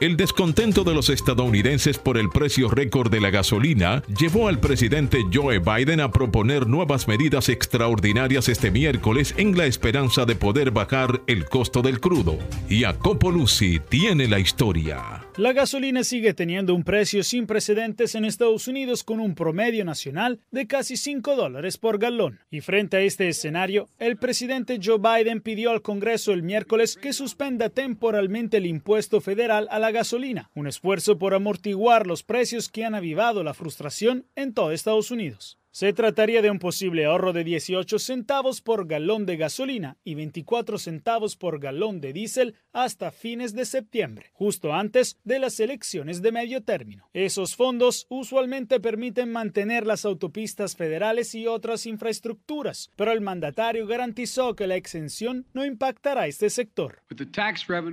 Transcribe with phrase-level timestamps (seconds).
[0.00, 5.18] El descontento de los estadounidenses por el precio récord de la gasolina llevó al presidente
[5.30, 11.20] Joe Biden a proponer nuevas medidas extraordinarias este miércoles en la esperanza de poder bajar
[11.26, 12.38] el costo del crudo.
[12.70, 15.29] Jacopo Luzzi tiene la historia.
[15.40, 20.40] La gasolina sigue teniendo un precio sin precedentes en Estados Unidos con un promedio nacional
[20.50, 22.40] de casi 5 dólares por galón.
[22.50, 27.14] Y frente a este escenario, el presidente Joe Biden pidió al Congreso el miércoles que
[27.14, 32.84] suspenda temporalmente el impuesto federal a la gasolina, un esfuerzo por amortiguar los precios que
[32.84, 35.59] han avivado la frustración en todo Estados Unidos.
[35.72, 40.78] Se trataría de un posible ahorro de 18 centavos por galón de gasolina y 24
[40.78, 46.32] centavos por galón de diésel hasta fines de septiembre, justo antes de las elecciones de
[46.32, 47.08] medio término.
[47.12, 54.56] Esos fondos usualmente permiten mantener las autopistas federales y otras infraestructuras, pero el mandatario garantizó
[54.56, 57.02] que la exención no impactará este sector.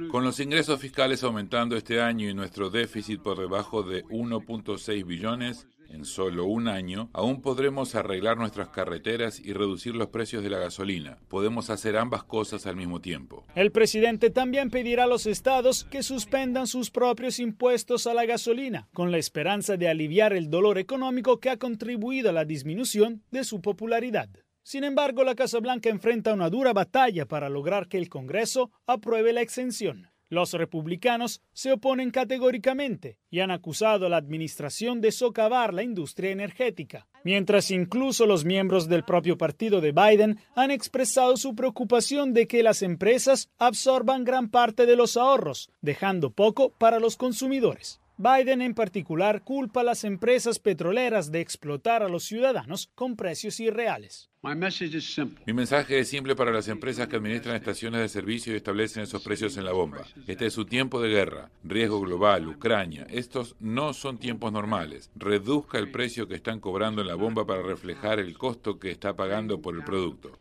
[0.09, 5.67] Con los ingresos fiscales aumentando este año y nuestro déficit por debajo de 1.6 billones,
[5.89, 10.59] en solo un año, aún podremos arreglar nuestras carreteras y reducir los precios de la
[10.59, 11.17] gasolina.
[11.27, 13.45] Podemos hacer ambas cosas al mismo tiempo.
[13.55, 18.87] El presidente también pedirá a los estados que suspendan sus propios impuestos a la gasolina,
[18.93, 23.43] con la esperanza de aliviar el dolor económico que ha contribuido a la disminución de
[23.43, 24.29] su popularidad.
[24.63, 29.31] Sin embargo, la Casa Blanca enfrenta una dura batalla para lograr que el Congreso apruebe
[29.31, 30.09] la exención.
[30.29, 36.31] Los republicanos se oponen categóricamente y han acusado a la administración de socavar la industria
[36.31, 42.45] energética, mientras incluso los miembros del propio partido de Biden han expresado su preocupación de
[42.45, 48.01] que las empresas absorban gran parte de los ahorros, dejando poco para los consumidores.
[48.19, 53.59] Biden en particular culpa a las empresas petroleras de explotar a los ciudadanos con precios
[53.59, 54.31] irreales.
[54.41, 59.21] Mi mensaje es simple para las empresas que administran estaciones de servicio y establecen esos
[59.21, 60.03] precios en la bomba.
[60.25, 63.05] Este es su tiempo de guerra, riesgo global, Ucrania.
[63.11, 65.11] Estos no son tiempos normales.
[65.15, 69.15] Reduzca el precio que están cobrando en la bomba para reflejar el costo que está
[69.15, 70.31] pagando por el producto.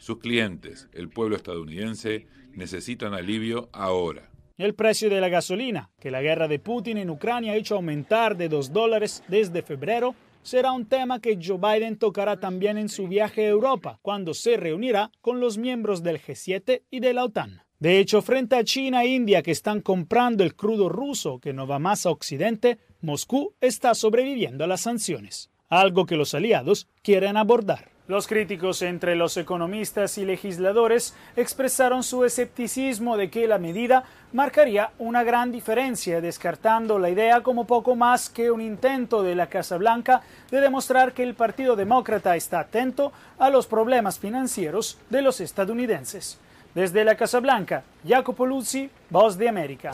[0.00, 4.30] Sus clientes, el pueblo estadounidense, necesitan alivio ahora.
[4.56, 8.36] El precio de la gasolina, que la guerra de Putin en Ucrania ha hecho aumentar
[8.36, 13.08] de 2 dólares desde febrero, será un tema que Joe Biden tocará también en su
[13.08, 17.62] viaje a Europa, cuando se reunirá con los miembros del G7 y de la OTAN.
[17.80, 21.66] De hecho, frente a China e India que están comprando el crudo ruso que no
[21.66, 27.36] va más a Occidente, Moscú está sobreviviendo a las sanciones, algo que los aliados quieren
[27.36, 27.93] abordar.
[28.06, 34.04] Los críticos entre los economistas y legisladores expresaron su escepticismo de que la medida
[34.34, 39.46] marcaría una gran diferencia, descartando la idea como poco más que un intento de la
[39.46, 40.20] Casa Blanca
[40.50, 46.38] de demostrar que el Partido Demócrata está atento a los problemas financieros de los estadounidenses.
[46.74, 49.92] Desde la Casa Blanca, Jacopo Luzzi, Voz de América.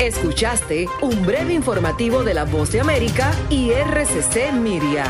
[0.00, 5.04] Escuchaste un breve informativo de la Voz de América y RCC Miria.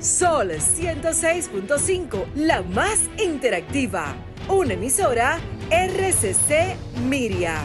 [0.00, 4.14] Sol 106.5, la más interactiva.
[4.48, 7.56] Una emisora RCC Miria.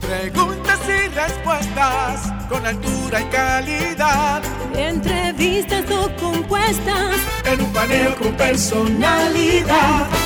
[0.00, 4.42] Preguntas y respuestas con altura y calidad.
[4.74, 10.25] Entrevistas o compuestas en un paneo con personalidad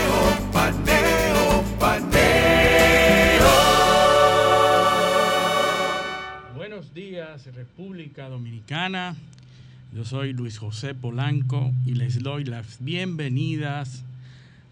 [7.53, 9.15] República Dominicana.
[9.93, 14.03] Yo soy Luis José Polanco y les doy las bienvenidas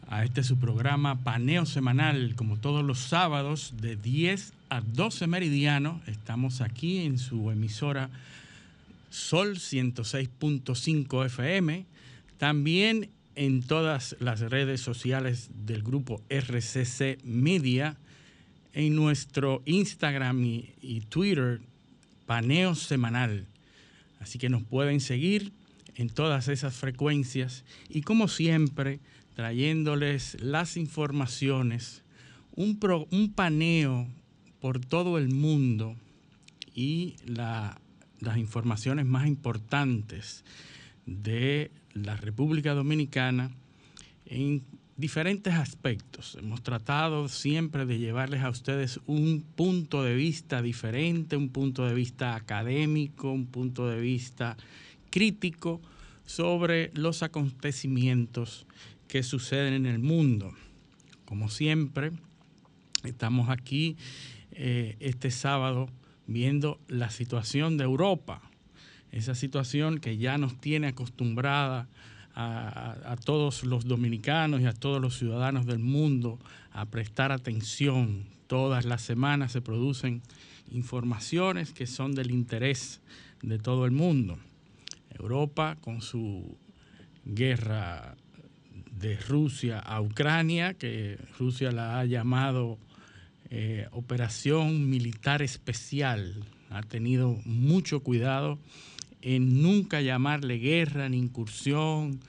[0.07, 6.01] a este su programa Paneo Semanal, como todos los sábados de 10 a 12 meridiano.
[6.07, 8.09] Estamos aquí en su emisora
[9.11, 11.85] Sol 106.5 FM,
[12.39, 17.95] también en todas las redes sociales del grupo RCC Media,
[18.73, 21.61] en nuestro Instagram y Twitter,
[22.29, 23.47] Paneo Semanal.
[24.19, 25.51] Así que nos pueden seguir
[25.95, 28.99] en todas esas frecuencias y como siempre,
[29.33, 32.03] trayéndoles las informaciones,
[32.51, 34.07] un, pro, un paneo
[34.61, 35.95] por todo el mundo
[36.75, 37.81] y la,
[38.19, 40.43] las informaciones más importantes
[41.07, 43.49] de la República Dominicana
[44.99, 46.37] diferentes aspectos.
[46.37, 51.93] Hemos tratado siempre de llevarles a ustedes un punto de vista diferente, un punto de
[51.93, 54.57] vista académico, un punto de vista
[55.09, 55.79] crítico
[56.25, 58.67] sobre los acontecimientos
[59.07, 60.51] que suceden en el mundo.
[61.23, 62.11] Como siempre,
[63.05, 63.95] estamos aquí
[64.51, 65.87] eh, este sábado
[66.27, 68.41] viendo la situación de Europa,
[69.13, 71.87] esa situación que ya nos tiene acostumbrada
[72.41, 76.39] a, todos los dominicanos y a todos los ciudadanos del mundo
[76.71, 78.25] a prestar atención.
[78.47, 80.21] Todas las semanas se producen
[80.71, 83.01] informaciones que son del interés
[83.41, 84.37] de todo el mundo.
[85.09, 86.57] Europa con su
[87.25, 88.15] guerra
[88.91, 92.77] de Rusia a Ucrania, que Rusia la ha llamado
[93.49, 98.59] eh, operación militar especial, ha tenido mucho cuidado
[99.21, 102.19] en nunca llamarle guerra, ni incursión,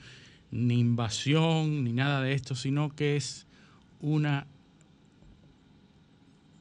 [0.51, 3.47] ni invasión, ni nada de esto, sino que es
[3.99, 4.47] una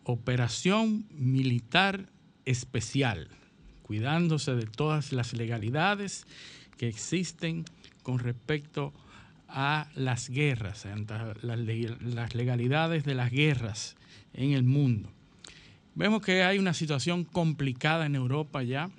[0.05, 2.07] operación militar
[2.45, 3.29] especial,
[3.83, 6.27] cuidándose de todas las legalidades
[6.77, 7.65] que existen
[8.03, 8.93] con respecto
[9.49, 10.87] a las guerras,
[11.43, 13.97] las legalidades de las guerras
[14.33, 15.11] en el mundo.
[15.95, 18.91] Vemos que hay una situación complicada en Europa ya,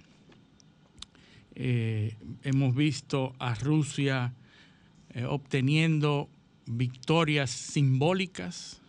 [1.63, 4.33] eh, hemos visto a Rusia
[5.13, 6.27] eh, obteniendo
[6.65, 8.81] victorias simbólicas.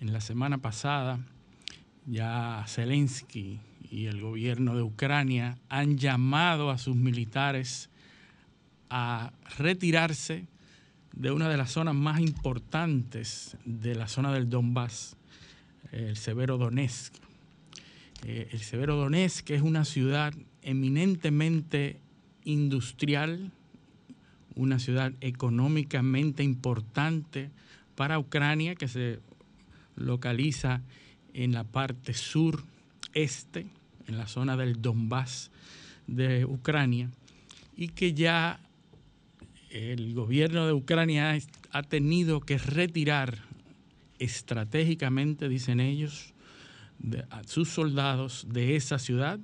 [0.00, 1.20] En la semana pasada
[2.06, 3.60] ya Zelensky
[3.92, 7.90] y el gobierno de Ucrania han llamado a sus militares
[8.88, 10.48] a retirarse
[11.12, 15.16] de una de las zonas más importantes de la zona del Donbass,
[15.92, 17.14] el Severo Donetsk.
[18.24, 22.00] Eh, el Severo Donetsk es una ciudad eminentemente
[22.44, 23.52] industrial,
[24.54, 27.50] una ciudad económicamente importante
[27.94, 29.20] para Ucrania que se
[29.96, 30.82] localiza
[31.34, 32.64] en la parte sur
[33.14, 33.66] este,
[34.06, 35.50] en la zona del Donbass
[36.06, 37.10] de Ucrania,
[37.76, 38.60] y que ya
[39.70, 41.38] el gobierno de Ucrania
[41.70, 43.38] ha tenido que retirar
[44.18, 46.34] estratégicamente, dicen ellos,
[47.30, 49.40] a sus soldados de esa ciudad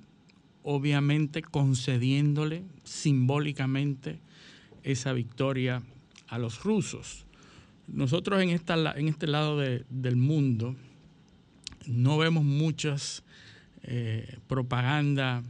[0.69, 4.19] obviamente concediéndole simbólicamente
[4.83, 5.85] esa victoria
[6.27, 7.25] a los rusos.
[7.87, 10.75] Nosotros en, esta, en este lado del mundo
[11.87, 13.23] no vemos muchas
[13.85, 15.45] eh, propaganda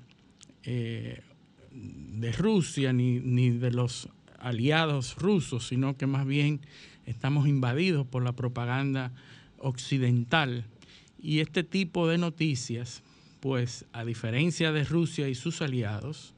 [0.64, 1.22] eh,
[1.70, 6.60] de Rusia ni, ni de los aliados rusos, sino que más bien
[7.06, 9.12] estamos invadidos por la propaganda
[9.56, 10.66] occidental.
[11.18, 13.02] Y este tipo de noticias
[13.46, 16.34] pues a diferencia de Rusia y sus aliados,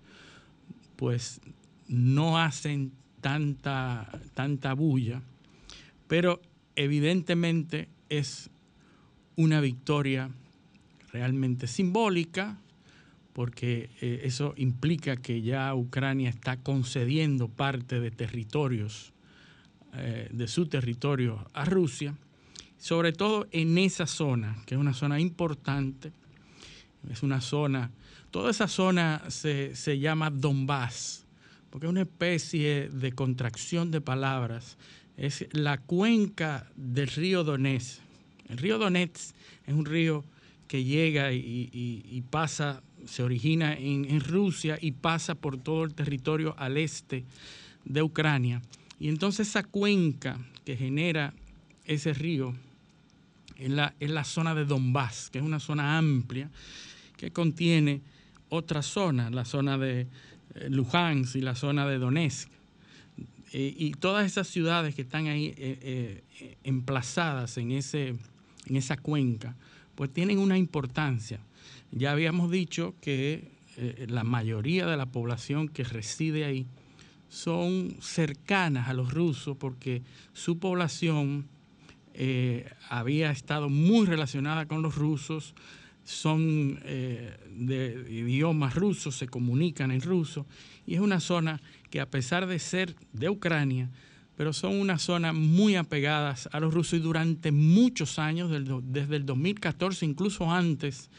[0.96, 1.40] pues
[1.86, 2.92] no hacen
[3.22, 5.22] tanta, tanta bulla,
[6.06, 6.42] pero
[6.76, 8.50] evidentemente es
[9.36, 10.28] una victoria
[11.10, 12.58] realmente simbólica,
[13.32, 19.14] porque eh, eso implica que ya Ucrania está concediendo parte de territorios,
[19.94, 22.14] eh, de su territorio a Rusia,
[22.76, 26.12] sobre todo en esa zona, que es una zona importante,
[27.10, 27.90] es una zona,
[28.30, 31.24] toda esa zona se, llama Donbass,
[31.70, 34.76] porque es una especie de contracción de palabras.
[35.16, 38.00] Es la cuenca del río Donetsk.
[38.48, 39.34] El río Donetsk
[39.66, 40.24] es un río
[40.66, 46.54] que llega y, pasa, se origina en, en, Rusia y pasa por todo el territorio
[46.58, 47.24] al este
[47.84, 48.62] de Ucrania.
[49.00, 51.32] Y entonces esa cuenca que genera
[51.84, 52.54] ese río
[53.58, 56.50] es la, es la zona de Donbass, que es una zona amplia
[57.16, 58.00] que contiene
[58.48, 60.06] otra zona, la zona de
[60.54, 62.48] eh, Luhansk y la zona de Donetsk.
[63.52, 66.22] Eh, y todas esas ciudades que están ahí eh,
[66.64, 68.14] emplazadas en, ese,
[68.66, 69.56] en esa cuenca,
[69.94, 71.40] pues tienen una importancia.
[71.90, 73.56] Ya habíamos dicho que
[74.08, 76.66] la mayoría de la población que reside ahí
[77.28, 81.46] son cercanas a los rusos porque su población
[82.88, 85.54] había estado muy relacionada con los rusos,
[86.04, 90.46] son de idiomas rusos, se comunican en ruso,
[90.86, 91.60] y es una zona
[91.90, 93.90] que a pesar de ser de Ucrania,
[94.36, 98.50] pero son una zona muy apegadas a los rusos y durante muchos años,
[98.84, 101.10] desde el 2014, incluso antes,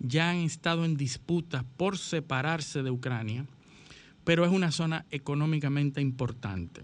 [0.00, 3.46] ya han estado en disputas por separarse de Ucrania,
[4.24, 6.82] pero es una zona económicamente importante.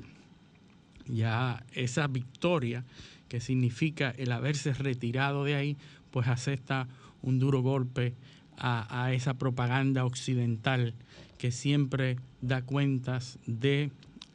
[1.06, 2.84] Ya esa victoria,
[3.30, 5.78] que significa el haberse retirado de ahí,
[6.10, 6.88] pues acepta
[7.22, 8.12] un duro golpe
[8.58, 10.92] a, a esa propaganda occidental
[11.38, 13.90] que siempre da cuentas de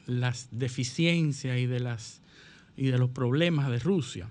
[0.06, 2.22] las deficiencias y de, las,
[2.76, 4.28] y de los problemas de Rusia.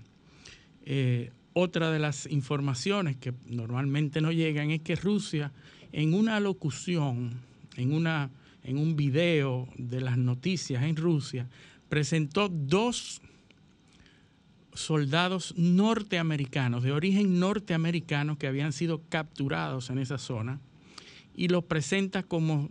[0.85, 5.51] Eh, otra de las informaciones que normalmente no llegan es que Rusia
[5.91, 7.31] en una locución,
[7.77, 8.29] en, una,
[8.63, 11.47] en un video de las noticias en Rusia,
[11.87, 13.21] presentó dos
[14.75, 20.59] soldados norteamericanos, de origen norteamericano, que habían sido capturados en esa zona,
[21.35, 22.69] y los presenta como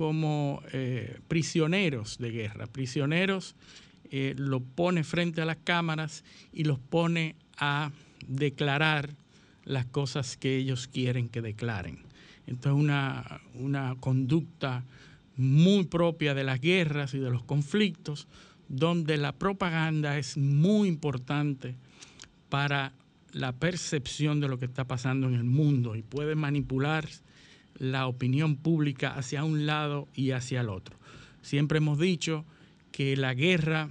[0.00, 2.66] como eh, prisioneros de guerra.
[2.66, 3.54] Prisioneros
[4.10, 6.24] eh, los pone frente a las cámaras
[6.54, 7.90] y los pone a
[8.26, 9.10] declarar
[9.66, 11.98] las cosas que ellos quieren que declaren.
[12.46, 14.84] Entonces una, una conducta
[15.36, 18.26] muy propia de las guerras y de los conflictos,
[18.70, 21.74] donde la propaganda es muy importante
[22.48, 22.92] para
[23.32, 27.08] la percepción de lo que está pasando en el mundo y puede manipular
[27.74, 30.96] la opinión pública hacia un lado y hacia el otro.
[31.42, 32.44] Siempre hemos dicho
[32.92, 33.90] que la guerra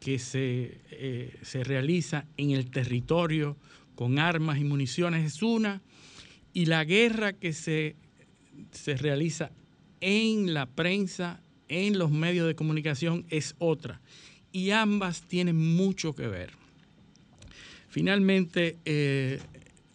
[0.00, 3.56] que se, eh, se realiza en el territorio
[3.94, 5.82] con armas y municiones es una,
[6.54, 7.96] y la guerra que se,
[8.70, 9.50] se realiza
[10.00, 14.00] en la prensa, en los medios de comunicación es otra.
[14.52, 16.50] Y ambas tienen mucho que ver.
[17.88, 19.40] Finalmente, eh,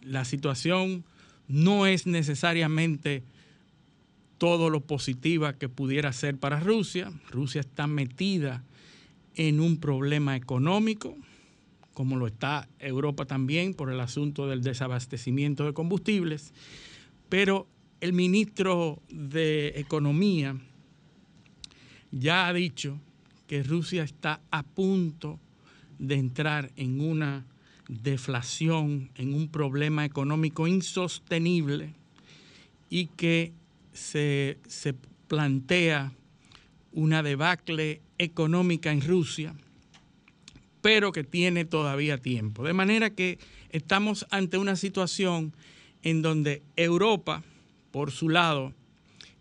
[0.02, 1.04] la situación
[1.48, 3.22] no es necesariamente
[4.38, 7.12] todo lo positiva que pudiera ser para Rusia.
[7.30, 8.64] Rusia está metida
[9.34, 11.16] en un problema económico,
[11.92, 16.54] como lo está Europa también por el asunto del desabastecimiento de combustibles,
[17.28, 17.66] pero
[18.00, 20.56] el ministro de Economía
[22.10, 22.98] ya ha dicho
[23.46, 25.38] que Rusia está a punto
[25.98, 27.44] de entrar en una
[27.88, 31.94] deflación, en un problema económico insostenible
[32.88, 33.52] y que
[33.92, 34.56] se,
[35.28, 36.12] plantea
[36.92, 39.54] una debacle económica en Rusia,
[40.80, 42.64] pero que tiene todavía tiempo.
[42.64, 43.38] De manera que
[43.70, 45.52] estamos ante una situación
[46.02, 47.44] en donde Europa,
[47.92, 48.72] por su lado,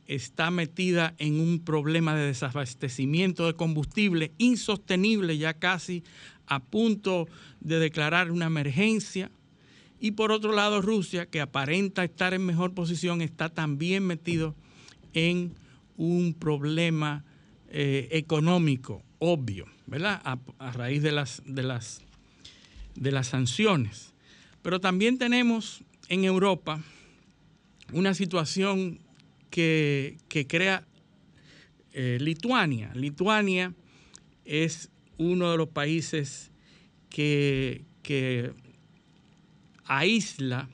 [0.10, 6.04] está metida en un problema de desabastecimiento de combustible insostenible ya casi
[6.48, 7.28] a punto
[7.60, 9.30] de declarar una emergencia.
[10.00, 14.56] Y por otro lado, Rusia, que aparenta estar en mejor posición, está también metido
[15.14, 15.54] en
[15.96, 17.24] un problema
[17.70, 20.22] eh, económico obvio, ¿verdad?
[20.24, 22.02] A, raíz de las, de, las,
[22.96, 24.14] de las sanciones.
[24.64, 26.82] Pero también tenemos en Europa
[27.94, 29.00] una situación
[29.50, 30.86] que, crea
[31.94, 32.92] eh, Lituania.
[32.94, 33.74] Lituania
[34.46, 36.52] es uno de los países
[37.10, 37.84] que,
[39.86, 40.70] aísla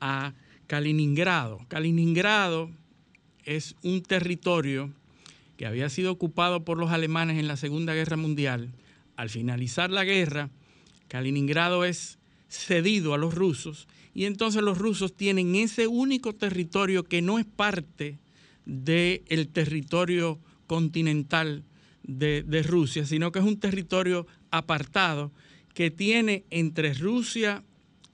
[0.00, 0.34] a
[0.66, 1.60] Kaliningrado.
[1.68, 2.70] Kaliningrado
[3.44, 4.92] es un territorio
[5.56, 8.70] que había sido ocupado por los alemanes en la Segunda Guerra Mundial.
[9.16, 10.50] Al finalizar la guerra,
[11.08, 12.17] Kaliningrado es
[12.48, 13.88] cedido a los rusos
[14.18, 18.18] y entonces los rusos tienen ese único territorio que no es parte
[18.64, 21.62] del territorio continental
[22.02, 25.30] de, Rusia, sino que es un territorio apartado
[25.72, 27.62] que tiene entre Rusia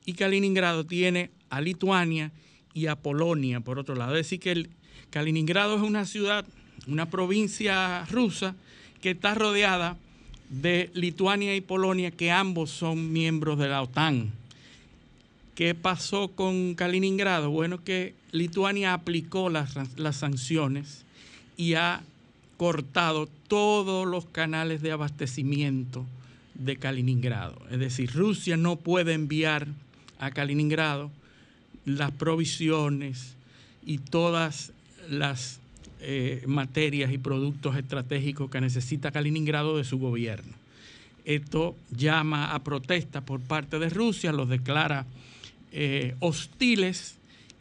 [0.04, 2.32] y Kaliningrado, tiene a Lituania
[2.74, 4.14] y a Polonia, por otro lado.
[4.16, 4.68] Es decir, que
[5.08, 6.44] Kaliningrado es una ciudad,
[6.86, 8.56] una provincia rusa
[9.00, 9.96] que está rodeada
[10.60, 14.30] de Lituania y Polonia, que ambos son miembros de la OTAN.
[15.54, 17.50] ¿Qué pasó con Kaliningrado?
[17.50, 21.04] Bueno, que Lituania aplicó las, las sanciones
[21.56, 22.02] y ha
[22.56, 26.04] cortado todos los canales de abastecimiento
[26.54, 27.60] de Kaliningrado.
[27.70, 29.66] Es decir, Rusia no puede enviar
[30.18, 31.10] a Kaliningrado
[31.84, 33.34] las provisiones
[33.84, 34.72] y todas
[35.08, 35.60] las
[36.06, 40.52] eh, materias y productos estratégicos que necesita Kaliningrado de su gobierno.
[41.24, 45.06] Esto llama a protesta por parte de Rusia, los declara
[45.72, 47.16] eh, hostiles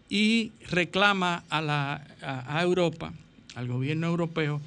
[0.09, 3.13] y reclama a, la, a Europa,
[3.55, 4.59] al gobierno europeo,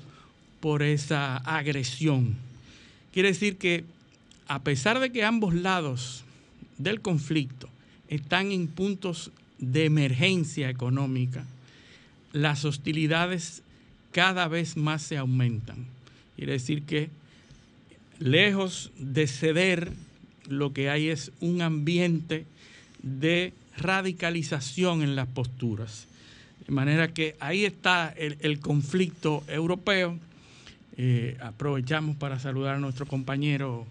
[0.60, 2.34] por esa agresión.
[3.12, 3.84] Quiere decir que
[4.48, 6.24] a pesar de que ambos lados
[6.78, 7.68] del conflicto
[8.08, 11.44] están en puntos de emergencia económica,
[12.32, 13.62] las hostilidades
[14.16, 15.84] cada vez más se aumentan.
[16.36, 17.10] Quiere decir que
[18.18, 19.92] lejos de ceder,
[20.48, 22.46] lo que hay es un ambiente
[23.02, 26.08] de radicalización en las posturas.
[26.66, 30.18] De manera que ahí está el, conflicto europeo.
[30.96, 33.86] Eh, aprovechamos para saludar a nuestro compañero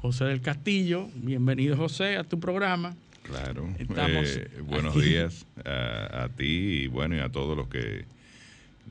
[0.00, 1.10] José del Castillo.
[1.16, 2.96] Bienvenido José a tu programa.
[3.22, 3.68] Claro.
[3.78, 8.06] Eh, buenos días a, ti y bueno y a todos los que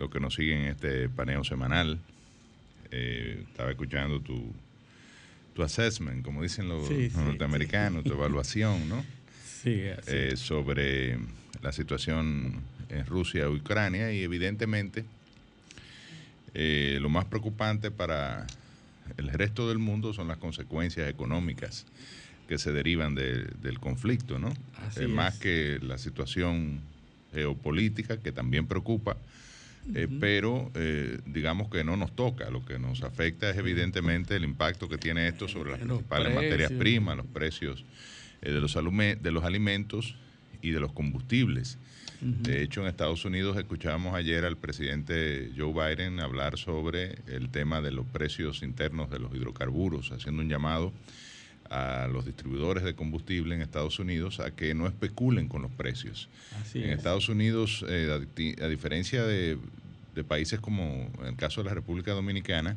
[0.02, 2.00] los que nos siguen en este paneo semanal.
[2.90, 4.52] Eh, estaba escuchando tu,
[5.54, 9.06] tu assessment, como dicen los, norteamericanos, tu evaluación, ¿no?
[9.62, 11.20] Sí, eh, sobre
[11.62, 15.06] la situación en Rusia y Ucrania y evidentemente
[16.56, 18.48] eh, lo más preocupante para
[19.18, 21.86] el resto del mundo son las consecuencias económicas
[22.48, 24.52] que se derivan del conflicto, ¿no?
[24.88, 26.82] Así más que la situación
[27.32, 29.16] geopolítica que también preocupa,
[29.96, 32.50] eh, pero eh, digamos que no nos toca.
[32.50, 36.72] Lo que nos afecta es evidentemente el impacto que tiene esto sobre las principales materias
[36.72, 37.84] primas, los precios
[38.42, 40.16] eh, de, los de los alimentos
[40.62, 41.78] y de los combustibles.
[42.22, 47.82] De hecho, en Estados Unidos escuchábamos ayer al presidente Joe Biden hablar sobre el tema
[47.82, 50.94] de los precios internos de los hidrocarburos, haciendo un llamado
[51.72, 56.28] a los distribuidores de combustible en Estados Unidos a que no especulen con los precios.
[56.74, 58.28] en Estados Unidos, eh,
[58.62, 59.58] a, diferencia de,
[60.28, 62.76] países como en el caso de la República Dominicana,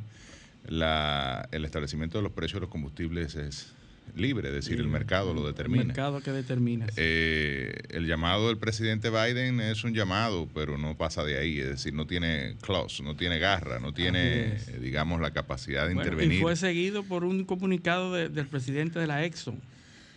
[0.68, 3.74] el establecimiento de los precios de los combustibles es
[4.16, 5.82] libre, es decir, el mercado lo determina.
[5.82, 6.86] El mercado que determina.
[6.96, 11.68] Eh, el llamado del presidente Biden es un llamado, pero no pasa de ahí, es
[11.68, 16.38] decir, no tiene clause, no tiene garra, no tiene, digamos, la capacidad de intervenir.
[16.38, 19.60] Y fue seguido por un comunicado del presidente de la Exxon,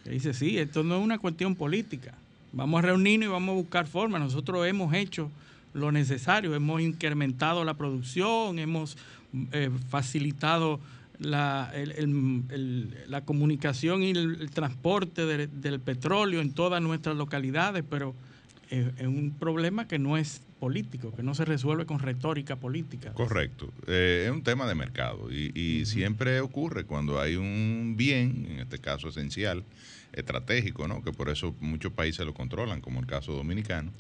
[0.04, 2.14] que dice, sí, esto no es una cuestión política,
[2.54, 5.32] vamos a reunirnos y vamos a buscar formas, nosotros hemos hecho
[5.74, 8.98] lo necesario, hemos incrementado la producción, hemos
[9.52, 10.80] eh, facilitado
[11.20, 11.74] la,
[13.08, 18.16] la comunicación y el, transporte del petróleo en todas nuestras localidades, pero
[18.70, 23.14] es, un problema que no es político, que no se resuelve con retórica política.
[23.14, 28.60] Correcto, eh, es un tema de mercado y, siempre ocurre cuando hay un bien, en
[28.60, 29.64] este caso esencial,
[30.14, 31.04] estratégico, ¿no?
[31.04, 33.92] que por eso muchos países lo controlan, como el caso dominicano,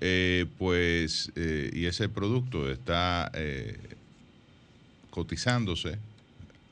[0.00, 3.30] eh, pues, eh, y ese producto está
[5.10, 5.98] cotizándose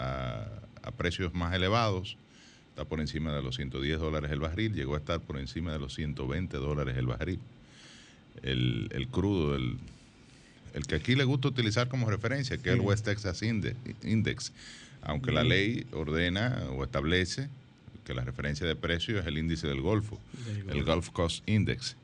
[0.01, 2.17] a, precios más elevados,
[2.71, 5.79] está por encima de los 110 dólares el barril, llegó a estar por encima de
[5.79, 7.39] los 120 dólares el barril.
[8.43, 9.77] El, crudo, el,
[10.75, 14.53] el, que aquí le gusta utilizar como referencia, que es el West Texas Index,
[15.03, 17.49] aunque la ley ordena o establece
[18.05, 20.19] que la referencia de precio es el índice del Golfo,
[20.69, 21.97] el Gulf Coast Index.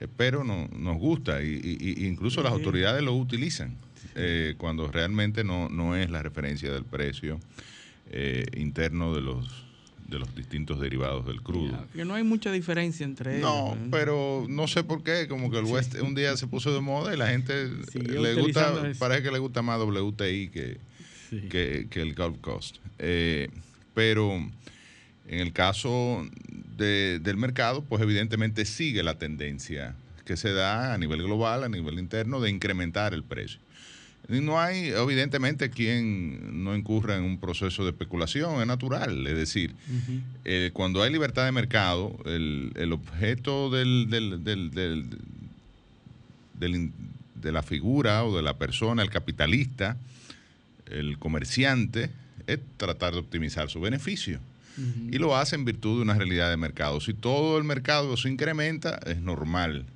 [0.00, 3.76] Eh, pero no, nos gusta y, incluso las autoridades lo utilizan
[4.16, 7.38] eh, cuando realmente no, no es la referencia del precio
[8.10, 9.66] eh, interno de los
[10.08, 11.84] de los distintos derivados del crudo.
[11.92, 13.50] que no hay mucha diferencia entre ellos.
[13.50, 13.88] No, ¿eh?
[13.90, 17.12] pero no sé por qué, como que el West un día se puso de moda
[17.12, 20.78] y la gente le gusta, parece que le gusta más WTI que,
[21.50, 22.76] que, el Gulf Coast.
[23.94, 24.32] pero
[25.28, 26.24] en el caso
[26.76, 31.98] del mercado, pues evidentemente sigue la tendencia que se da a nivel global, a nivel
[31.98, 33.60] interno, de incrementar el precio.
[34.28, 39.24] No hay, evidentemente, quien no incurra en un proceso de especulación, es natural.
[39.26, 39.74] Es decir,
[40.44, 44.10] eh, cuando hay libertad de mercado, el, objeto del,
[47.34, 49.96] de la figura o de la persona, el capitalista,
[50.90, 52.10] el comerciante,
[52.48, 54.40] es tratar de optimizar su beneficio.
[55.10, 57.00] Y lo hace en virtud de una realidad de mercado.
[57.00, 59.86] Si todo el mercado se incrementa, es normal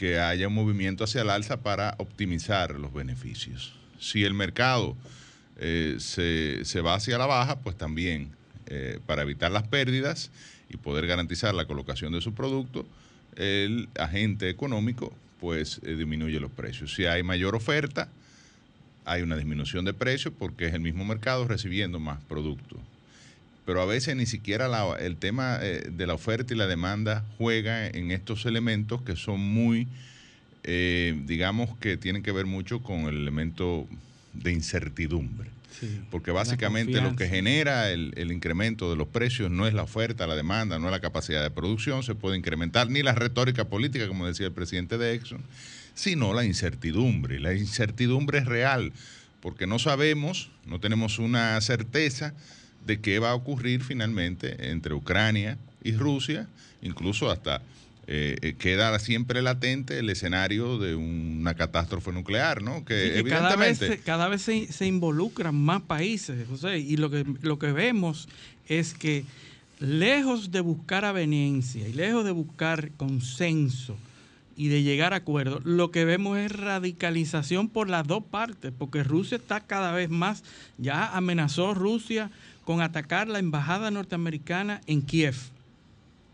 [0.00, 3.74] que haya un movimiento hacia el alza para optimizar los beneficios.
[3.98, 4.96] Si el mercado
[5.58, 8.30] eh, se, va hacia la baja, pues también
[8.68, 10.30] eh, para evitar las pérdidas
[10.70, 12.86] y poder garantizar la colocación de su producto,
[13.36, 16.94] el agente económico pues eh, disminuye los precios.
[16.94, 18.08] Si hay mayor oferta,
[19.04, 22.78] hay una disminución de precios porque es el mismo mercado recibiendo más productos
[23.64, 24.68] pero a veces ni siquiera
[24.98, 29.40] el tema eh, de la oferta y la demanda juega en estos elementos que son
[29.40, 29.86] muy,
[30.64, 33.86] eh, digamos que tienen que ver mucho con el elemento
[34.32, 35.50] de incertidumbre.
[36.10, 40.26] Porque básicamente lo que genera el, el, incremento de los precios no es la oferta,
[40.26, 44.06] la demanda, no es la capacidad de producción, se puede incrementar ni la retórica política,
[44.06, 45.42] como decía el presidente de Exxon,
[45.94, 47.40] sino la incertidumbre.
[47.40, 48.92] La incertidumbre es real,
[49.40, 52.34] porque no sabemos, no tenemos una certeza
[52.86, 56.48] de qué va a ocurrir finalmente entre Ucrania y Rusia,
[56.82, 57.62] incluso hasta
[58.12, 62.84] eh, eh, queda siempre latente el escenario de una catástrofe nuclear, ¿no?
[62.84, 63.98] Que, evidentemente...
[63.98, 68.28] cada vez, se, se, involucran más países, José, y lo que, lo que vemos
[68.66, 69.24] es que
[69.78, 73.96] lejos de buscar aveniencia y lejos de buscar consenso
[74.56, 79.04] y de llegar a acuerdos, lo que vemos es radicalización por las dos partes, porque
[79.04, 80.42] Rusia está cada vez más,
[80.78, 82.30] ya amenazó Rusia
[82.64, 85.36] con atacar la embajada norteamericana en Kiev.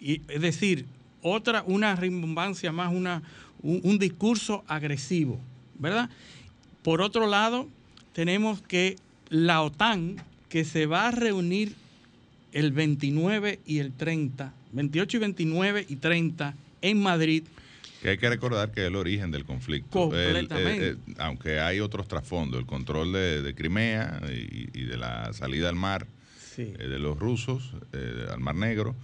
[0.01, 0.87] Y, es decir,
[1.23, 3.23] otra, una rimbombancia más, una,
[3.62, 5.41] un, discurso agresivo,
[5.79, 6.11] ¿verdad?
[6.83, 7.69] Por otro lado,
[8.12, 8.97] tenemos que
[9.29, 10.17] la OTAN,
[10.49, 11.75] que se va a reunir
[12.53, 17.45] el 29 y el 30, 28 y 29 y 30 en Madrid.
[18.01, 19.91] Que hay que recordar que es el origen del conflicto.
[19.91, 20.91] Completamente.
[20.91, 26.07] Eh, aunque hay otros trasfondos, el control de, Crimea y, de la salida al mar
[26.59, 28.95] eh, de los rusos, eh, al Mar Negro,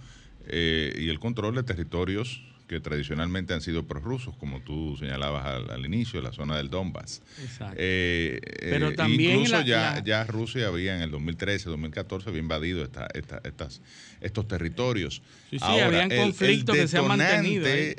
[0.45, 6.21] y el control de territorios que tradicionalmente han sido prorrusos, como tú señalabas al, inicio,
[6.21, 7.21] la zona del Donbass.
[7.41, 7.75] Exacto.
[7.77, 12.83] Eh, Pero eh, también incluso ya, ya Rusia había en el 2013, 2014 había invadido
[12.83, 13.81] esta, estas,
[14.21, 15.21] estos territorios.
[15.49, 17.67] Sí, sí, habían conflictos que se han mantenido.
[17.67, 17.95] Eh,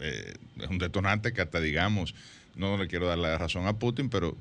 [0.00, 2.14] es un detonante que hasta digamos,
[2.56, 4.36] no le quiero dar la razón a Putin, pero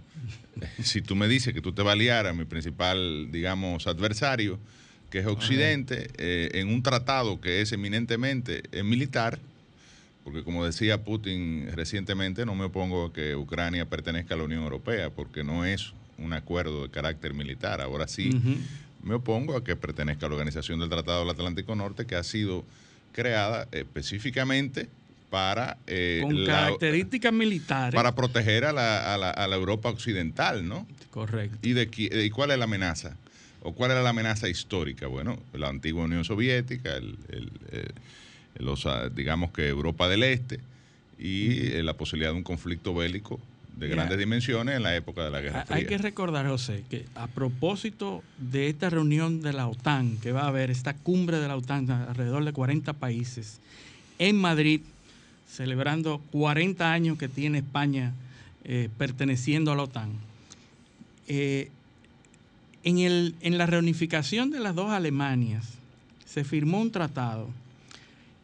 [0.83, 4.59] si tú me dices que tú te vas a liar a mi principal, digamos, adversario,
[5.09, 9.39] que es Occidente, eh, en un tratado que es eminentemente eh, militar,
[10.23, 14.63] porque como decía Putin recientemente, no me opongo a que Ucrania pertenezca a la Unión
[14.63, 17.81] Europea, porque no es un acuerdo de carácter militar.
[17.81, 18.31] Ahora sí,
[19.03, 22.23] me opongo a que pertenezca a la Organización del Tratado del Atlántico Norte, que ha
[22.23, 22.63] sido
[23.11, 24.89] creada específicamente
[25.33, 25.77] para...
[25.87, 27.95] Eh, Con características militares.
[27.95, 30.85] Para proteger a la, a, la, a la, Europa occidental, ¿no?
[31.09, 31.57] Correcto.
[31.63, 31.89] ¿Y, de,
[32.23, 33.17] ¿Y cuál es la amenaza?
[33.63, 35.07] ¿O cuál era la amenaza histórica?
[35.07, 37.17] Bueno, la antigua Unión Soviética, el,
[37.71, 37.87] eh,
[38.59, 40.59] los, ah, digamos que Europa del Este
[41.17, 43.39] y eh, la posibilidad de un conflicto bélico
[43.75, 45.77] de grandes dimensiones en la época de la Guerra Fría.
[45.77, 50.41] Hay que recordar, José, que a propósito de esta reunión de la OTAN, que va
[50.41, 53.61] a haber esta cumbre de la OTAN, alrededor de 40 países,
[54.19, 54.81] en Madrid,
[55.55, 58.13] celebrando 40 años que tiene España
[58.63, 60.11] eh, perteneciendo a la OTAN,
[61.27, 61.69] en,
[62.83, 65.65] el, en la reunificación de las dos Alemanias
[66.25, 67.49] se firmó un tratado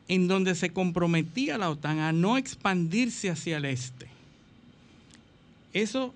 [0.08, 4.08] en donde se comprometía la OTAN a no expandirse hacia el este.
[5.74, 6.14] Eso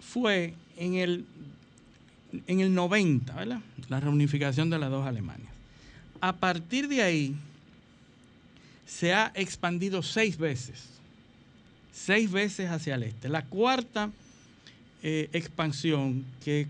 [0.00, 1.24] fue en el,
[2.46, 3.60] en el 90, ¿verdad?
[3.88, 5.52] La reunificación de las dos Alemanias.
[6.20, 7.36] A partir de ahí
[8.88, 10.82] se ha expandido seis veces,
[11.92, 13.28] seis veces hacia el este.
[13.28, 14.10] La cuarta
[15.02, 16.66] eh, expansión que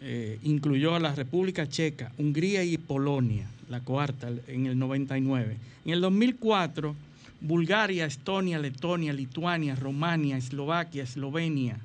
[0.00, 5.56] eh, incluyó a la República Checa, Hungría y Polonia, la cuarta en el 99.
[5.84, 6.96] En el 2004,
[7.42, 11.78] Bulgaria, Estonia, Letonia, Lituania, Romania, Eslovaquia, Eslovenia.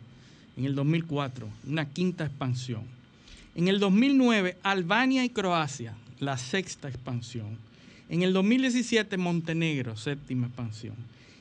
[0.56, 2.84] En el 2004, una quinta expansión.
[3.56, 7.58] En el 2009, Albania y Croacia, la sexta expansión.
[8.10, 10.96] En el 2017, Montenegro, séptima expansión.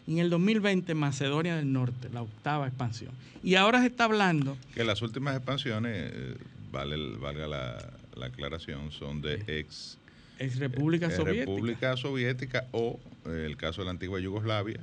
[0.07, 3.13] En el 2020, Macedonia del Norte, la octava expansión.
[3.43, 4.57] Y ahora se está hablando...
[4.75, 6.35] Que las últimas expansiones eh,
[6.73, 9.99] vale, valga la, aclaración, son de ex,
[10.39, 11.41] ex República eh, Soviética.
[11.41, 14.81] República Soviética o eh, el caso de la antigua Yugoslavia,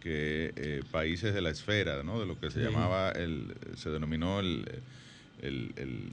[0.00, 2.20] que eh, países de la esfera, ¿no?
[2.20, 4.64] de lo que se llamaba, el, se denominó el,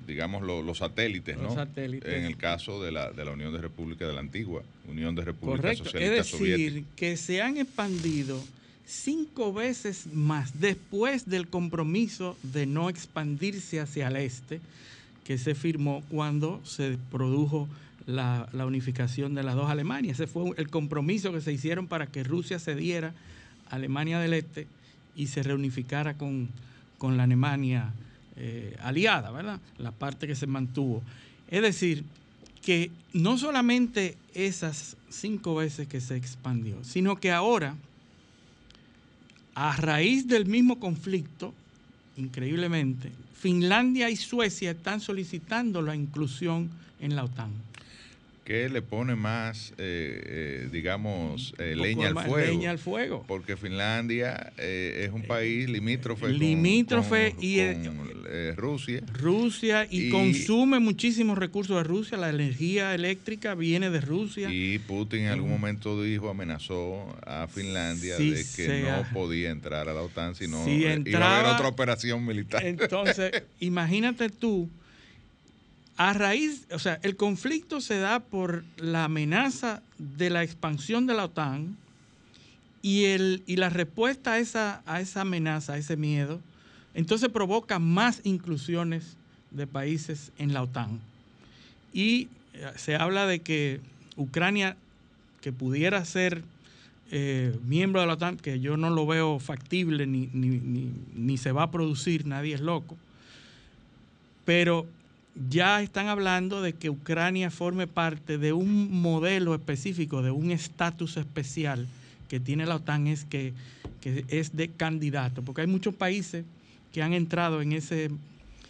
[0.08, 1.56] digamos, los satélites, ¿no?
[1.76, 5.24] En el caso de la, de la Unión de República, de la antigua Unión de
[5.24, 8.44] República Socialista es decir, que se han expandido
[8.86, 14.60] cinco veces más después del compromiso de no expandirse hacia el este,
[15.24, 17.70] que se firmó cuando se produjo
[18.06, 20.20] la, unificación de las dos Alemanias.
[20.20, 23.14] Ese fue el compromiso que se hicieron para que Rusia cediera
[23.70, 24.68] a Alemania del Este
[25.16, 26.50] y se reunificara con,
[27.02, 27.92] la Alemania
[28.36, 29.60] eh, aliada, ¿verdad?
[29.78, 31.02] La parte que se mantuvo.
[31.50, 32.04] Es decir,
[32.62, 37.76] que no solamente esas cinco veces que se expandió, sino que ahora,
[39.54, 41.54] a raíz del mismo conflicto,
[42.18, 46.70] increíblemente, Finlandia y Suecia están solicitando la inclusión
[47.02, 47.52] en la OTAN.
[48.44, 52.52] ¿Qué le pone más, eh, eh, digamos, eh, leña al fuego?
[52.52, 53.24] Leña al fuego.
[53.26, 56.28] Porque Finlandia es un país limítrofe.
[56.28, 57.62] Limítrofe y
[58.56, 59.02] Rusia.
[59.14, 62.18] Rusia y, consume muchísimos recursos de Rusia.
[62.18, 64.50] La energía eléctrica viene de Rusia.
[64.52, 69.94] Y Putin en algún momento dijo, amenazó a Finlandia de que no podía entrar a
[69.94, 72.66] la OTAN, sino si entraba, otra operación militar.
[72.66, 74.70] Entonces, imagínate tú
[75.98, 81.14] a raíz, o sea, el conflicto se da por la amenaza de la expansión de
[81.14, 81.78] la OTAN
[82.82, 86.42] y, el, y la respuesta a esa, a esa amenaza, a ese miedo,
[86.94, 89.18] entonces provoca más inclusiones
[89.52, 91.00] de países en la OTAN.
[91.94, 93.80] Y eh, se habla de que
[94.16, 94.76] Ucrania,
[95.42, 96.44] que pudiera ser
[97.12, 101.64] eh, miembro de la OTAN, que yo no lo veo factible ni, ni, se va
[101.64, 102.98] a producir, nadie es loco,
[104.46, 104.88] pero
[105.50, 111.18] ya están hablando de que Ucrania forme parte de un modelo específico, de un estatus
[111.18, 111.88] especial
[112.28, 113.54] que tiene la OTAN, es que,
[114.02, 116.46] que, es de candidato, porque hay muchos países
[116.92, 118.12] que han entrado en ese,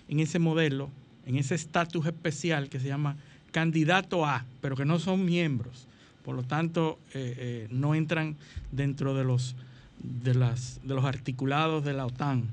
[0.08, 0.89] en ese modelo,
[1.26, 3.15] en ese estatus especial que se llama
[3.52, 5.88] candidato A, pero que no son miembros.
[6.23, 8.36] Por lo tanto, eh, eh, no entran
[8.71, 9.56] dentro de los,
[9.99, 12.43] de, las, de los articulados de la OTAN.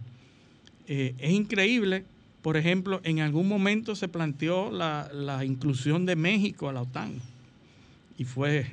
[0.88, 2.04] Eh, es increíble,
[2.42, 7.12] por ejemplo, en algún momento se planteó la, inclusión de México a la OTAN
[8.16, 8.66] y fue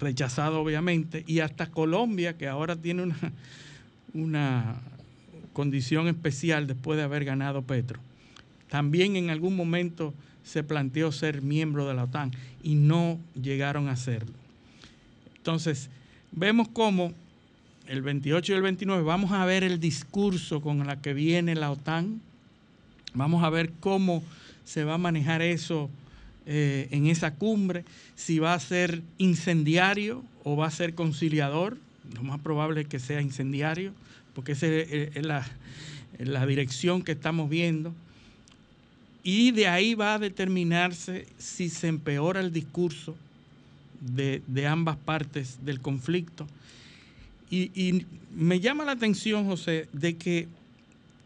[0.00, 3.12] rechazado obviamente, y hasta Colombia, que ahora tiene
[4.12, 4.80] una,
[5.52, 8.00] condición especial después de haber ganado Petro
[8.74, 13.92] también en algún momento se planteó ser miembro de la OTAN y no llegaron a
[13.92, 14.34] hacerlo.
[15.36, 15.90] Entonces,
[16.32, 17.12] vemos cómo
[17.86, 21.70] el 28 y el 29 vamos a ver el discurso con el que viene la
[21.70, 22.20] OTAN,
[23.14, 24.22] vamos a ver cómo
[24.64, 25.90] se va a manejar eso
[26.46, 27.84] eh, en esa cumbre,
[28.16, 31.76] si va a ser incendiario o va a ser conciliador,
[32.14, 33.92] lo más probable es que sea incendiario,
[34.34, 35.46] porque esa es la,
[36.18, 37.94] la dirección que estamos viendo.
[39.22, 43.16] Y de ahí va a determinarse si se empeora el discurso
[44.00, 46.46] de, ambas partes del conflicto.
[47.54, 50.48] Y, me llama la atención, José, de que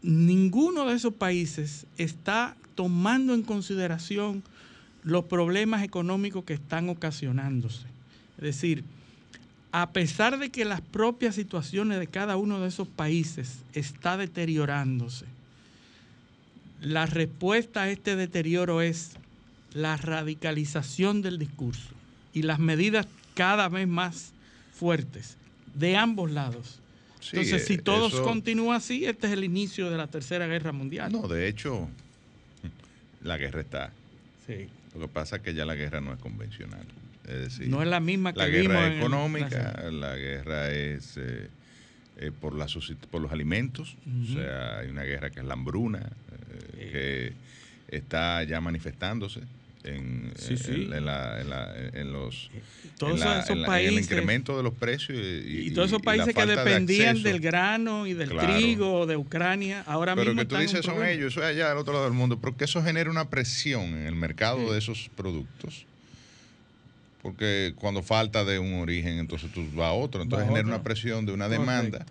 [0.03, 4.43] ninguno de esos países está tomando en consideración
[5.03, 7.87] los problemas económicos que están ocasionándose.
[8.37, 8.83] Es decir,
[9.71, 15.25] a pesar de que las propias situaciones de cada uno de esos países está deteriorándose,
[16.79, 19.13] la respuesta a este deterioro es
[19.73, 21.89] la radicalización del discurso
[22.33, 24.31] y las medidas cada vez más
[24.73, 25.38] fuertes
[25.73, 26.79] de ambos lados.
[27.31, 31.11] Entonces, si eh, todo continúa así, este es el inicio de la Tercera Guerra Mundial.
[31.11, 31.89] No, de hecho,
[33.23, 33.91] la guerra está.
[34.47, 34.67] Sí.
[34.93, 36.85] Lo que pasa es que ya la guerra no es convencional.
[37.27, 41.47] Es decir, no es la misma que la guerra es económica, la guerra es eh,
[42.17, 42.55] eh, por,
[43.11, 46.09] por los alimentos, o sea, hay una guerra que es la hambruna,
[46.75, 47.33] que
[47.89, 49.41] está ya manifestándose
[49.83, 52.51] en, en, los
[52.97, 57.39] todos esos países, el incremento de los precios y, todos esos países que dependían del
[57.39, 61.41] grano y del trigo de Ucrania ahora pero mismo que tú dices son ellos eso
[61.41, 64.73] es allá al otro lado del mundo porque eso genera una presión en el mercado
[64.73, 65.85] de esos productos
[67.21, 71.25] porque cuando falta de un origen entonces tú vas a otro entonces genera una presión
[71.25, 72.05] de una demanda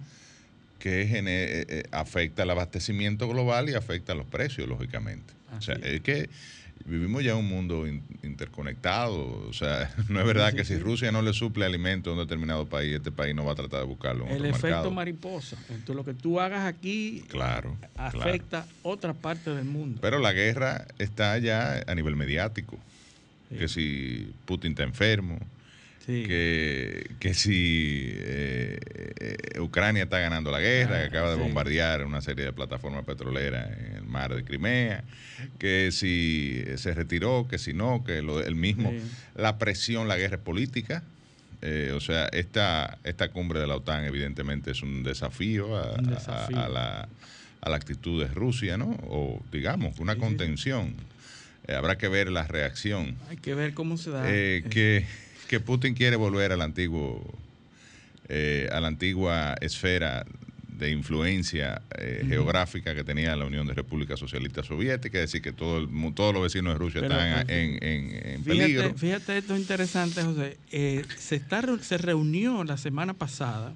[0.78, 5.34] que eh, eh, afecta el abastecimiento global y afecta los precios, lógicamente.
[5.56, 6.00] o sea, es.
[6.02, 6.30] que
[6.88, 7.86] vivimos ya en un mundo
[8.22, 9.46] interconectado.
[9.48, 12.66] O sea, no es verdad que si Rusia no le suple alimento a un determinado
[12.66, 15.56] país, este país no va a tratar de buscarlo en El efecto mariposa.
[15.68, 19.98] Entonces, lo que tú hagas aquí claro, afecta otra parte del mundo.
[20.00, 22.78] Pero la guerra está ya a nivel mediático.
[23.48, 25.38] Que si Putin está enfermo,
[26.08, 28.78] que, que, si eh,
[29.20, 33.70] eh, Ucrania está ganando la guerra, que acaba de bombardear una serie de plataformas petroleras
[33.78, 35.04] en el mar de Crimea,
[35.58, 38.90] que si se retiró, que si no, que lo, el mismo,
[39.34, 41.02] la presión, la guerra política.
[41.60, 47.08] Eh, o sea, esta, esta cumbre de la OTAN evidentemente es un desafío a, la,
[47.60, 48.96] a la, actitud de Rusia, ¿no?
[49.08, 50.94] O digamos, una contención.
[51.68, 53.16] habrá que ver la reacción.
[53.28, 54.24] Hay que ver cómo se da.
[54.24, 55.04] que
[55.48, 57.24] que Putin quiere volver al antiguo,
[58.28, 60.24] eh, a la antigua esfera
[60.78, 65.52] de influencia eh, geográfica que tenía la Unión de Repúblicas Socialistas Soviéticas, es decir, que
[65.52, 68.94] todo el, todos los vecinos de Rusia están en, peligro.
[68.94, 70.56] Fíjate esto es interesante, José.
[70.70, 73.72] Eh, se, está, se reunió la semana pasada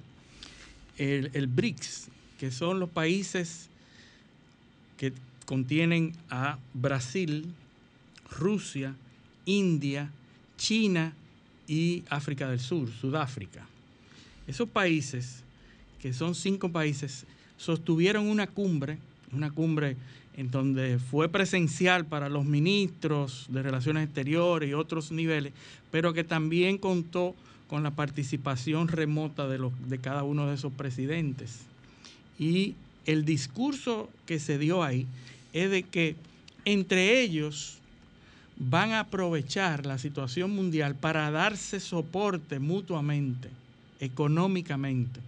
[0.97, 2.09] el, el BRICS,
[2.39, 3.69] que son los países
[4.97, 5.13] que
[5.45, 7.47] contienen a Brasil,
[8.31, 8.95] Rusia,
[9.45, 10.11] India,
[10.57, 11.15] China
[11.68, 13.66] y África del Sur, Sudáfrica.
[14.46, 15.42] Esos países,
[16.01, 17.25] que son cinco países,
[17.57, 18.98] sostuvieron una cumbre,
[19.33, 19.96] una cumbre
[20.37, 25.53] en donde fue presencial para los ministros de Relaciones Exteriores y otros niveles,
[25.90, 27.35] pero que también contó
[27.68, 31.61] con la participación remota de, los, de cada uno de esos presidentes.
[32.38, 32.75] Y
[33.07, 35.07] el discurso que se dio ahí
[35.53, 36.16] es de que
[36.64, 37.79] entre ellos
[38.68, 43.48] van a aprovechar la situación mundial para darse soporte mutuamente,
[43.98, 45.20] económicamente.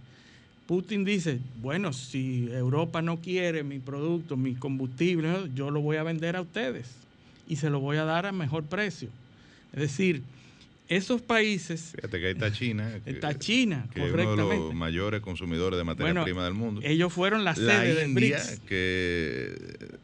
[0.65, 6.03] Putin dice, bueno, si Europa no quiere mi producto, mi combustible, yo lo voy a
[6.03, 6.89] vender a ustedes
[7.47, 9.09] y se lo voy a dar a mejor precio.
[9.73, 10.23] Es decir,
[10.87, 11.93] esos países.
[11.95, 12.99] Fíjate que ahí está China.
[13.05, 16.81] está China, que Es uno de los mayores consumidores de materia prima del mundo.
[16.83, 18.61] Ellos fueron la sede de BRICS.
[18.67, 19.55] que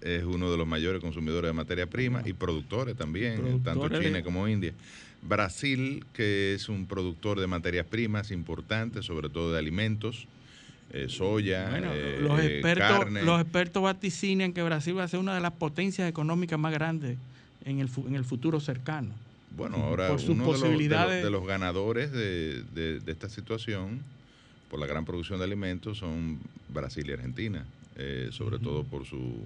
[0.02, 4.48] es uno de los mayores consumidores de materia prima y productores también, tanto China como
[4.48, 4.74] India.
[5.22, 10.28] Brasil, que es un productor de materias primas importantes, sobre todo de alimentos.
[10.94, 15.40] Eh, soya, eh, los, expertos, los expertos vaticinian que Brasil va a ser una de
[15.40, 17.18] las potencias económicas más grandes
[17.64, 19.14] en el, en el futuro cercano.
[19.56, 24.02] Bueno, ahora uno de los, ganadores de, esta situación
[24.70, 27.66] por la gran producción de alimentos son Brasil y Argentina,
[27.98, 29.46] eh, sobre todo por su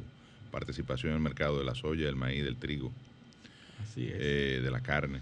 [0.51, 2.91] participación en el mercado de la soya, del maíz, del trigo,
[3.81, 5.21] Así eh, de la carne.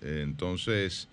[0.00, 1.08] entonces,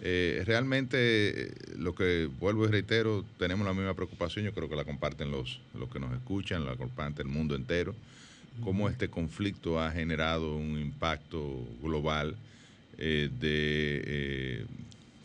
[0.00, 4.84] eh, realmente lo que vuelvo y reitero, tenemos la misma preocupación, yo creo que la
[4.84, 7.94] comparten los, los que nos escuchan, la comparte el mundo entero
[8.62, 12.36] cómo este conflicto ha generado un impacto global
[12.98, 14.66] eh, de, eh,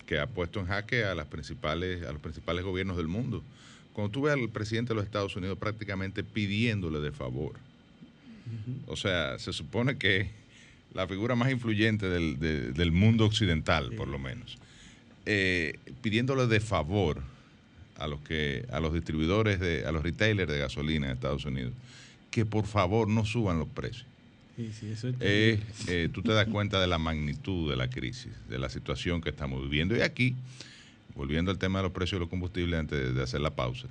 [0.05, 3.43] que ha puesto en jaque a, las principales, a los principales gobiernos del mundo.
[3.93, 7.53] Cuando tú ves al presidente de los Estados Unidos prácticamente pidiéndole de favor,
[8.87, 10.31] o sea, se supone que
[10.95, 14.57] la figura más influyente del, mundo occidental, por lo menos,
[15.27, 17.21] eh, pidiéndole de favor
[17.97, 21.73] a los que a los distribuidores de a los retailers de gasolina en Estados Unidos
[22.31, 24.05] que por favor no suban los precios.
[25.21, 29.21] Eh, eh, tú te das cuenta de la magnitud de la crisis, de la situación
[29.21, 29.95] que estamos viviendo.
[29.95, 30.35] Y aquí,
[31.15, 33.87] volviendo al tema de los precios de los combustibles antes de hacer la pausa,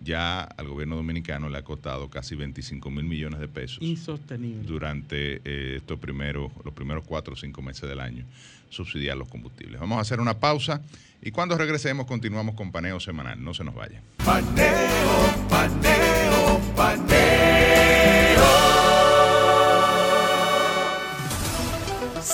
[0.00, 3.78] ya al gobierno dominicano le ha costado casi 25 mil millones de pesos.
[3.80, 4.62] Insostenible.
[4.66, 8.24] Durante eh, estos primeros, los primeros cuatro o cinco meses del año,
[8.70, 9.80] subsidiar los combustibles.
[9.80, 10.80] Vamos a hacer una pausa
[11.20, 13.42] y cuando regresemos continuamos con paneo semanal.
[13.42, 14.00] No se nos vaya.
[14.24, 17.27] Paneo, paneo, paneo.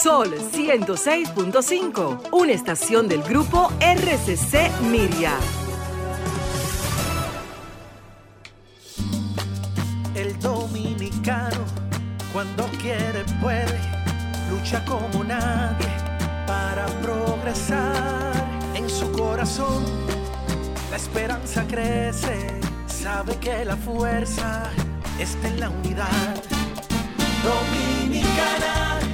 [0.02, 5.32] Sol 106.5, una estación del grupo RCC Miria.
[10.16, 11.64] El dominicano,
[12.32, 13.78] cuando quiere, puede,
[14.50, 15.86] lucha como nadie
[16.46, 18.32] para progresar.
[18.74, 19.84] En su corazón,
[20.90, 24.64] la esperanza crece, sabe que la fuerza
[25.20, 26.42] está en la unidad.
[27.44, 29.13] Dominicana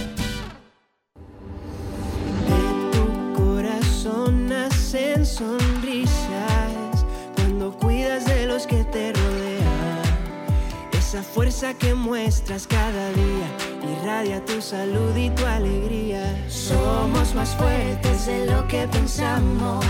[11.11, 13.47] Esa fuerza que muestras cada día
[13.83, 16.23] irradia tu salud y tu alegría.
[16.47, 19.83] Somos más fuertes de lo que pensamos.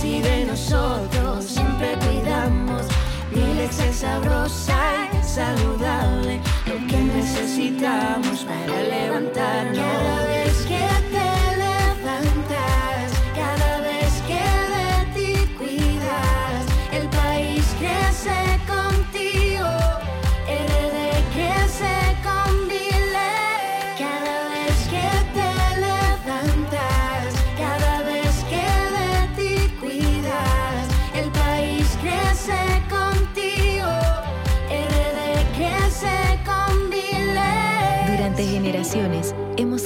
[0.00, 2.80] Si de nosotros siempre cuidamos,
[3.30, 6.40] mi leche es sabrosa y saludable.
[6.64, 10.33] Lo que necesitamos para levantarnos.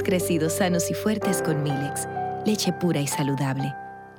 [0.08, 2.08] Crecido sanos y fuertes con Milex,
[2.46, 3.74] leche pura y saludable.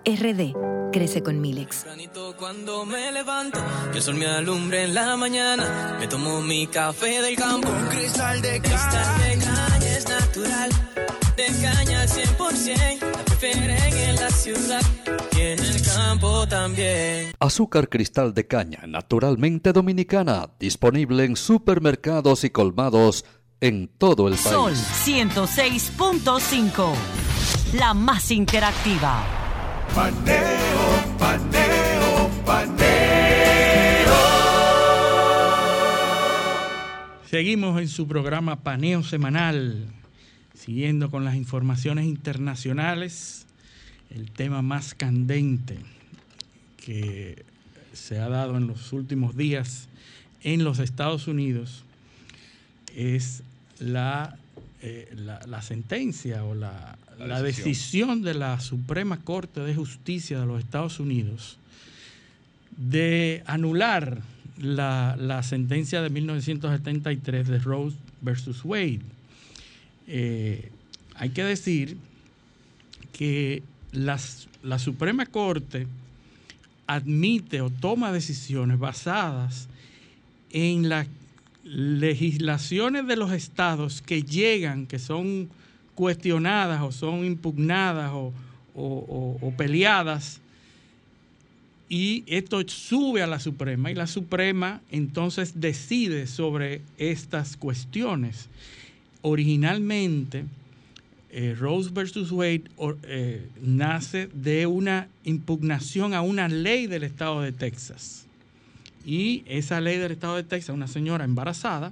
[0.06, 0.54] RD
[0.92, 1.84] crece con Milex.
[2.38, 3.60] Cuando me levanto,
[3.92, 7.70] que el sol me alumbre en la mañana, me tomo mi café del campo.
[7.70, 10.70] Un cristal de caña es natural,
[11.36, 14.82] de caña al 100%, la prefieren en la ciudad
[15.36, 17.34] y en el campo también.
[17.40, 23.26] Azúcar cristal de caña, naturalmente dominicana, disponible en supermercados y colmados
[23.62, 24.44] en todo el país.
[24.44, 26.94] Sol 106.5.
[27.74, 29.24] la más interactiva.
[29.94, 32.90] Paneo, paneo, paneo.
[37.30, 39.86] Seguimos en su programa Paneo Semanal,
[40.56, 43.46] siguiendo con las informaciones internacionales,
[44.10, 45.78] el tema más candente
[46.78, 47.46] que
[47.94, 49.90] se ha dado en los últimos días
[50.42, 51.84] en los Estados Unidos
[52.96, 53.44] es
[53.80, 54.38] la,
[54.82, 58.22] eh, la, la sentencia o la, La la decisión.
[58.22, 61.58] de la Suprema Corte de Justicia de los Estados Unidos
[62.78, 64.22] de anular
[64.58, 69.02] la, la sentencia de 1973 de Rose versus Wade.
[70.08, 70.72] Eh,
[71.16, 71.98] hay que decir
[73.14, 75.88] que las- la Suprema Corte
[76.88, 79.68] admite o toma decisiones basadas
[80.52, 81.08] en las
[81.70, 85.50] legislaciones de los estados que llegan, que son
[85.96, 88.34] cuestionadas o son impugnadas o,
[88.76, 90.40] o- o- peleadas,
[91.90, 98.48] y esto sube a la Suprema y la Suprema entonces decide sobre estas cuestiones.
[99.22, 100.46] Originalmente,
[101.32, 102.64] eh, Rose versus Wade
[103.04, 108.26] eh, nace de una impugnación a una ley del estado de Texas.
[109.10, 111.92] Y esa ley del estado de Texas, una señora embarazada,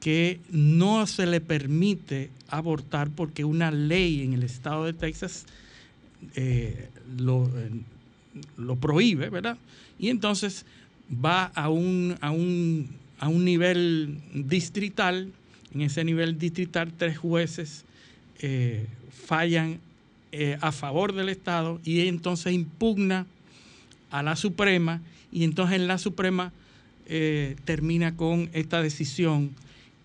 [0.00, 5.46] que no se le permite abortar porque una ley en el estado de Texas
[6.34, 7.70] eh, lo, eh,
[8.56, 9.56] lo prohíbe, ¿verdad?
[10.00, 10.66] Y entonces
[11.24, 12.88] va a un, a un,
[13.20, 15.30] a un nivel distrital.
[15.72, 17.84] En ese nivel distrital, tres jueces
[18.40, 19.78] eh, fallan
[20.60, 23.26] a favor del Estado y entonces impugna
[24.10, 25.00] a la Suprema
[25.32, 26.52] y entonces en la Suprema
[27.06, 29.50] eh, termina con esta decisión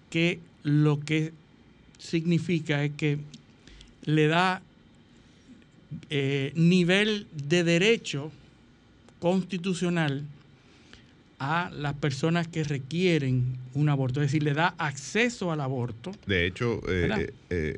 [0.10, 1.34] que lo que
[1.98, 3.18] significa es que
[4.04, 4.62] le da
[6.10, 8.32] eh, nivel de derecho
[9.20, 10.24] constitucional
[11.40, 16.12] a las personas que requieren un aborto, es decir, le da acceso al aborto.
[16.28, 17.78] De hecho, eh,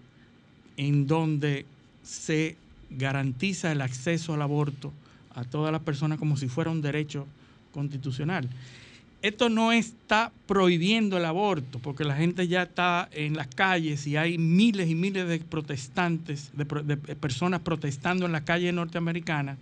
[0.77, 1.65] en donde
[2.03, 2.57] se
[2.91, 4.93] garantiza el acceso al aborto
[5.35, 7.27] a todas las personas como si fuera un derecho
[7.73, 8.51] constitucional.
[9.21, 14.17] Esto no está prohibiendo el aborto, porque la gente ya está en las calles y
[14.17, 19.59] hay miles y miles de protestantes, de, personas protestando en las calles norteamericanas,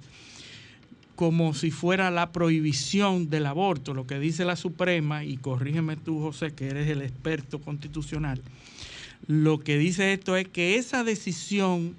[1.15, 6.21] como si fuera la prohibición del aborto, lo que dice la Suprema, y corrígeme tú,
[6.21, 8.43] José, que eres el experto constitucional,
[9.27, 11.97] lo que dice esto es que esa decisión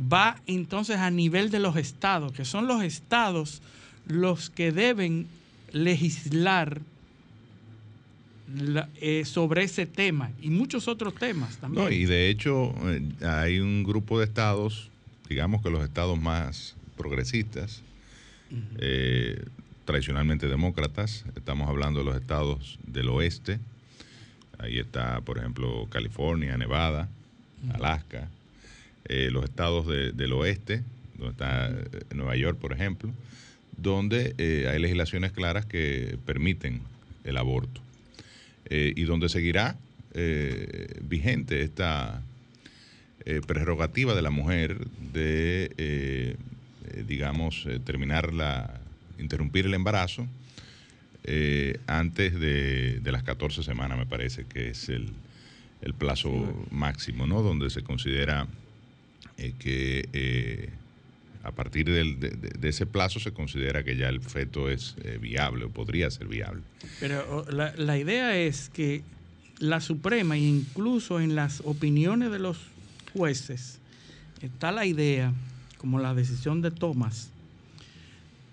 [0.00, 3.62] va entonces a nivel de los estados, que son los estados
[4.08, 5.28] los que deben
[5.74, 6.80] legislar
[8.56, 11.84] la- eh, sobre ese tema y muchos otros temas también.
[11.84, 14.90] No, y de hecho eh, hay un grupo de estados,
[15.28, 17.82] digamos que los estados más progresistas,
[18.78, 19.44] eh,
[19.84, 23.58] tradicionalmente demócratas, estamos hablando de los estados del oeste,
[24.58, 27.08] ahí está por ejemplo California, Nevada,
[27.72, 28.28] Alaska,
[29.06, 30.84] eh, los estados de- del oeste,
[31.18, 31.70] donde está
[32.14, 33.10] Nueva York por ejemplo,
[33.76, 36.80] donde eh, hay legislaciones claras que permiten
[37.24, 37.80] el aborto
[38.66, 39.76] eh, y donde seguirá
[40.14, 42.22] eh, vigente esta
[43.46, 46.36] prerrogativa de la mujer de
[47.06, 48.78] digamos, terminar la,
[49.18, 50.28] interrumpir el embarazo
[51.86, 55.08] antes de, de las 14 semanas, me parece que es el,
[55.80, 56.30] el plazo
[56.70, 57.40] máximo, ¿no?
[57.40, 58.46] Donde se considera
[59.58, 60.68] que
[61.44, 65.66] a partir del- de, ese plazo se considera que ya el feto es eh, viable
[65.66, 66.62] o podría ser viable.
[67.00, 69.02] Pero la, la idea es que
[69.58, 72.58] la Suprema, incluso en las opiniones de los
[73.12, 73.78] jueces,
[74.40, 75.32] está la idea,
[75.78, 77.30] como la decisión de Thomas,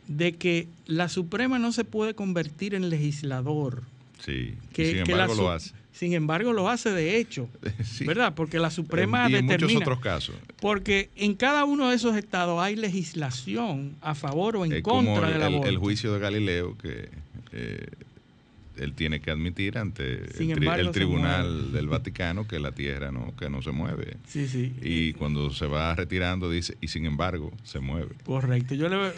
[0.07, 3.83] de que la Suprema no se puede convertir en legislador.
[4.23, 5.71] Sí, Que, sin que la embargo lo hace.
[5.93, 7.47] Sin embargo, lo hace de hecho,
[7.83, 8.05] Sí.
[8.05, 8.33] ¿verdad?
[8.33, 9.79] Porque la Suprema y en determina.
[9.79, 10.35] muchos otros casos.
[10.59, 15.33] Porque en cada uno de esos estados hay legislación a favor o en contra el,
[15.33, 15.67] del el- aborto.
[15.69, 17.09] el juicio de Galileo que
[17.51, 17.87] eh,
[18.81, 23.49] él tiene que admitir ante el, embargo, tribunal del Vaticano que la Tierra no que
[23.49, 24.17] no se mueve.
[24.27, 24.73] Sí, sí.
[24.81, 28.15] Y cuando se va retirando dice y sin embargo se mueve.
[28.25, 28.73] Correcto.
[28.73, 29.11] Yo le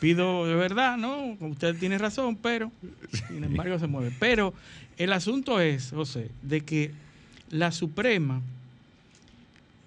[0.00, 1.36] pido de verdad, ¿no?
[1.40, 2.72] Usted tiene razón, pero
[3.28, 4.12] sin embargo se mueve.
[4.18, 4.54] Pero
[4.96, 6.92] el asunto es, José, de que
[7.50, 8.40] la Suprema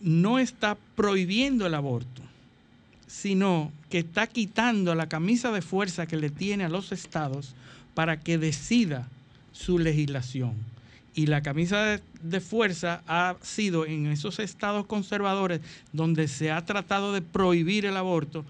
[0.02, 2.22] no está prohibiendo el aborto,
[3.08, 7.56] sino que está quitando la camisa de fuerza que le tiene a los estados
[7.96, 9.08] para que decida
[9.56, 10.54] su legislación.
[11.16, 15.62] Y la camisa de, de fuerza ha sido en esos estados conservadores
[15.94, 18.44] donde se ha tratado de prohibir el aborto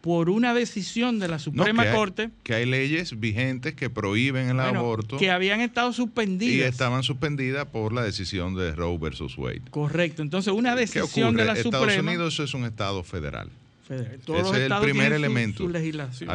[0.00, 4.48] por una decisión de la No, Suprema hay- Corte que hay leyes vigentes que prohíben
[4.48, 6.70] el bueno, aborto que habían estado y suspendidas.
[6.70, 9.62] estaban suspendidas por la decisión de Roe versus Wade.
[9.70, 10.22] Correcto.
[10.22, 12.10] Entonces, una ¿Qué decisión de la Estados Suprema.
[12.12, 13.50] Unidos es un estado federal.
[13.86, 14.18] Federal.
[14.24, 15.58] Todos los Ese es el estados primer su- elemento.
[15.58, 16.30] su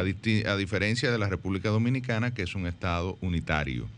[0.46, 3.88] a diferencia de la República Dominicana, que es un estado unitario.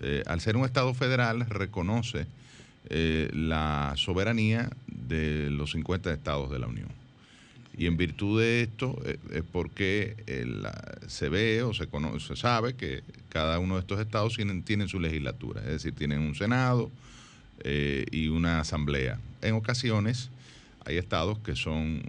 [0.00, 2.26] Eh, al ser un estado federal, reconoce
[2.88, 6.88] eh, la soberanía de los 50 estados de la Unión.
[7.78, 10.16] Y en virtud de esto eh, es porque
[10.46, 14.62] la- se ve o se, cono- se sabe que cada uno de estos estados tienen,
[14.62, 16.90] tienen su legislatura, es decir, tienen un Senado
[18.12, 19.18] y una asamblea.
[19.42, 20.30] En ocasiones
[20.84, 22.02] hay estados que son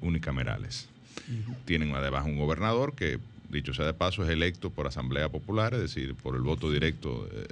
[0.00, 0.88] unicamerales.
[1.64, 3.18] Tienen además un gobernador que,
[3.52, 7.28] dicho sea de paso, es electo por asamblea popular, es decir, por el voto directo
[7.32, 7.46] eh,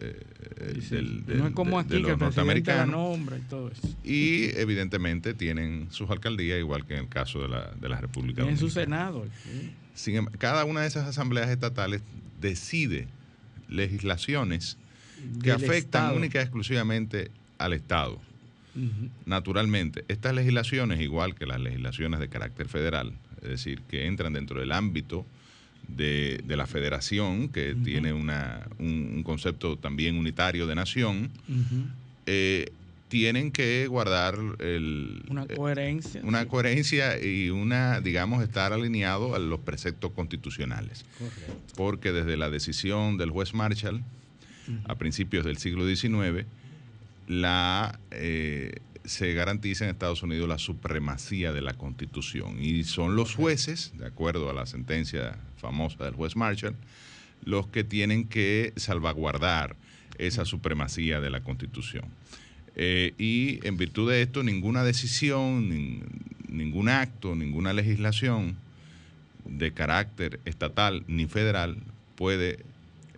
[0.58, 0.94] eh, Sí, sí.
[0.96, 3.18] del, del- no es como de- aquí de que los norteamericanos.
[3.18, 3.88] y todo eso.
[4.02, 8.42] Y evidentemente tienen sus alcaldías, igual que en el caso de la, de la República
[8.42, 8.84] En su Dominicana.
[9.06, 9.24] Senado.
[9.44, 9.70] sí.
[9.94, 12.00] Sin em- cada una de esas asambleas estatales
[12.40, 13.06] decide
[13.68, 14.78] legislaciones
[15.42, 15.74] que Del afectan
[16.04, 16.16] Estado.
[16.16, 18.18] única y exclusivamente al Estado.
[19.26, 24.60] Naturalmente, estas legislaciones, igual que las legislaciones de carácter federal, es decir, que entran dentro
[24.60, 25.26] del ámbito
[25.96, 31.30] de, de la federación, que tiene una, un, un concepto también unitario de nación,
[32.26, 32.72] eh,
[33.08, 36.20] tienen que guardar el, Una eh, coherencia.
[36.22, 41.04] una coherencia y una, digamos, estar alineado a los preceptos constitucionales.
[41.18, 41.54] Correcto.
[41.76, 44.02] Porque desde la decisión del juez Marshall
[44.84, 46.46] a principios del siglo XIX,
[47.26, 48.76] la, eh,
[49.10, 52.62] se garantiza en Estados Unidos la supremacía de la Constitución.
[52.62, 56.76] Y son los jueces, de acuerdo a la sentencia famosa del juez Marshall,
[57.44, 59.74] los que tienen que salvaguardar
[60.18, 62.04] esa supremacía de la Constitución.
[62.76, 66.04] Eh, y en virtud de esto, ninguna decisión, nin-
[66.48, 68.56] ningún acto, ninguna legislación
[69.44, 71.78] de carácter estatal ni federal
[72.14, 72.60] puede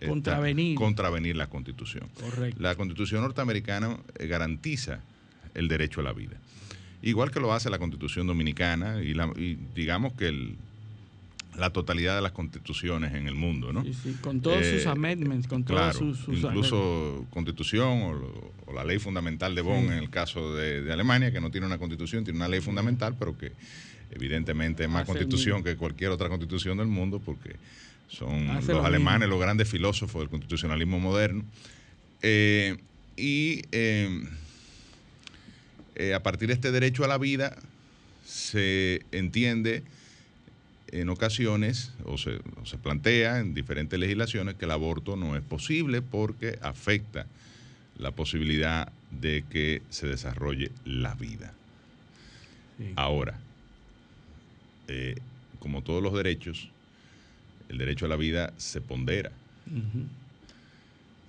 [0.07, 0.75] Contravenir.
[0.75, 2.09] contravenir la Constitución.
[2.19, 2.59] Correcto.
[2.61, 5.01] La Constitución norteamericana eh, garantiza
[5.55, 6.37] el derecho a la vida.
[7.01, 10.55] Igual que lo hace la Constitución dominicana y, la- y digamos que el-
[11.57, 13.83] la totalidad de las constituciones en el mundo, ¿no?
[13.83, 18.01] Sí, sí, con todos sus amendments, con todas claro, sus- sus incluso constitución
[18.65, 19.87] o, la ley fundamental de Bonn Sí.
[19.87, 23.15] en el caso de, de Alemania, que no tiene una constitución, tiene una ley fundamental,
[23.19, 23.51] pero que
[24.11, 27.55] evidentemente es más Hace constitución que cualquier otra constitución del mundo, porque
[28.07, 29.35] son Hace los lo alemanes mismo.
[29.35, 31.43] los grandes filósofos del constitucionalismo moderno.
[32.23, 32.77] Eh,
[33.15, 34.23] y eh,
[35.95, 37.55] eh, a partir de este derecho a la vida
[38.25, 39.83] se entiende
[40.91, 45.41] en ocasiones o se, o se plantea en diferentes legislaciones que el aborto no es
[45.41, 47.25] posible porque afecta
[47.97, 51.53] la posibilidad de que se desarrolle la vida.
[52.95, 53.39] Ahora,
[54.87, 55.15] eh,
[55.59, 56.69] como todos los derechos,
[57.69, 59.31] el derecho a la vida se pondera.
[59.67, 60.05] Ujú.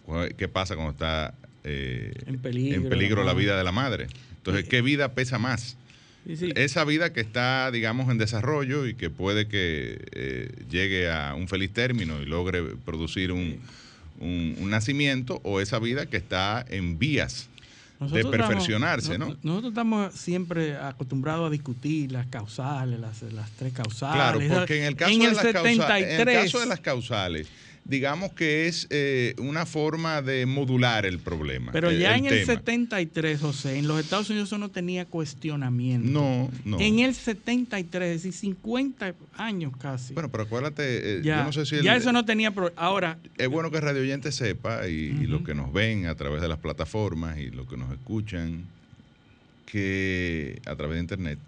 [0.04, 1.34] ¿Cuál- ¿Qué pasa cuando está
[1.64, 4.06] eh, En peligro, en peligro la vida de la madre?
[4.44, 5.76] Entonces, ¿qué vida pesa más?
[6.26, 6.52] Sí, sí.
[6.54, 11.48] Esa vida que está, digamos, en desarrollo y que puede que eh, llegue a un
[11.48, 13.58] feliz término y logre producir un,
[14.20, 17.48] un- un nacimiento, o esa vida que está en vías
[18.00, 19.50] Nosotros perfeccionarse, estamos- ¿no?
[19.50, 24.14] Nosotros estamos siempre acostumbrados a discutir las causales, las, las tres causales.
[24.48, 25.76] Claro, porque en el caso, En de, el las causa- en el
[26.16, 27.48] 73, caso de las causales,
[27.86, 31.70] digamos que es eh, una forma de modular el problema.
[31.70, 32.54] Pero el- ya el en el tema.
[32.60, 36.08] 73, José, en los Estados Unidos eso no tenía cuestionamiento.
[36.10, 36.80] No, no.
[36.80, 40.14] En el 73, es decir, 50 años casi.
[40.14, 41.74] Bueno, pero acuérdate, eh, ya, yo no sé si...
[41.76, 42.50] el- ya eso no tenía...
[42.52, 45.24] pro- Ahora, Es bueno que Radio Oyente sepa y, y Ujú.
[45.24, 48.64] los que nos ven a través de las plataformas y los que nos escuchan
[49.66, 51.38] que a través de internet,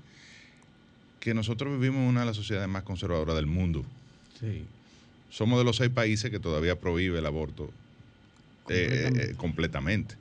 [1.20, 3.84] que nosotros vivimos en una de las sociedades más conservadoras del mundo.
[4.38, 4.64] sí,
[5.30, 7.70] Somos de los seis países que todavía prohíbe el aborto
[8.68, 10.14] eh, eh, completamente.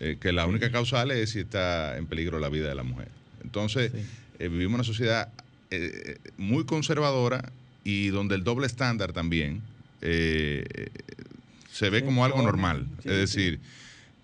[0.00, 3.08] Eh, que la única causal es si está en peligro la vida de la mujer.
[3.44, 3.92] Entonces,
[4.38, 5.28] eh, vivimos en una sociedad
[5.70, 7.52] eh, muy conservadora
[7.84, 9.62] y donde el doble estándar también
[10.02, 10.88] eh, eh,
[11.70, 12.86] se ve como algo normal.
[13.02, 13.60] sí, es decir,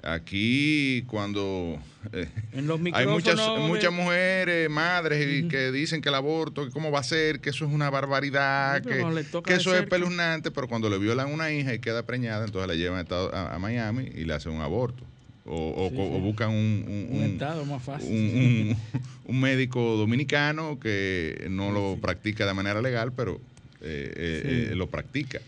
[0.03, 1.79] aquí cuando
[2.13, 6.91] eh, en los hay muchas, muchas mujeres, madres, que dicen que el aborto, que cómo
[6.91, 9.21] va a ser, que eso es una barbaridad, que, eso
[9.55, 9.79] es cerca.
[9.81, 13.55] espeluznante, pero cuando le violan a una hija y queda preñada, entonces la llevan a,
[13.55, 15.05] a- Miami y le hacen un aborto.
[15.47, 16.21] O, o- Sí, o sí.
[16.21, 18.09] buscan un, un- estado más fácil.
[18.11, 18.77] un-
[19.41, 23.41] médico dominicano que no lo practica de manera legal, pero
[23.81, 25.41] eh, eh, eh, lo practica.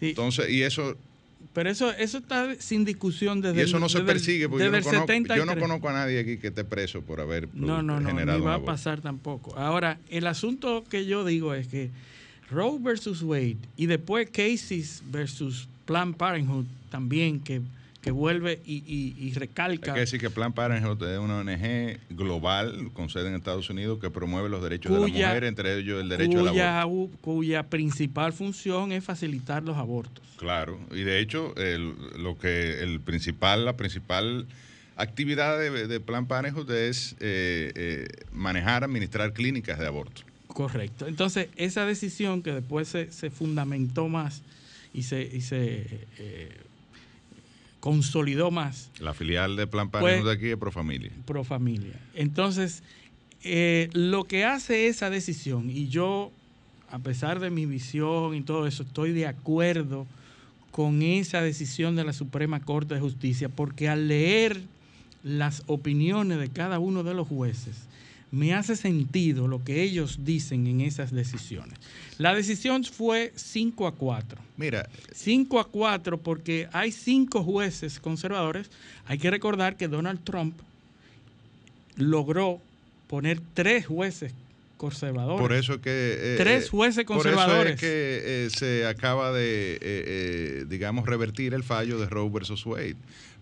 [0.00, 0.96] Entonces, y eso
[1.52, 4.64] Pero eso, eso está sin discusión desde y eso el- no se el- persigue, porque
[4.64, 5.58] yo no, conozco, yo no 73.
[5.58, 8.50] conozco a nadie aquí que esté preso por haber No, no, no, generado ni un
[8.50, 9.56] va a pasar tampoco.
[9.58, 11.90] Ahora, el asunto que yo digo es que
[12.50, 17.60] Roe versus Wade y después Casey versus Planned Parenthood también que,
[18.00, 21.98] que vuelve y, y- y Hay recalca que decir que Plan Parenthood es una ONG
[22.10, 26.00] global con sede en Estados Unidos que promueve los derechos de la mujer, entre ellos
[26.00, 27.18] el derecho al cuya, aborto.
[27.20, 30.24] cuya principal función es facilitar los abortos.
[30.38, 34.46] Claro, y de hecho el, lo que el principal, la principal
[34.96, 40.22] actividad de, de Plan Parenthood es eh, eh, manejar, administrar clínicas de aborto.
[40.46, 41.06] Correcto.
[41.06, 44.42] Entonces, esa decisión que después se, se fundamentó más
[44.92, 46.56] y se, y se eh,
[47.80, 51.10] consolidó más La filial de Plan Pues- Parenthood de aquí es Pro Familia.
[51.24, 51.98] pro familia.
[52.14, 52.82] Entonces,
[53.42, 56.30] eh, lo que hace esa decisión, y yo,
[56.90, 60.06] a pesar de mi visión y todo eso, estoy de acuerdo
[60.70, 64.60] con esa decisión de la Suprema Corte de Justicia, porque al leer
[65.24, 67.76] las opiniones de cada uno de los jueces,
[68.32, 71.78] me hace sentido lo que ellos dicen en esas decisiones.
[72.18, 74.38] La decisión fue 5 a 4.
[74.56, 78.70] Mira, 5 a 4 porque hay cinco jueces conservadores.
[79.06, 80.54] Hay que recordar que Donald Trump
[81.96, 82.60] logró
[83.08, 84.32] poner tres jueces
[84.76, 85.40] conservadores.
[85.40, 85.90] Por eso es que...
[86.18, 87.74] eh, Tres eh, jueces Por eso conservadores.
[87.74, 87.86] es que
[88.46, 92.96] eh, se acaba de, eh, eh, digamos, revertir el fallo de Roe versus Wade.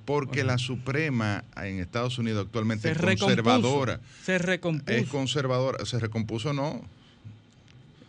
[0.08, 4.00] Porque la Suprema en Estados Unidos actualmente se es conservadora.
[4.24, 4.90] Se recompuso.
[4.90, 5.84] Es conservadora.
[5.84, 6.82] ¿Se recompuso no?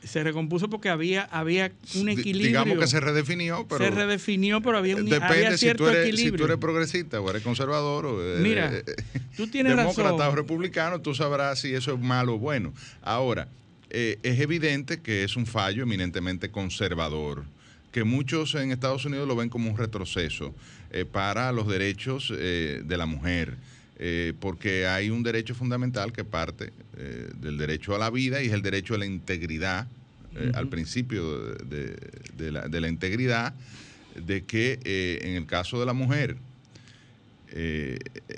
[0.01, 2.47] se recompuso porque había, había un equilibrio.
[2.47, 3.83] Digamos que se redefinió, pero...
[3.83, 6.37] se redefinió, pero había, un, Depende había si cierto tú, eres, si equilibrio.
[6.37, 8.85] tú eres progresista o eres conservador o eres Mira, eh,
[9.35, 10.31] tú tienes demócrata razón.
[10.31, 12.73] o republicano, tú sabrás si eso es malo o bueno.
[13.01, 13.49] Ahora,
[13.89, 17.43] eh, es evidente que es un fallo eminentemente conservador,
[17.91, 20.55] que muchos en Estados Unidos lo ven como un retroceso
[20.91, 23.57] eh, para los derechos eh, de la mujer.
[24.01, 26.71] eh, porque hay un derecho fundamental que parte
[27.41, 29.87] del derecho a la vida y es el derecho a la integridad,
[30.53, 33.53] al principio de, la, de la integridad,
[34.15, 34.79] de que
[35.21, 36.37] en el caso de la mujer,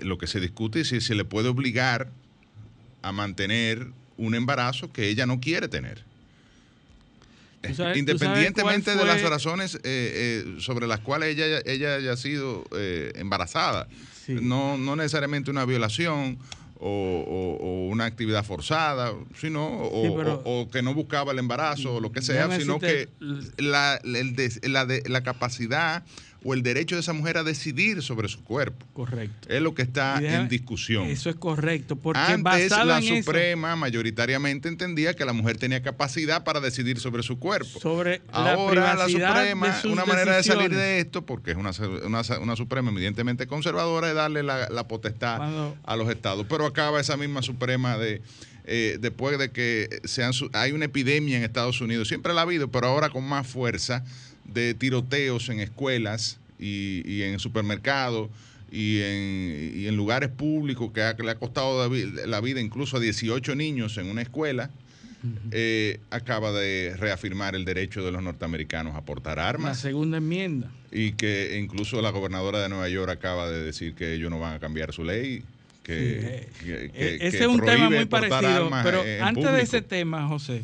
[0.04, 2.10] lo que se discute es si se le puede obligar
[3.02, 3.88] a mantener
[4.18, 6.04] un embarazo que ella no quiere tener.
[7.70, 12.18] ¿Tú sabes- tú Independientemente de las razones eh, eh, sobre las cuales ella, ella haya
[12.18, 13.88] sido eh, embarazada,
[14.28, 16.38] no, no necesariamente una violación
[16.84, 21.32] o, o- o una actividad forzada, sino o, Sí, pero- o- o que no buscaba
[21.32, 23.10] el embarazo o lo que sea, sino que
[24.64, 26.04] el la de- la capacidad
[26.44, 28.86] o el derecho de esa mujer a decidir sobre su cuerpo.
[28.94, 29.48] Correcto.
[29.48, 31.06] Es lo que está déjame- en discusión.
[31.08, 35.82] Eso es correcto, porque Antes la en eso- Suprema mayoritariamente entendía que la mujer tenía
[35.84, 37.80] capacidad para decidir sobre su cuerpo.
[37.80, 41.52] sobre la Ahora la, privacidad Suprema, de sus una manera de salir de esto, porque
[41.52, 41.72] es una,
[42.06, 46.46] una, una Suprema evidentemente conservadora, es darle la, la potestad Cuando- a los estados.
[46.50, 48.22] Pero acaba esa misma Suprema de...
[48.66, 52.44] eh, después de que sean su- hay una epidemia en Estados Unidos, siempre la ha
[52.44, 54.04] habido, pero ahora con más fuerza,
[54.54, 58.30] de tiroteos en escuelas y, y en supermercados
[58.72, 62.40] y en, y en lugares públicos que, ha- que le ha costado la vi- la
[62.42, 64.70] vida incluso a 18 niños en una escuela.
[65.52, 70.72] eh, acaba de reafirmar el derecho de los norteamericanos a portar La armas segunda enmienda.
[70.92, 74.56] y que incluso la gobernadora de Nueva York acaba de decir que ellos no van
[74.56, 75.44] a cambiar su ley.
[75.84, 78.72] Que, que- que- Eh, Ese que es un tema muy parecido.
[78.84, 80.64] Pero antes de ese tema, José,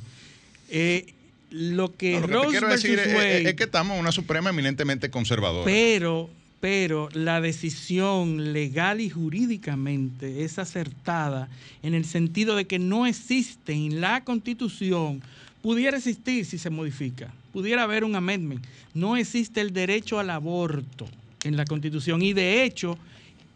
[0.70, 1.14] eh,
[1.50, 4.12] lo que No, lo que quiero decir es, Wade, es- es que estamos en una
[4.12, 5.66] Suprema eminentemente conservadora.
[5.66, 6.30] pero,
[6.60, 11.50] pero la decisión legal y jurídicamente es acertada
[11.84, 15.22] en el sentido de que no existe en la Constitución,
[15.62, 21.08] pudiera existir si se modifica, pudiera haber un amendment, no existe el derecho al aborto
[21.43, 22.98] en la Constitución y de hecho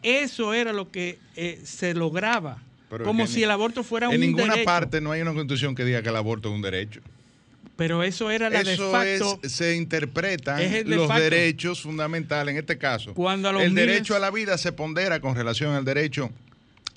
[0.03, 2.57] eso era lo que eh, se lograba,
[2.89, 4.65] Pero como si ni- el aborto fuera en un ninguna derecho.
[4.65, 7.01] parte no hay una constitución que diga que el aborto es un derecho.
[7.81, 9.39] Pero eso era la de Eso facto.
[9.41, 11.23] es, se interpretan de los facto.
[11.23, 12.51] derechos fundamentales.
[12.53, 15.33] En este caso, Cuando a los el miles- derecho a la vida se pondera con
[15.35, 16.29] relación al derecho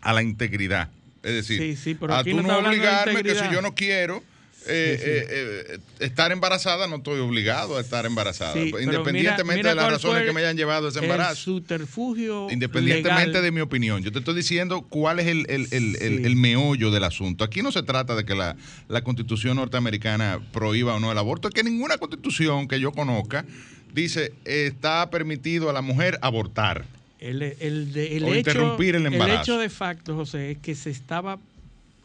[0.03, 0.91] a la integridad.
[1.22, 4.22] Es decir, Sí, sí, pero a tú no de obligarme que si yo no quiero
[4.66, 5.04] eh, sí.
[5.06, 8.52] eh, eh, estar embarazada, no estoy obligado a estar embarazada.
[8.54, 11.34] Sí, independientemente mira- mira de las razones que me hayan llevado a ese el embarazo.
[11.42, 13.42] subterfugio Independientemente legal.
[13.42, 16.90] de mi opinión, yo te estoy diciendo cuál es el, el- el- el- el meollo
[16.90, 17.44] del asunto.
[17.44, 18.56] Aquí no se trata de que la,
[18.88, 23.44] la constitución norteamericana prohíba o no el aborto, es que ninguna constitución que yo conozca
[23.92, 26.84] dice está permitido a la mujer abortar.
[27.20, 29.40] El, el el O hecho, interrumpir el embarazo.
[29.42, 31.38] hecho de facto, José, es que se estaba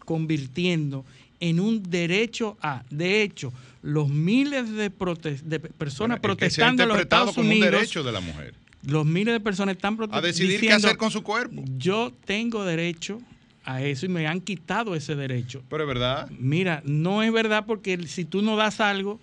[0.06, 1.06] convirtiendo
[1.40, 2.84] en un derecho a.
[2.90, 7.52] De hecho, los miles de, prote- de personas Bueno, protestando en los Estados como un
[7.56, 7.72] Unidos.
[7.72, 8.54] derecho de la mujer.
[8.86, 11.64] Los miles de personas están prote- A decidir qué hacer con su cuerpo.
[11.78, 13.22] Yo tengo derecho
[13.66, 15.62] a eso y me han quitado ese derecho.
[15.70, 16.30] Pero es verdad.
[16.40, 19.20] Mira, no es verdad porque si tú no das algo,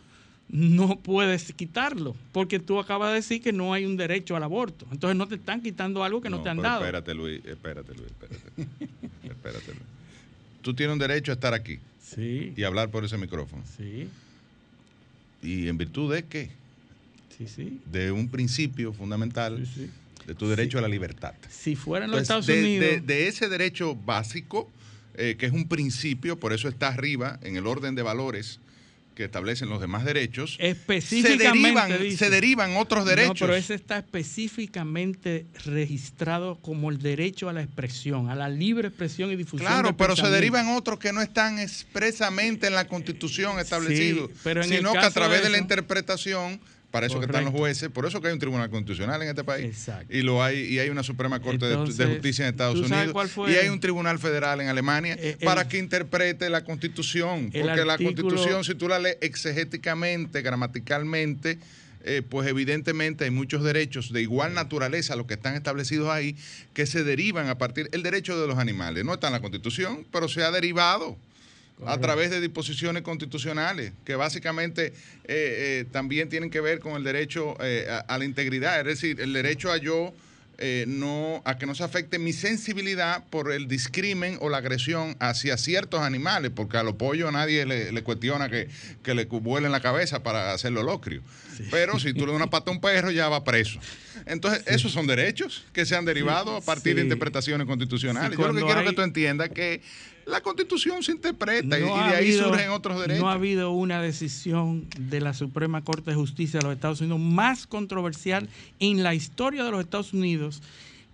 [0.49, 4.87] no puedes quitarlo, porque tú acabas de decir que no hay un derecho al aborto.
[4.93, 6.81] Entonces no te están quitando algo que no, te han dado.
[6.81, 8.39] Espérate, Luis, espérate, Luis, espérate.
[9.25, 9.83] espérate, Luis.
[10.63, 11.79] Tú tienes un derecho a estar aquí
[12.15, 13.63] Sí, y hablar por ese micrófono.
[13.77, 14.09] sí,
[15.43, 16.51] ¿Y en virtud de qué?
[17.37, 17.81] sí, sí.
[17.91, 19.91] De un principio fundamental Sí,
[20.27, 21.35] de tu derecho a la libertad.
[21.51, 24.71] Si fuera en los Entonces, Estados de, Unidos, de- de ese derecho básico,
[25.15, 28.61] eh, que es un principio, por eso está arriba en el orden de valores
[29.17, 33.41] que establecen los demás derechos, se específicamente derivan, dice- se derivan otros derechos.
[33.41, 38.89] No, pero ese está específicamente registrado como el derecho a la expresión, a la libre
[38.89, 39.67] expresión y difusión.
[39.67, 44.31] Claro, pero se derivan otros que no están expresamente en la Constitución establecidos,
[44.65, 46.61] sino que a través de de la interpretación,
[46.97, 49.45] para eso que están los jueces, por eso que hay un tribunal constitucional en este
[49.45, 50.17] país, Exacto.
[50.17, 53.51] y lo hay y hay una Suprema Corte de- Justicia en Estados ¿tú sabes Unidos,
[53.51, 57.85] y hay un tribunal federal en Alemania Eh, el- para que interprete la Constitución, porque
[57.85, 61.59] la Constitución, si tú la lees exegéticamente, gramaticalmente,
[62.05, 66.37] eh, pues evidentemente hay muchos derechos de igual naturaleza los que están establecidos ahí
[66.73, 69.05] que se derivan a partir el derecho de los animales.
[69.05, 71.17] No está en la Constitución pero se ha derivado
[71.85, 74.93] a través de disposiciones constitucionales que básicamente eh,
[75.27, 79.21] eh, también tienen que ver con el derecho eh, a, a la integridad es decir
[79.21, 80.15] el derecho a yo
[80.87, 85.59] no a que no se afecte mi sensibilidad por el discrimen o la agresión hacia
[85.59, 88.67] ciertos animales, porque a los pollos nadie le, le cuestiona que,
[89.03, 91.23] que le vuelen la cabeza para hacerlo locrio.
[91.71, 93.79] Pero si tú le das una pata a un perro, ya va preso.
[94.25, 97.05] Entonces, esos son derechos que se han derivado a partir de sí.
[97.05, 98.31] interpretaciones constitucionales.
[98.35, 99.83] Sí, Yo lo que quiero hay- que tú entiendas que
[100.27, 103.23] la constitución se interpreta y- No y, ha de ahí habido- surgen otros derechos.
[103.23, 107.21] No ha habido una decisión de la Suprema Corte de Justicia de los Estados Unidos
[107.21, 108.49] más controversial
[108.81, 110.63] en la historia de los Estados Unidos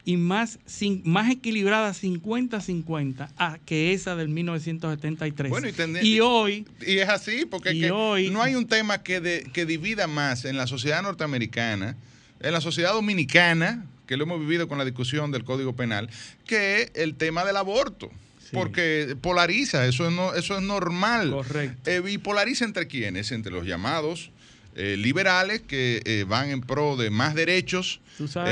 [0.05, 5.51] y más, sin- más equilibrada 50-50 a que esa del 1973.
[5.51, 5.69] Bueno,
[6.03, 9.03] y y hoy, Y es así, porque es Y que hoy- no hay un tema
[9.03, 11.97] que, de- que divida más en la sociedad norteamericana,
[12.41, 16.11] en la sociedad dominicana, que lo hemos vivido con la discusión del Código Penal,
[16.47, 18.11] que el tema del aborto.
[18.53, 21.31] Porque polariza, eso es, no, eso es normal.
[21.31, 21.91] Correcto.
[21.91, 23.33] Eh, ¿Y polariza entre quiénes?
[23.33, 24.31] Entre los llamados
[24.75, 28.01] eh, liberales que eh, van en pro de más derechos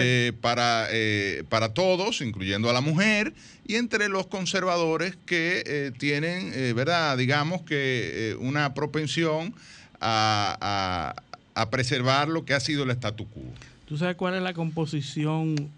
[0.03, 3.32] eh, para, eh, para todos, incluyendo a la mujer,
[3.66, 7.16] y entre los conservadores que eh, tienen, eh, ¿verdad?
[7.16, 9.55] Digamos que una propensión
[10.01, 11.22] a, a-
[11.62, 13.42] a preservar lo que ha sido el statu quo.
[13.86, 15.68] ¿tú sabes cuál es la composición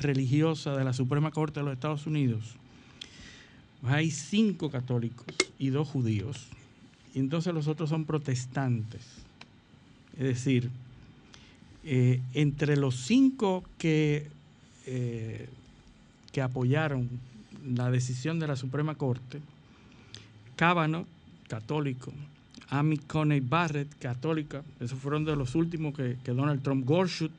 [0.00, 2.56] religiosa de la Suprema Corte de los Estados Unidos?
[3.86, 5.26] Hay cinco católicos
[5.58, 6.48] y dos judíos.
[7.14, 9.02] Y entonces los otros son protestantes.
[10.18, 10.70] Es decir,
[11.84, 14.28] eh, entre los cinco que,
[14.86, 15.48] eh,
[16.32, 17.08] que apoyaron
[17.64, 19.40] la decisión de la Suprema Corte,
[20.56, 21.06] Kavanaugh,
[21.48, 22.12] católico,
[22.68, 27.30] Amy Coney Barrett, católica, esos fueron de los últimos que, que Donald Trump, Gorsuch,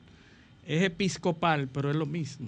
[0.65, 2.47] es episcopal, pero es lo mismo,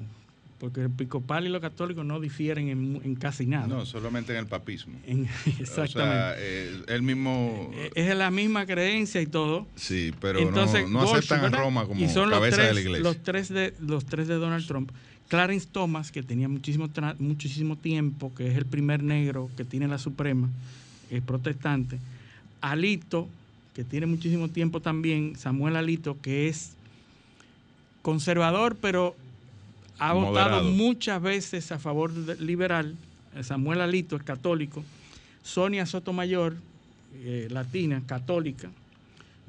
[0.60, 3.68] porque el episcopal y los católicos no difieren en, en casi nada.
[3.68, 5.00] No, solamente en el papismo.
[5.08, 5.28] En-
[5.60, 5.84] exactamente.
[5.84, 7.72] O sea, eh, el mismo...
[7.74, 9.66] Eh, es la misma creencia y todo.
[9.76, 11.58] Sí, pero Entonces, no, aceptan a.
[11.58, 13.04] Roma como y son los cabeza tres, de la iglesia.
[13.04, 14.92] Los tres de, los tres de Donald Trump.
[15.30, 16.90] Clarence Thomas, que tenía muchísimo,
[17.20, 20.50] muchísimo tiempo, que es el primer negro que tiene la Suprema,
[21.12, 22.00] es protestante.
[22.62, 23.30] Alito,
[23.76, 26.74] que tiene muchísimo tiempo también, Samuel Alito, que es
[28.02, 29.16] conservador, pero
[30.00, 32.96] ha votado muchas veces a favor liberal.
[33.42, 34.84] Samuel Alito es católico.
[35.44, 36.56] Sonia Sotomayor,
[37.16, 38.70] eh, latina, católica.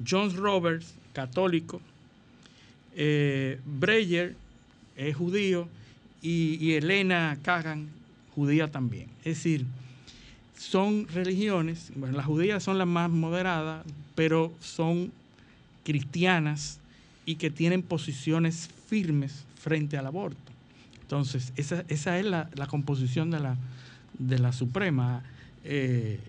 [0.05, 1.81] John Roberts, católico.
[2.95, 4.35] Eh, Breyer
[4.95, 5.67] es judío.
[6.21, 7.89] Y, y Elena Kagan,
[8.35, 9.07] judía también.
[9.19, 9.65] Es decir,
[10.55, 13.83] son religiones, bueno, las judías son las más moderadas,
[14.13, 15.11] pero son
[15.83, 16.79] cristianas
[17.25, 20.37] y que tienen posiciones firmes frente al aborto.
[21.01, 23.57] Entonces, esa, esa es la, la composición de la,
[24.17, 25.23] de la Suprema.
[25.65, 26.19] Eh,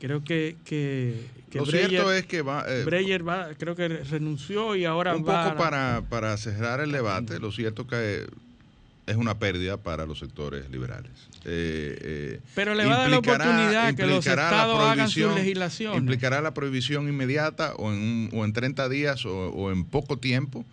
[0.00, 2.64] creo que, que, que Lo cierto es que va...
[2.68, 6.80] eh, Breyer va, creo que renunció y ahora un va poco a- para, para cerrar
[6.80, 8.26] el debate, lo cierto es que
[9.06, 11.12] es una pérdida para los sectores liberales.
[11.44, 15.98] Eh, eh, Pero le va a dar la oportunidad que los estados hagan prohibición- legislaciones.
[16.00, 20.16] Implicará la prohibición inmediata o en, un- o en 30 días o, o en poco
[20.18, 20.64] tiempo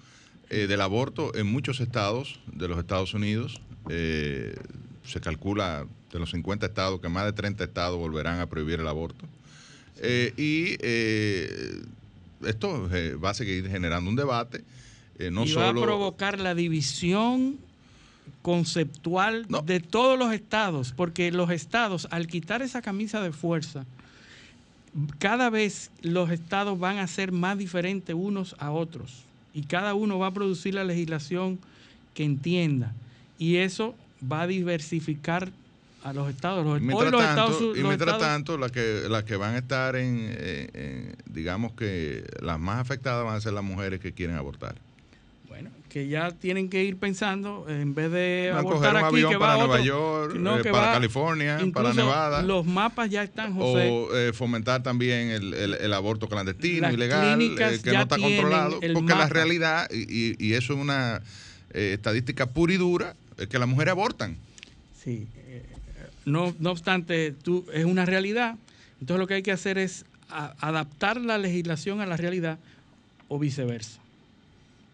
[0.50, 3.62] eh, del aborto en muchos estados de los Estados Unidos.
[3.90, 4.56] Eh,
[5.06, 8.88] se calcula de los 50 estados que más de 30 estados volverán a prohibir el
[8.88, 9.26] aborto.
[9.98, 11.82] Eh, y eh,
[12.46, 14.64] esto eh, va a seguir generando un debate.
[15.20, 17.58] eh, no y solo va a provocar la división
[18.42, 23.86] conceptual de todos los estados, porque los estados, al quitar esa camisa de fuerza,
[25.18, 29.24] cada vez los estados van a ser más diferentes unos a otros
[29.54, 31.60] y cada uno va a producir la legislación
[32.14, 32.94] que entienda
[33.38, 33.96] y eso
[34.32, 35.52] va a diversificar
[36.04, 36.66] a los estados.
[36.66, 39.36] Los, Y hoy mientras, los tanto, Estados- y mientras estados- tanto, las que, las que
[39.38, 43.64] van a estar en, eh, en- digamos que las más afectadas van a ser las
[43.64, 44.76] mujeres que quieren abortar.
[45.54, 49.32] Bueno, que ya tienen que ir pensando, en vez de abortar coger un aquí, avión
[49.34, 52.42] que va para Nueva otro, York, no, eh, que para va- California, para Nevada.
[52.42, 53.88] Los mapas ya están, José.
[53.92, 58.18] O eh, fomentar también el, el- el aborto clandestino, Las ilegal, eh, que no está
[58.18, 58.80] controlado.
[58.94, 61.22] Porque la realidad, y, y- eso es una
[61.72, 64.38] eh, estadística pura y dura, es que las mujeres abortan.
[65.04, 65.28] Sí.
[66.26, 68.56] No, no obstante, tú, es una realidad.
[69.02, 72.58] Entonces lo que hay que hacer es a- adaptar la legislación a la realidad
[73.28, 74.00] o viceversa.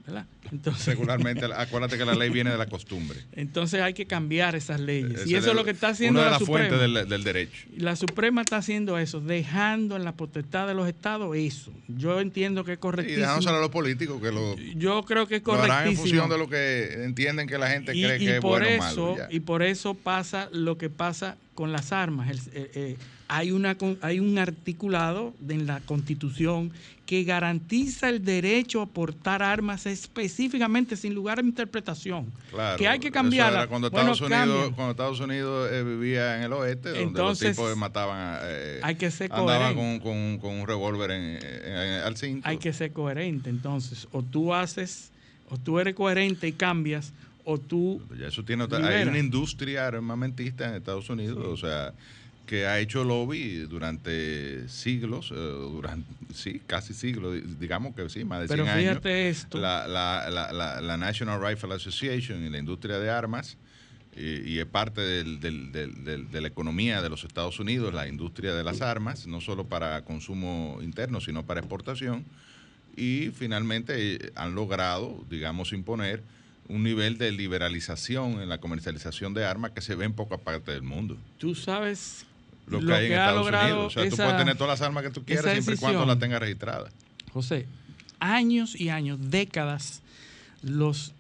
[0.10, 0.26] ¿Verdad?
[0.52, 3.20] Entonces, Regularmente, acuérdate que la ley viene de la costumbre.
[3.34, 5.28] entonces hay que cambiar esas leyes.
[5.28, 6.70] y eso es lo que está haciendo Una de la Suprema.
[6.70, 7.68] fuentes del, del derecho.
[7.76, 11.72] Y La Suprema está haciendo eso, dejando en la potestad de los estados eso.
[11.88, 13.22] Yo entiendo que es Y correctísimo.
[13.22, 16.02] dejándoselo a los políticos que lo, Yo creo que es lo harán en correctísimo.
[16.04, 18.66] función de lo que entienden que la gente y, cree y que es por bueno
[18.84, 19.18] o eso, malo.
[19.18, 19.28] ya.
[19.36, 22.30] y por eso pasa lo que pasa con las armas.
[22.32, 22.98] El- eh, eh,
[23.30, 26.72] hay, una, hay un articulado en la Constitución
[27.06, 32.32] que garantiza el derecho a portar armas específicamente sin lugar a interpretación.
[32.52, 33.68] Claro, que hay que cambiarla.
[33.68, 37.58] cuando Bueno, Estados Unidos, cuando Estados Unidos eh, vivía en el oeste, donde Entonces, los
[37.58, 42.02] tipos mataban, a, eh, hay que ser andaban con, con- con un revólver en- en-
[42.04, 42.48] al cinto.
[42.48, 43.50] Hay que ser coherente.
[43.50, 45.12] Entonces, o tú haces,
[45.50, 47.14] o tú eres coherente y cambias,
[47.44, 49.08] o tú Ya eso tiene otra- hay liberas.
[49.10, 51.94] una industria armamentista en Estados Unidos, o sea,
[52.50, 58.26] que ha hecho lobby durante siglos, eh, durante sí, casi siglos, di- digamos que sí,
[58.26, 58.82] más de 100 Pero años.
[58.94, 59.60] fíjate esto.
[59.60, 63.56] La, la- la- la- la National Rifle Association y la industria de armas,
[64.18, 67.94] y, y es parte del- del- del- del- de la economía de los Estados Unidos,
[67.94, 72.26] la industria de las armas, no solo para consumo interno, sino para exportación.
[72.98, 76.24] Y finalmente eh, han logrado, digamos, imponer
[76.68, 80.74] un nivel de liberalización en la comercialización de armas que se ve en pocas partes
[80.74, 81.16] del mundo.
[81.38, 82.26] tú sabes
[82.70, 83.86] Lo que hay en Estados Unidos.
[83.86, 86.06] O sea, tú esa- puedes tener todas las armas que tú quieras siempre y cuando
[86.06, 86.92] las tengas registradas.
[87.34, 87.66] José,
[88.20, 90.02] años y años, décadas,
[90.62, 91.14] los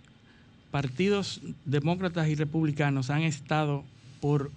[0.71, 3.83] partidos demócratas y republicanos han estado
[4.21, 4.51] por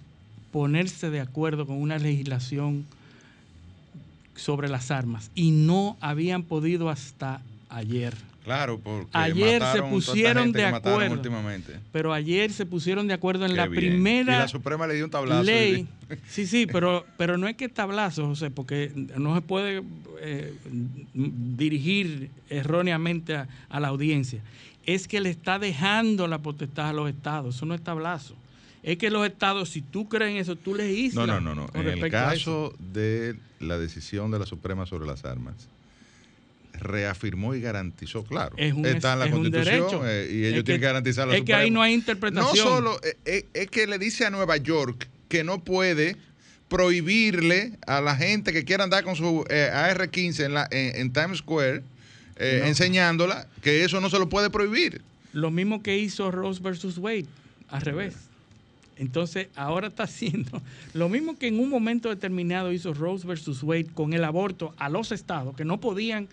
[0.51, 2.85] ponerse de acuerdo con una legislación
[4.35, 8.13] sobre las armas y no habían podido hasta ayer.
[8.43, 11.13] Claro, porque Ayer se mataron pusieron de acuerdo.
[11.15, 11.79] últimamente.
[11.93, 13.93] Pero ayer se pusieron de acuerdo en Qué la bien.
[13.93, 15.43] primera Y la Suprema le dio un tablazo.
[15.43, 15.87] ley.
[16.27, 19.81] Sí, sí, pero, pero no es que tablazo, José, porque no se puede
[20.19, 20.53] eh,
[21.13, 24.41] dirigir erróneamente a, a la audiencia.
[24.85, 27.55] Es que le está dejando la potestad a los estados.
[27.55, 28.35] Eso no es tablazo.
[28.83, 31.25] Es que los estados, si tú crees en eso, tú legislas.
[31.25, 31.67] No, no, no, no.
[31.69, 35.55] con En el caso de la decisión de la Suprema sobre las armas,
[36.83, 38.55] reafirmó y garantizó, claro.
[38.57, 41.27] Es un- está en la es Constitución eh, y ellos Es que- tienen que garantizar
[41.27, 42.55] la es que ahí no hay interpretación.
[42.55, 46.15] No solo, eh, eh, es que le dice a Nueva York que no puede
[46.67, 51.13] prohibirle a la gente que quiera andar con su eh, AR-15 en, la- en- en
[51.13, 51.81] Times Square,
[52.37, 52.67] eh, No.
[52.67, 55.01] enseñándola, que eso no se lo puede prohibir.
[55.33, 57.25] Lo mismo que hizo Rose versus Wade,
[57.69, 58.15] al revés.
[58.97, 60.61] Entonces, ahora está haciendo
[60.93, 64.89] lo mismo que en un momento determinado hizo Rose versus Wade con el aborto a
[64.89, 66.27] los estados, que no podían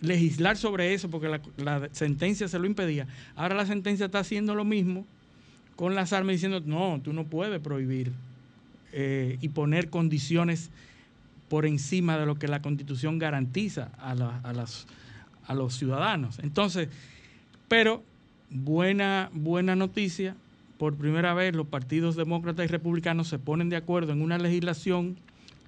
[0.00, 3.06] legislar sobre eso porque la, sentencia se lo impedía.
[3.36, 5.06] Ahora la sentencia está haciendo lo mismo
[5.76, 8.12] con las armas diciendo, no, tú no puedes prohibir
[8.92, 10.70] eh, y poner condiciones
[11.48, 14.12] por encima de lo que la constitución garantiza a,
[15.46, 16.38] a los ciudadanos.
[16.40, 16.88] Entonces,
[17.68, 18.02] pero
[18.50, 20.34] buena, buena noticia,
[20.78, 25.16] por primera vez los partidos demócratas y republicanos se ponen de acuerdo en una legislación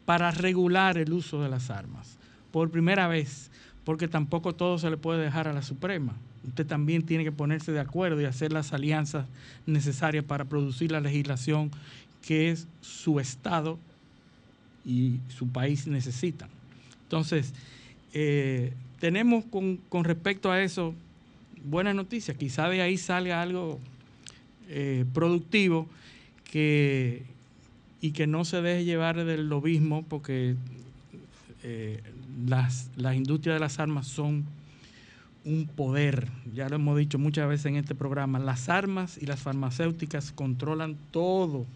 [0.04, 2.16] para regular el uso de las armas.
[2.52, 3.49] Por primera vez,
[3.90, 6.14] porque tampoco todo se le puede dejar a la Suprema.
[6.46, 9.26] Usted también tiene que ponerse de acuerdo y hacer las alianzas
[9.66, 11.72] necesarias para producir la legislación
[12.24, 13.80] que su Estado
[14.84, 16.48] y su país necesitan.
[17.02, 17.52] Entonces,
[18.14, 20.94] eh, tenemos con, con respecto a eso
[21.64, 22.34] buena noticia.
[22.34, 23.80] Quizá de ahí salga algo
[24.68, 25.88] eh, productivo
[26.44, 27.24] que,
[28.00, 30.54] y que no se deje llevar del lobismo porque
[31.64, 32.00] eh,
[32.46, 34.44] las, las industrias de las armas son
[35.44, 36.28] un poder.
[36.54, 38.38] Ya lo hemos dicho muchas veces en este programa.
[38.38, 41.66] Las armas y las farmacéuticas controlan todo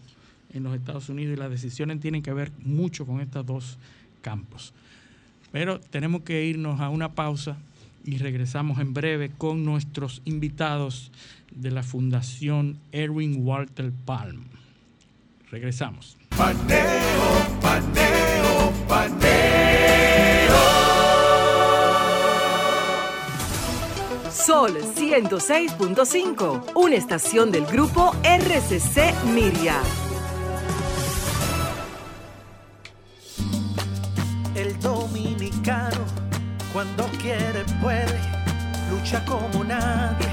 [0.53, 3.77] en los Estados Unidos y las decisiones tienen que ver mucho con estos dos
[4.21, 4.73] campos.
[5.51, 7.57] Pero tenemos que irnos a una pausa
[8.03, 11.11] y regresamos en breve con nuestros invitados
[11.51, 14.43] de la Fundación Erwin Walter Palm.
[15.49, 16.17] Regresamos.
[16.37, 19.64] Paneo, paneo, paneo.
[24.45, 29.79] Sol 106.5, una estación del grupo RCC Miria.
[34.53, 36.05] El dominicano,
[36.71, 38.19] cuando quiere, puede,
[38.91, 40.27] lucha como nadie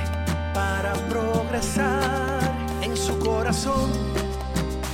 [0.53, 2.39] para progresar.
[2.83, 3.91] En su corazón,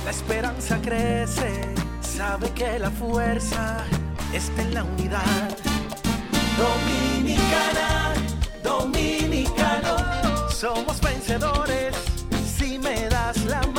[0.05, 3.83] la esperanza crece, sabe que la fuerza
[4.31, 5.57] está en la unidad.
[6.57, 7.88] Dominicana,
[8.69, 9.97] dominicano,
[10.49, 11.95] somos vencedores
[12.57, 13.78] si me das la mano.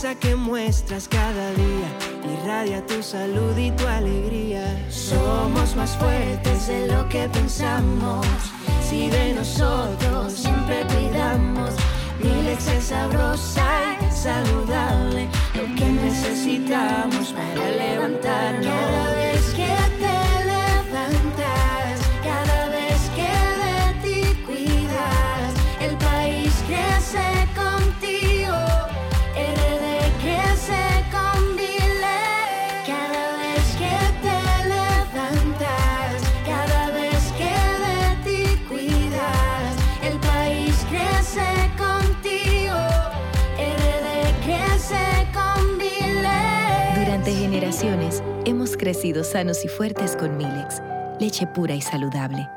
[0.00, 1.88] Que muestras cada día
[2.24, 4.64] irradia tu salud y tu alegría.
[4.88, 8.26] Somos más fuertes de lo que pensamos.
[8.82, 11.74] Si de nosotros siempre cuidamos,
[12.18, 15.28] Milex es sabrosa y saludable.
[15.54, 19.19] Lo que necesitamos para levantarnos.
[48.80, 50.80] Crecido sanos y fuertes con Milex,
[51.20, 52.48] leche pura y saludable.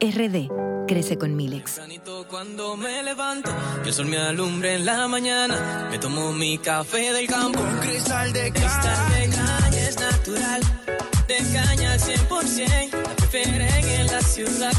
[0.00, 0.48] RD
[0.86, 1.80] crece con Milex.
[2.30, 3.50] Cuando me levanto,
[3.84, 7.60] el sol me alumbre en la mañana, me tomo mi café del campo.
[7.60, 10.60] Un cristal de cristal de caña es natural,
[11.26, 14.72] de caña al 100%, la prefieren en la ciudad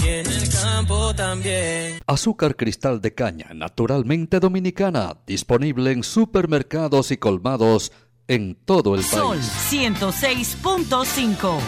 [0.00, 2.00] y en el campo también.
[2.04, 7.92] Azúcar cristal de caña, naturalmente dominicana, disponible en supermercados y colmados
[8.28, 9.50] en todo el Sol país.
[9.70, 11.58] 106.5.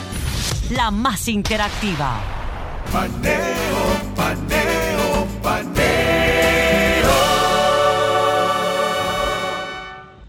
[0.71, 2.21] La más interactiva.
[2.93, 5.91] Paneo, paneo, paneo.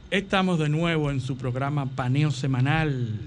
[0.10, 3.20] Estamos de nuevo en su programa Paneo Semanal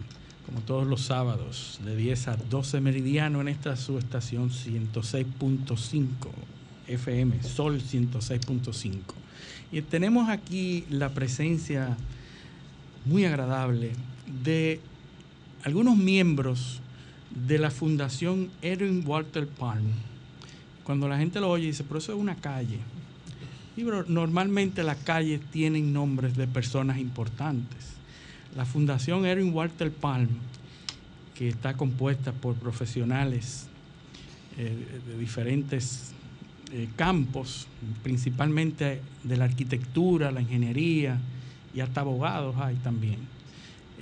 [0.46, 6.07] como todos los sábados, de 10 a 12 meridiano en esta subestación 106.5
[6.86, 8.92] FM, Sol 106.5.
[9.72, 11.96] Y tenemos aquí la presencia
[13.05, 13.92] muy agradable
[14.42, 14.80] de
[15.62, 16.80] algunos miembros
[17.46, 19.84] de la Fundación Edwin Walter Palm.
[20.84, 22.78] Cuando la gente lo oye, dice, pero eso es una calle.
[23.76, 27.94] Y normalmente las calles tienen nombres de personas importantes.
[28.57, 30.28] La Fundación Edwin Walter Palm,
[31.34, 33.66] que está compuesta por profesionales
[34.57, 36.12] eh, de diferentes
[36.72, 37.66] eh, campos,
[38.02, 41.18] principalmente de la arquitectura, la ingeniería
[41.75, 43.18] y hasta abogados hay también.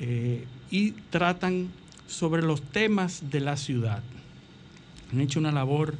[0.01, 1.69] Eh, y tratan
[2.07, 4.03] sobre los temas de la ciudad.
[5.13, 5.95] Han hecho una labor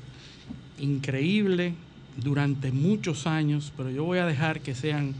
[0.79, 1.75] increíble
[2.17, 5.15] durante muchos años, pero yo voy a dejar que sean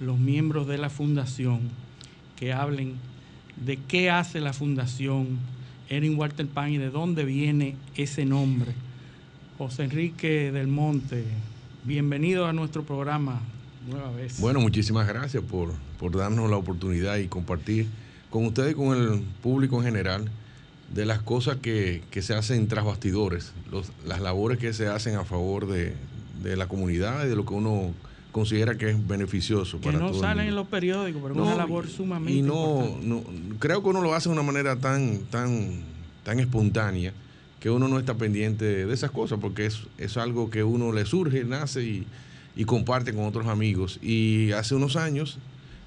[0.00, 1.60] los miembros de la fundación
[2.36, 2.94] que hablen
[3.64, 5.38] de qué hace la fundación
[5.88, 8.72] Erin Walter Pan y de dónde viene ese nombre.
[9.58, 11.24] José Enrique del Monte,
[11.84, 13.40] bienvenido a nuestro programa
[13.86, 14.40] nueva vez.
[14.40, 17.86] Bueno, muchísimas gracias por, por darnos la oportunidad y compartir
[18.30, 20.30] con ustedes y con el público en general
[20.92, 25.16] de las cosas que, que se hacen tras bastidores, los, las labores que se hacen
[25.16, 25.94] a favor de,
[26.42, 27.94] de, la comunidad y de lo que uno
[28.30, 32.32] considera que es beneficioso que no salen en los periódicos, pero es una labor sumamente
[32.32, 33.22] y no, no,
[33.58, 35.82] creo que uno lo hace de una manera tan, tan,
[36.24, 37.12] tan espontánea
[37.60, 41.04] que uno no está pendiente de esas cosas porque es, es algo que uno le
[41.04, 42.06] surge, nace y,
[42.56, 43.98] y comparte con otros amigos.
[44.02, 45.38] Y hace unos años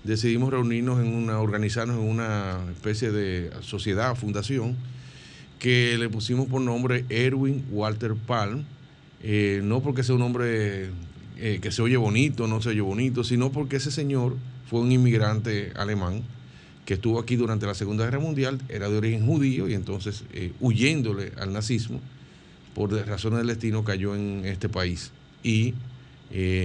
[0.04, 4.76] decidimos reunirnos en una, organizarnos en una especie de sociedad, fundación,
[5.60, 8.64] que le pusimos por nombre Erwin Walter Palm,
[9.24, 10.90] eh, no porque sea un nombre
[11.38, 14.36] eh, que se oye bonito, no se oye bonito, sino porque ese señor
[14.70, 16.24] fue un inmigrante alemán
[16.86, 20.54] que estuvo aquí durante la Segunda Guerra Mundial, era de origen judío y entonces eh,
[20.60, 22.00] huyéndole al nazismo,
[22.76, 25.12] por razones del destino cayó en este país
[25.44, 25.74] y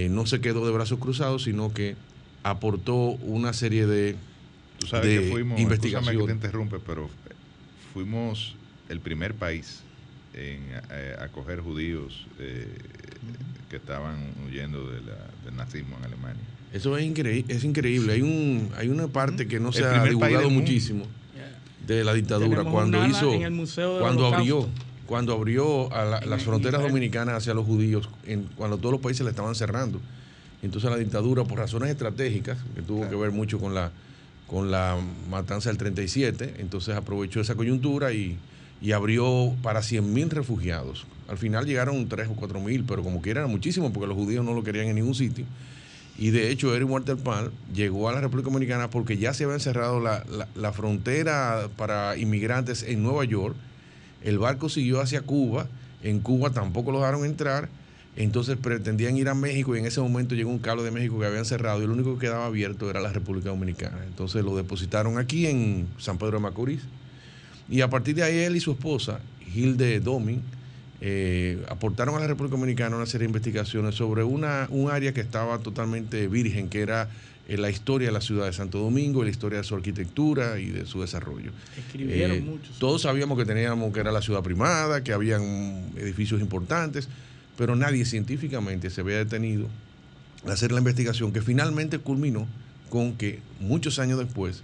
[0.09, 1.95] no se quedó de brazos cruzados, sino que
[2.43, 4.15] aportó una serie de,
[4.79, 6.19] Tú sabes que fuimos, investigaciones.
[6.19, 7.09] que te interrumpe, pero
[7.93, 8.55] fuimos
[8.89, 9.81] el primer país
[10.33, 10.59] en
[10.91, 12.67] eh, acoger judíos eh,
[13.69, 16.41] que estaban huyendo de la, del nazismo en Alemania.
[16.73, 18.13] Eso es, increíble es increíble.
[18.13, 21.05] Hay un hay una parte que no se ha divulgado muchísimo
[21.85, 23.33] de la dictadura cuando hizo
[23.99, 24.69] cuando abrió
[25.11, 29.25] cuando abrió a la, las fronteras dominicanas hacia los judíos en, cuando todos los países
[29.25, 29.99] le estaban cerrando
[30.63, 33.91] entonces la dictadura, por razones estratégicas, que tuvo que ver mucho con la,
[34.47, 34.97] con la
[35.29, 38.37] matanza del 37, entonces aprovechó esa coyuntura y,
[38.93, 41.05] abrió para 100.000 refugiados.
[41.27, 44.43] Al final llegaron 3 o 4 mil, pero como quiera era muchísimo porque los judíos
[44.43, 45.45] no lo querían en ningún sitio.
[46.17, 49.99] Y de hecho, Eric Walterpal llegó a la República Dominicana porque ya se había cerrado
[49.99, 50.23] la,
[50.55, 53.55] la, frontera para inmigrantes en Nueva York.
[54.23, 55.67] El barco siguió hacia Cuba.
[56.03, 57.69] En Cuba tampoco lo dejaron entrar
[58.15, 61.25] entonces pretendían ir a México y en ese momento llegó un cable de México que
[61.25, 63.99] habían cerrado y lo único que quedaba abierto era la República Dominicana.
[64.05, 66.81] Entonces lo depositaron aquí en San Pedro de Macorís.
[67.69, 69.21] Y a partir de ahí él y su esposa,
[69.55, 70.41] Hilde Domin,
[70.99, 75.21] eh, aportaron a la República Dominicana una serie de investigaciones sobre una, un área que
[75.21, 77.09] estaba totalmente virgen, que era
[77.47, 80.85] la historia de la ciudad de Santo Domingo, la historia de su arquitectura y de
[80.85, 81.51] su desarrollo.
[81.77, 82.79] Escribieron eh, muchos.
[82.79, 87.09] Todos sabíamos que teníamos que era la ciudad primada, que habían edificios importantes
[87.61, 89.67] pero nadie científicamente se había detenido
[90.47, 92.47] a hacer la investigación que finalmente culminó
[92.89, 94.63] con que muchos años después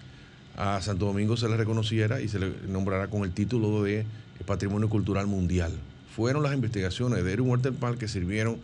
[0.55, 4.05] a Santo Domingo se le reconociera y se le nombrara con el título de
[4.47, 5.71] Patrimonio Cultural Mundial.
[6.15, 8.57] Fueron las investigaciones de Erwin Walter Park que sirvieron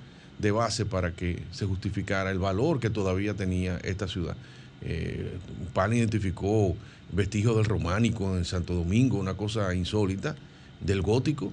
[0.44, 4.36] de base para que se justificara el valor que todavía tenía esta ciudad.
[4.82, 5.38] Eh,
[5.74, 6.76] Pan identificó
[7.12, 10.36] vestigios del románico en Santo Domingo, una cosa insólita,
[10.82, 11.52] del gótico,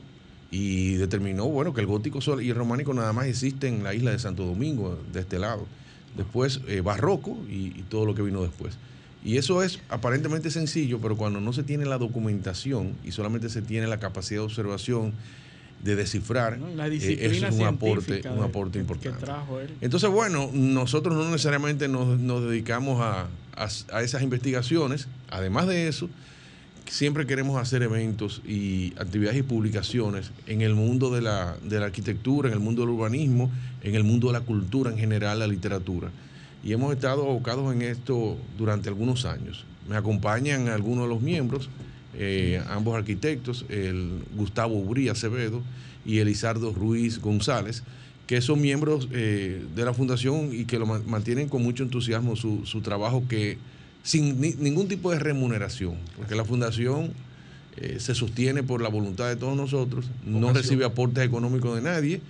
[0.50, 4.10] y determinó, bueno, que el gótico y el románico nada más existen en la isla
[4.10, 5.66] de Santo Domingo, de este lado.
[6.16, 8.76] Después eh, barroco y, todo lo que vino después.
[9.24, 13.62] Y eso es aparentemente sencillo, pero cuando no se tiene la documentación y solamente se
[13.62, 15.12] tiene la capacidad de observación,
[15.82, 19.26] de descifrar, eh, eso es un aporte, un aporte importante.
[19.80, 23.28] Entonces, bueno, nosotros no necesariamente nos, nos dedicamos a,
[23.92, 25.08] a esas investigaciones.
[25.30, 26.08] Además de eso,
[26.86, 31.86] siempre queremos hacer eventos y actividades y publicaciones en el mundo de la, de la
[31.86, 33.50] arquitectura, en el mundo del urbanismo,
[33.82, 36.10] en el mundo de la cultura en general, la literatura.
[36.62, 39.64] Y hemos estado abocados en esto durante algunos años.
[39.88, 41.70] Me acompañan algunos de los miembros,
[42.14, 45.62] eh, ambos arquitectos, el Gustavo Ubrí Acevedo
[46.04, 47.82] y Elizardo Ruiz González,
[48.26, 52.64] que son miembros eh, de la fundación y que lo mantienen con mucho entusiasmo su,
[52.64, 53.58] su trabajo que
[54.02, 57.12] sin ningún tipo de remuneración, porque la fundación
[57.76, 62.20] eh, se sostiene por la voluntad de todos nosotros, no recibe aportes económicos de nadie.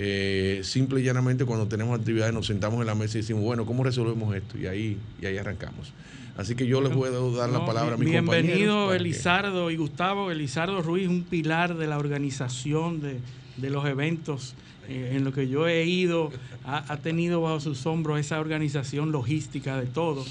[0.00, 3.66] Eh, simple y llanamente cuando tenemos actividades nos sentamos en la mesa y decimos, bueno,
[3.66, 4.56] ¿cómo resolvemos esto?
[4.56, 5.92] Y ahí, y ahí arrancamos.
[6.38, 8.94] Así que yo les voy a dar la No, palabra a mi Bienvenido.
[8.94, 10.30] Elizardo y Gustavo.
[10.30, 13.18] Elizardo Ruiz, un pilar de la organización de,
[13.56, 14.54] de los eventos.
[14.88, 16.30] eh, en lo que yo he ido,
[16.64, 20.24] ha, ha tenido bajo sus hombros esa organización logística de todo.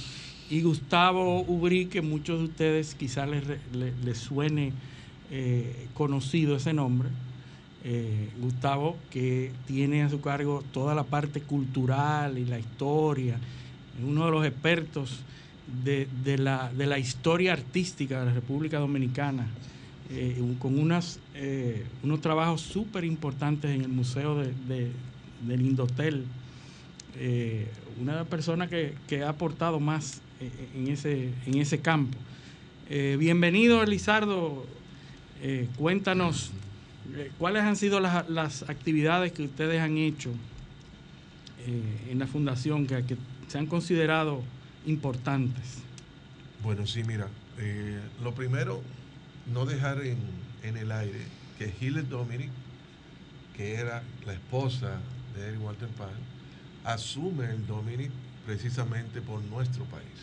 [0.50, 3.44] Y Gustavo Ubrí, que muchos de ustedes quizás les,
[4.04, 4.72] les suene
[5.30, 7.10] eh, conocido ese nombre.
[7.84, 13.38] Eh, Gustavo, que tiene a su cargo toda la parte cultural y la historia,
[14.04, 15.20] uno de los expertos
[15.84, 19.48] de, de la, de la historia artística de la República Dominicana,
[20.10, 24.92] eh, con unas, eh, unos trabajos súper importantes en el Museo de, de-
[25.48, 26.24] del Indotel.
[27.18, 27.68] Eh,
[28.02, 30.22] una de las personas que, que ha aportado más
[30.76, 32.18] en, ese, en ese campo.
[32.90, 34.66] Bienvenido, Elizardo.
[35.78, 36.52] Cuéntanos
[37.40, 40.32] cuáles han sido las, las actividades que ustedes han hecho
[42.10, 43.18] en la fundación que, que
[43.48, 44.42] se han considerado
[44.88, 45.84] importantes.
[46.64, 47.28] Bueno, sí, mira,
[47.60, 48.82] eh, lo primero,
[49.54, 50.18] no dejar en,
[50.64, 51.20] en el aire
[51.58, 52.50] que Hillel Dominic,
[53.56, 55.00] que era la esposa
[55.36, 56.12] de Eric Walter Pan,
[56.84, 58.10] asume el Dominic
[58.46, 60.20] precisamente por nuestro país.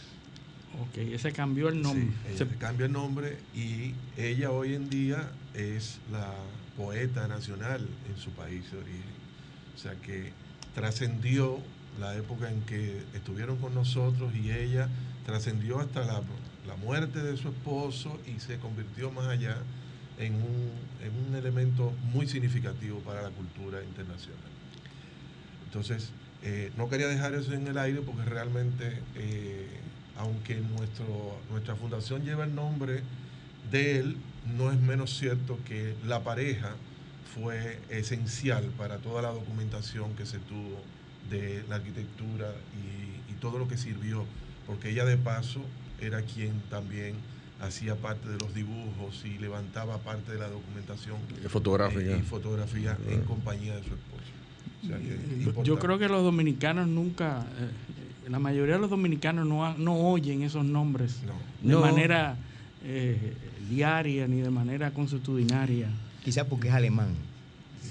[0.81, 2.07] Ok, ese cambió el nombre.
[2.29, 6.33] Sí, Se- cambia el nombre y ella hoy en día es la
[6.77, 9.15] poeta nacional en su país de origen.
[9.75, 10.33] O sea que
[10.75, 11.59] trascendió
[12.01, 14.89] la época en que estuvieron con nosotros y ella
[15.27, 16.23] trascendió hasta la,
[16.67, 19.57] la muerte de su esposo y se convirtió más allá
[20.19, 20.71] en un,
[21.03, 24.39] en un elemento muy significativo para la cultura internacional.
[25.67, 26.11] Entonces,
[26.43, 29.67] eh, no quería dejar eso en el aire porque realmente, eh,
[30.17, 33.03] aunque nuestro, nuestra fundación lleva el nombre
[33.71, 34.17] de él,
[34.57, 36.77] no es menos cierto que la pareja
[37.35, 40.81] fue esencial para toda la documentación que se tuvo
[41.31, 44.25] de la arquitectura y, y todo lo que sirvió,
[44.67, 45.61] porque ella de paso
[46.01, 47.15] era quien también
[47.61, 51.17] hacía parte de los dibujos y levantaba parte de la documentación
[51.49, 52.01] Fotográfica.
[52.03, 54.33] eh, y fotografía en compañía de su esposo.
[54.83, 59.47] O sea que Yo- creo que los dominicanos nunca, eh, la mayoría de los dominicanos
[59.47, 61.21] no, han- no oyen esos nombres
[61.63, 61.81] de No.
[61.81, 62.37] manera
[62.87, 63.33] eh,
[63.71, 65.89] diaria ni de manera consuetudinaria.
[66.23, 67.15] Quizás porque es alemán.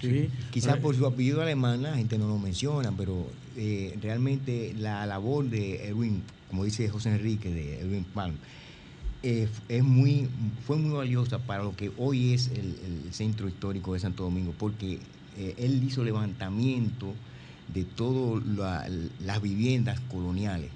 [0.10, 0.30] Sí.
[0.52, 5.50] Quizás por su apellido alemán la gente no lo menciona, pero eh, realmente la labor
[5.50, 8.36] de Erwin, como dice José Enrique, de Erwin Palm,
[9.24, 10.28] eh, es muy,
[10.68, 12.76] fue muy valiosa para lo que hoy es el,
[13.06, 15.00] el centro histórico de Santo Domingo, porque
[15.38, 17.14] eh, él hizo levantamiento
[17.74, 18.44] de todas
[19.20, 20.70] las viviendas coloniales.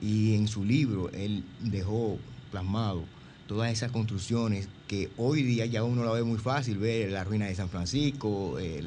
[0.00, 2.18] Y en su libro él dejó
[2.50, 3.04] plasmado
[3.46, 7.46] todas esas construcciones que hoy día ya uno la ve muy fácil, ver la ruina
[7.46, 8.82] de San Francisco, eh,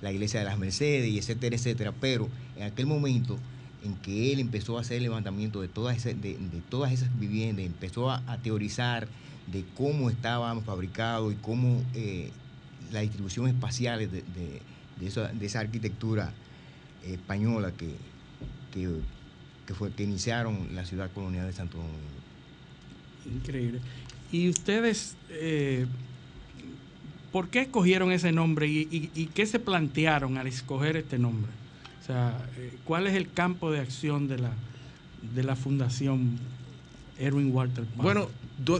[0.00, 1.92] la, iglesia de las Mercedes, etcétera, etcétera.
[2.00, 3.38] Pero en aquel momento
[3.84, 9.08] en que él empezó a hacer el levantamiento de todas esas, viviendas, empezó a, teorizar
[9.50, 12.30] de cómo estaban fabricados y cómo eh,
[12.92, 14.62] la distribución espacial de,
[15.46, 16.32] esa, arquitectura
[17.04, 17.94] española que,
[18.72, 18.88] que,
[19.66, 22.20] que fue, que iniciaron la ciudad colonial de Santo Domingo.
[23.26, 23.80] Increíble.
[24.32, 25.86] ¿Y ustedes eh,
[27.32, 31.50] por qué escogieron ese nombre y, y- qué se plantearon al escoger este nombre?
[32.02, 34.50] O sea, eh, ¿cuál es el campo de acción de la,
[35.34, 36.38] de la Fundación
[37.18, 37.84] Erwin Walter?
[37.96, 38.28] Bueno,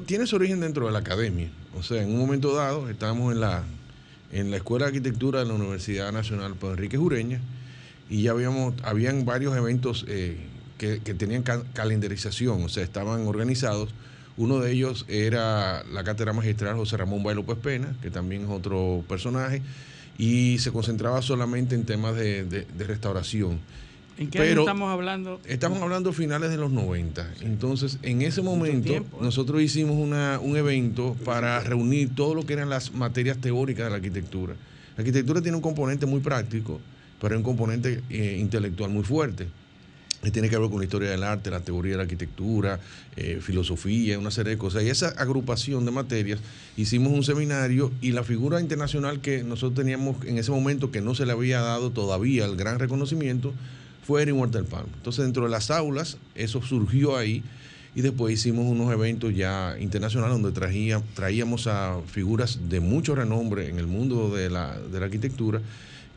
[0.06, 1.48] tiene su origen dentro de la academia.
[1.76, 3.62] O sea, en un momento dado estábamos en la,
[4.32, 7.40] en la Escuela de Arquitectura de la Universidad Nacional Pedro Enrique Jureña
[8.08, 10.36] y ya habíamos, habían varios eventos eh,
[10.78, 13.90] que, tenían ca- calendarización, o sea, estaban organizados.
[14.40, 18.48] Uno de ellos era la cátedra magistral José Ramón Bay López Pena, que también es
[18.48, 19.60] otro personaje,
[20.16, 23.58] y se concentraba solamente en temas de, de- de restauración.
[24.16, 25.40] ¿En qué año Pero estamos hablando?
[25.46, 27.34] Estamos hablando finales de los 90.
[27.42, 29.24] Entonces, en ese momento, tiempo, ¿eh?
[29.24, 33.90] nosotros hicimos una- un evento para reunir todo lo que eran las materias teóricas de
[33.90, 34.54] la arquitectura.
[34.96, 36.80] La arquitectura tiene un componente muy práctico,
[37.20, 39.48] pero hay un componente eh, intelectual muy fuerte.
[40.22, 42.78] Que tiene que ver con la historia del arte, la teoría de la arquitectura,
[43.16, 44.82] eh, filosofía, una serie de cosas.
[44.82, 46.40] Y esa agrupación de materias,
[46.76, 51.14] hicimos un seminario y la figura internacional que nosotros teníamos en ese momento, que no
[51.14, 53.54] se le había dado todavía el gran reconocimiento,
[54.06, 54.88] fue Erin Walter Palm.
[54.94, 57.42] Entonces, dentro de las aulas, eso surgió ahí
[57.94, 63.68] y después hicimos unos eventos ya internacionales donde traía- traíamos a figuras de mucho renombre
[63.70, 65.62] en el mundo de la, de la arquitectura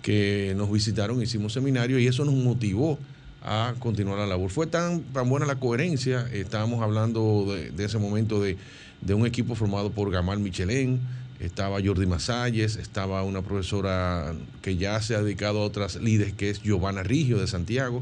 [0.01, 2.99] que nos visitaron, hicimos seminario y eso nos motivó
[3.43, 4.49] a continuar la labor.
[4.49, 8.57] Fue tan, tan buena la coherencia, estábamos hablando de, ese momento de,
[9.01, 11.01] de un equipo formado por Gamal Michelén,
[11.39, 16.49] estaba Jordi Masalles, estaba una profesora que ya se ha dedicado a otras líderes, que
[16.49, 18.01] es Giovanna Rigio de Santiago.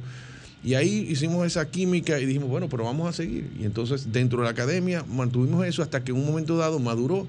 [0.64, 3.50] Y ahí hicimos esa química y dijimos, bueno, pero vamos a seguir.
[3.60, 7.28] Y entonces dentro de la academia mantuvimos eso hasta que en un momento dado maduró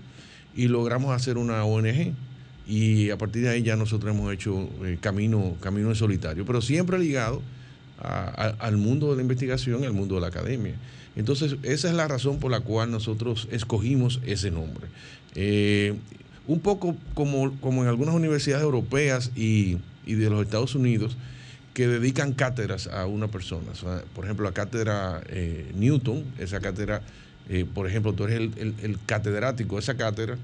[0.55, 2.13] y logramos hacer una ONG.
[2.69, 6.61] Y a partir de ahí ya nosotros hemos hecho eh, camino, camino en solitario, pero
[6.61, 7.41] siempre ligado
[8.03, 10.75] al mundo de la investigación y al mundo de la academia.
[11.15, 14.87] Entonces, esa es la razón por la cual nosotros escogimos ese nombre.
[15.35, 15.95] Eh,
[16.49, 21.17] un poco como, como en algunas universidades europeas y, y de los Estados Unidos,
[21.75, 23.69] que dedican cátedras a una persona.
[24.15, 27.01] Por ejemplo, la cátedra eh, Newton, esa cátedra,
[27.49, 30.37] eh, por ejemplo, tú eres el, el- el catedrático de esa cátedra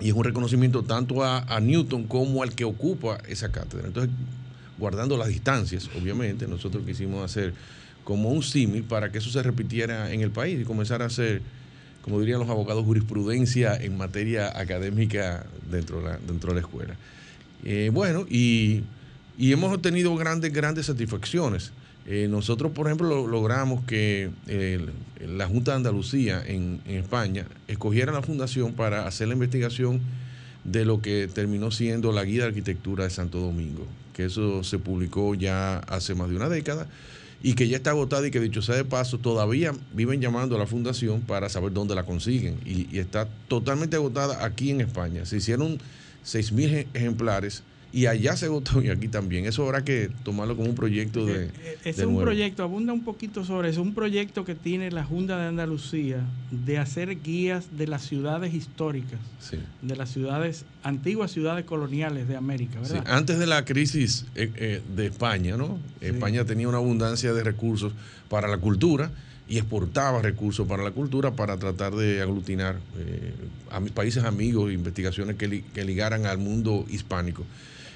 [0.00, 3.86] y es un reconocimiento tanto a, a Newton como al que ocupa esa cátedra.
[3.88, 4.12] Entonces,
[4.82, 7.54] guardando las distancias, obviamente, nosotros quisimos hacer
[8.02, 11.40] como un símil para que eso se repitiera en el país y comenzar a hacer,
[12.02, 16.96] como dirían los abogados, jurisprudencia en materia académica dentro de la, dentro de la escuela.
[17.64, 18.80] Eh, bueno, y,
[19.38, 21.70] y hemos obtenido grandes, grandes satisfacciones.
[22.08, 24.90] Eh, nosotros, por ejemplo, lo- logramos que el-
[25.38, 30.00] la Junta de Andalucía en, en España escogiera la fundación para hacer la investigación
[30.64, 34.78] de lo que terminó siendo la Guía de Arquitectura de Santo Domingo, que eso se
[34.78, 36.86] publicó ya hace más de una década
[37.42, 40.58] y que ya está agotada y que dicho sea de paso, todavía viven llamando a
[40.58, 45.26] la fundación para saber dónde la consiguen y, está totalmente agotada aquí en España.
[45.26, 45.78] Se hicieron
[46.24, 49.44] 6.000 ejemplares y allá se agotó y aquí también.
[49.44, 51.50] Eso habrá que tomarlo como un proyecto de...
[51.84, 52.24] Es de un nuevo.
[52.26, 56.78] proyecto, abunda un poquito sobre eso, un proyecto que tiene la Junta de Andalucía de
[56.78, 59.58] hacer guías de las ciudades históricas, Sí.
[59.82, 63.12] de las ciudades, antiguas ciudades coloniales de América, Sí, ¿verdad?
[63.12, 65.78] antes de la crisis eh, eh, de España, ¿no?
[66.00, 67.92] España tenía una abundancia de recursos
[68.28, 69.10] para la cultura
[69.48, 73.34] y exportaba recursos para la cultura para tratar de aglutinar eh,
[73.70, 77.44] a mis países amigos e investigaciones que, li- que ligaran al mundo hispánico.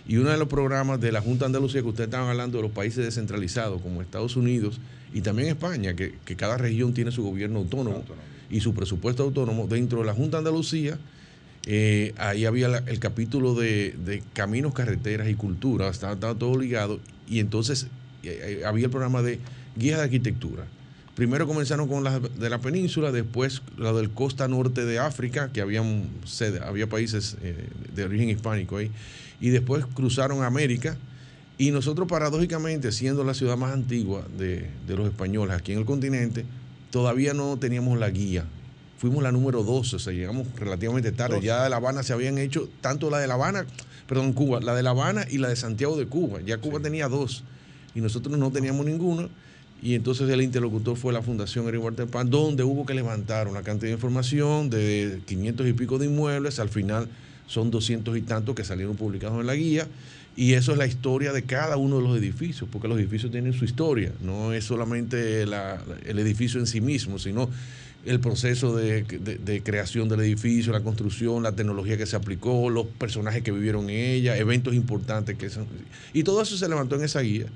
[0.09, 2.63] Y uno de los programas de la Junta de Andalucía que ustedes estaban hablando de
[2.63, 4.79] los países descentralizados como Estados Unidos
[5.13, 8.05] y también España, que, que cada región tiene su gobierno autónomo
[8.51, 10.99] y su presupuesto autónomo, dentro de la Junta de Andalucía
[11.69, 16.57] eh, ahí había la- el capítulo de, de caminos, carreteras y cultura, estaba, estaba todo
[16.59, 17.01] ligado.
[17.29, 17.89] Y entonces
[18.23, 19.41] eh, eh, había el programa de
[19.77, 20.65] guías de arquitectura.
[21.17, 25.61] Primero comenzaron con las de la península, después la del costa norte de África, que
[25.61, 25.83] había,
[26.25, 27.57] sede, había países eh,
[27.95, 28.91] de origen hispánico ahí,
[29.41, 30.97] y después cruzaron a América.
[31.59, 35.85] Y nosotros, paradójicamente, siendo la ciudad más antigua de, de los españoles aquí en el
[35.87, 36.45] continente,
[36.91, 38.45] todavía no teníamos la guía.
[38.99, 41.41] Fuimos la número 12, o sea, llegamos relativamente tarde.
[41.43, 43.67] Ya de La Habana se habían hecho, tanto la de La Habana,
[44.07, 46.41] perdón, Cuba, la de La Habana y la de Santiago de Cuba.
[46.45, 47.45] Ya Cuba tenía dos
[47.95, 49.29] y nosotros no teníamos ninguno.
[49.83, 53.63] Y entonces el interlocutor fue la Fundación Eric Walter Pan, donde hubo que levantar una
[53.63, 56.59] cantidad de información de 500 y pico de inmuebles.
[56.59, 57.09] Al final
[57.47, 59.87] son 200 y tantos que salieron publicados en la guía.
[60.37, 63.55] Y eso es la historia de cada uno de los edificios, porque los edificios tienen
[63.55, 64.13] su historia.
[64.23, 67.49] No es solamente la- el edificio en sí mismo, sino
[68.05, 72.69] el proceso de, de- de creación del edificio, la construcción, la tecnología que se aplicó,
[72.71, 75.67] los personajes que vivieron en ella, eventos importantes que son.
[76.13, 77.47] Y todo eso se levantó en esa guía.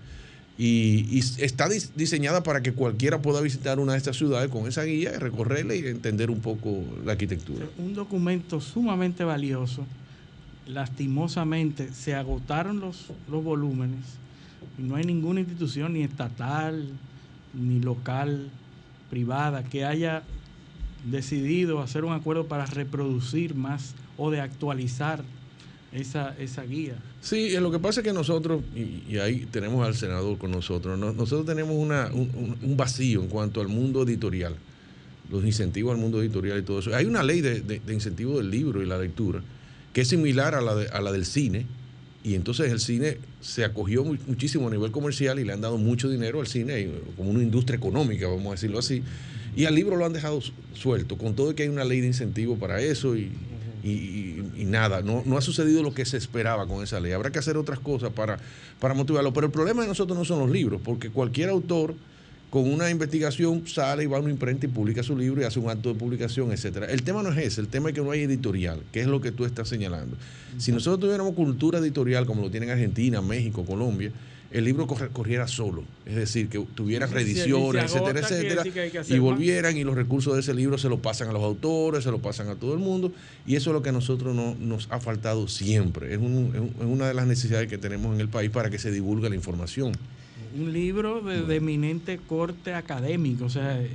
[0.63, 4.85] Y, está dis- diseñada para que cualquiera pueda visitar una de estas ciudades con esa
[4.85, 7.65] guía, y recorrerla y entender un poco la arquitectura.
[7.79, 9.87] Un documento sumamente valioso.
[10.67, 14.05] Lastimosamente se agotaron los, los volúmenes
[14.79, 16.87] y no hay ninguna institución ni estatal
[17.55, 18.51] ni local,
[19.09, 20.23] privada, que haya
[21.11, 25.25] decidido hacer un acuerdo para reproducir más o de actualizar
[25.93, 26.95] esa, esa guía.
[27.21, 30.99] Sí, lo que pasa es que nosotros, y, y ahí tenemos al senador con nosotros,
[30.99, 31.13] ¿no?
[31.13, 34.55] nosotros tenemos una, un, un- vacío en cuanto al mundo editorial,
[35.31, 36.95] los incentivos al mundo editorial y todo eso.
[36.95, 39.43] Hay una ley de, de, incentivo del libro y la lectura
[39.93, 41.67] que es similar a la, de- a la del cine,
[42.23, 45.79] y entonces el cine se acogió mu- muchísimo a nivel comercial y le han dado
[45.79, 49.03] mucho dinero al cine como una industria económica, vamos a decirlo así,
[49.57, 52.07] y al libro lo han dejado su- suelto, con todo que hay una ley de
[52.07, 53.33] incentivo para eso y-
[54.61, 57.13] y- nada, no, no ha sucedido lo que se esperaba con esa ley.
[57.13, 58.39] Habrá que hacer otras cosas para,
[58.79, 59.33] para motivarlo.
[59.33, 61.95] Pero el problema de nosotros no son los libros, porque cualquier autor
[62.51, 65.61] con una investigación sale y va a una imprenta y publica su libro y hace
[65.61, 66.87] un acto de publicación, etcétera.
[66.87, 69.21] El tema no es ese, el tema es que no hay editorial, que es lo
[69.21, 70.17] que tú estás señalando.
[70.59, 74.11] Si nosotros tuviéramos cultura editorial como lo tienen Argentina, México, Colombia,
[74.53, 76.59] el libro corriera solo, es decir, que
[77.07, 79.21] sí, reediciones, etcétera, etcétera, que que y más.
[79.21, 82.19] volvieran y los recursos de ese libro se lo pasan a los autores, se lo
[82.19, 83.13] pasan a todo el mundo,
[83.47, 86.13] y eso es lo que a nosotros no, nos ha faltado siempre.
[86.15, 88.71] Es, un- es un- es una de las necesidades que tenemos en el país para
[88.71, 89.93] que se divulgue la información.
[90.59, 93.89] Un libro de, de eminente corte académico, o sea, eh,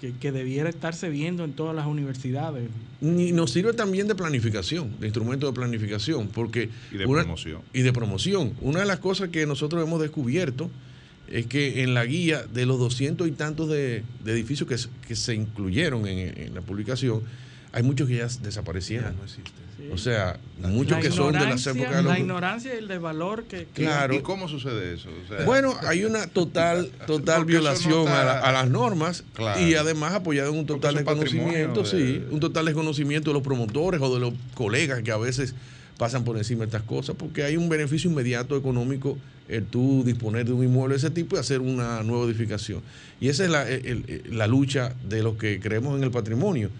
[0.00, 2.68] que, que debiera estarse viendo en todas las universidades.
[3.00, 6.70] Y nos sirve también de planificación, de instrumento de planificación, porque...
[6.92, 7.62] Y de una- promoción.
[7.72, 8.52] Y de promoción.
[8.60, 10.70] Una de las cosas que nosotros hemos descubierto
[11.30, 14.88] es que en la guía de los doscientos y tantos de, de edificios que, se-
[15.06, 17.22] que se incluyeron en, en la publicación,
[17.72, 19.14] hay muchos que ya desaparecieron.
[19.92, 23.44] O sea, muchos La que son de las épocas de La ignorancia y el desvalor
[23.44, 23.58] que...
[23.72, 24.14] que- Claro.
[24.14, 25.08] ¿Y cómo sucede eso?
[25.24, 29.24] O sea, Bueno, hay una total, total violación no está- a, la- a las normas
[29.34, 29.60] Claro.
[29.60, 33.42] y además apoyado en un total desconocimiento, patrimonio sí, de- un total desconocimiento de los
[33.42, 35.54] promotores o de los colegas que a veces
[35.96, 39.18] pasan por encima de estas cosas, porque hay un beneficio inmediato económico
[39.48, 42.82] el tú disponer de un inmueble de ese tipo y hacer una nueva edificación.
[43.20, 46.70] Y esa es la, el- el- la lucha de los que creemos en el patrimonio.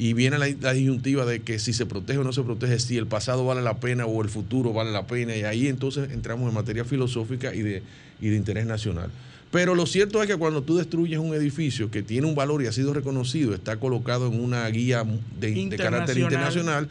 [0.00, 2.96] Y viene la, la disyuntiva de que si se protege o no se protege, si
[2.96, 5.36] el pasado vale la pena o el futuro vale la pena.
[5.36, 7.82] Y ahí entonces entramos en materia filosófica y de,
[8.20, 9.10] y de interés nacional.
[9.50, 12.66] Pero lo cierto es que cuando tú destruyes un edificio que tiene un valor y
[12.66, 15.04] ha sido reconocido, está colocado en una guía
[15.40, 16.88] de, de carácter Internacional.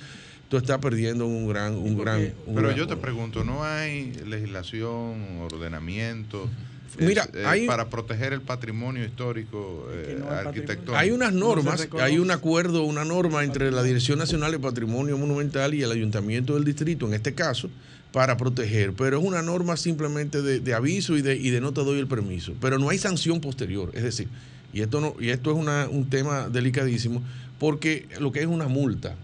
[0.50, 1.76] tú estás perdiendo un gran...
[1.76, 6.50] Un gran un Pero gran- yo te pregunto, ¿no hay legislación, ordenamiento
[7.00, 10.96] Mira, es- eh, hay- para proteger el patrimonio histórico eh, arquitectónico?
[10.96, 15.74] Hay unas normas, hay un acuerdo, una norma entre la Dirección Nacional de Patrimonio Monumental
[15.74, 17.70] y el Ayuntamiento del Distrito, en este caso,
[18.12, 21.74] para proteger, pero es una norma simplemente de, de aviso y de, y de no
[21.74, 24.28] te doy el permiso, pero no hay sanción posterior, es decir,
[24.74, 27.22] y esto, no, y esto es una- un tema delicadísimo,
[27.60, 29.16] porque lo que es una multa,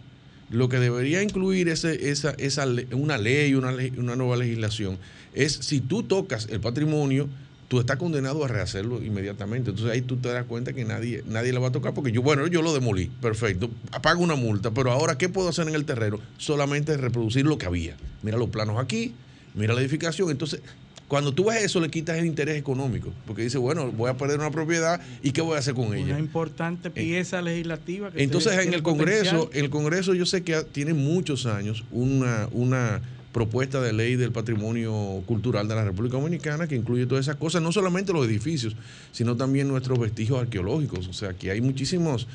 [0.50, 4.98] lo que debería incluir ese, esa, esa una ley, una, le- una nueva legislación,
[5.34, 7.28] es si tú tocas el patrimonio,
[7.74, 9.72] tú estás condenado a rehacerlo inmediatamente.
[9.72, 12.22] Entonces ahí tú te das cuenta que nadie, nadie la va a tocar porque yo,
[12.22, 13.72] bueno, yo lo demolí, perfecto,
[14.04, 16.20] pago una multa, pero ahora, ¿qué puedo hacer en el terreno?
[16.38, 17.96] Solamente reproducir lo que había.
[18.22, 19.16] Mira los planos aquí,
[19.56, 20.30] mira la edificación.
[20.30, 20.62] Entonces,
[21.08, 24.38] cuando tú ves eso, le quitas el interés económico, porque dice, bueno, voy a perder
[24.40, 26.20] una propiedad y ¿qué voy a hacer con Una ella?
[26.20, 28.12] importante pieza legislativa.
[28.12, 29.64] que Entonces en el Congreso, potencial.
[29.66, 33.02] el Congreso yo sé que tiene muchos años una, una
[33.34, 37.62] propuesta de ley del patrimonio cultural de la República Dominicana que incluye todas esas cosas,
[37.62, 38.76] no solamente los edificios,
[39.12, 41.08] sino también nuestros vestigios arqueológicos.
[41.08, 42.28] O sea, que hay muchísimos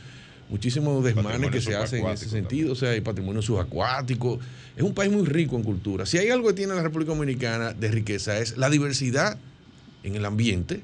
[0.51, 4.39] muchísimos desmanes que se hacen en ese sentido, o sea, hay patrimonio subacuático.
[4.77, 6.07] Es un país muy rico en cultura.
[6.07, 9.39] Si hay algo que tiene la República Dominicana de riqueza es la diversidad
[10.03, 10.83] en el ambiente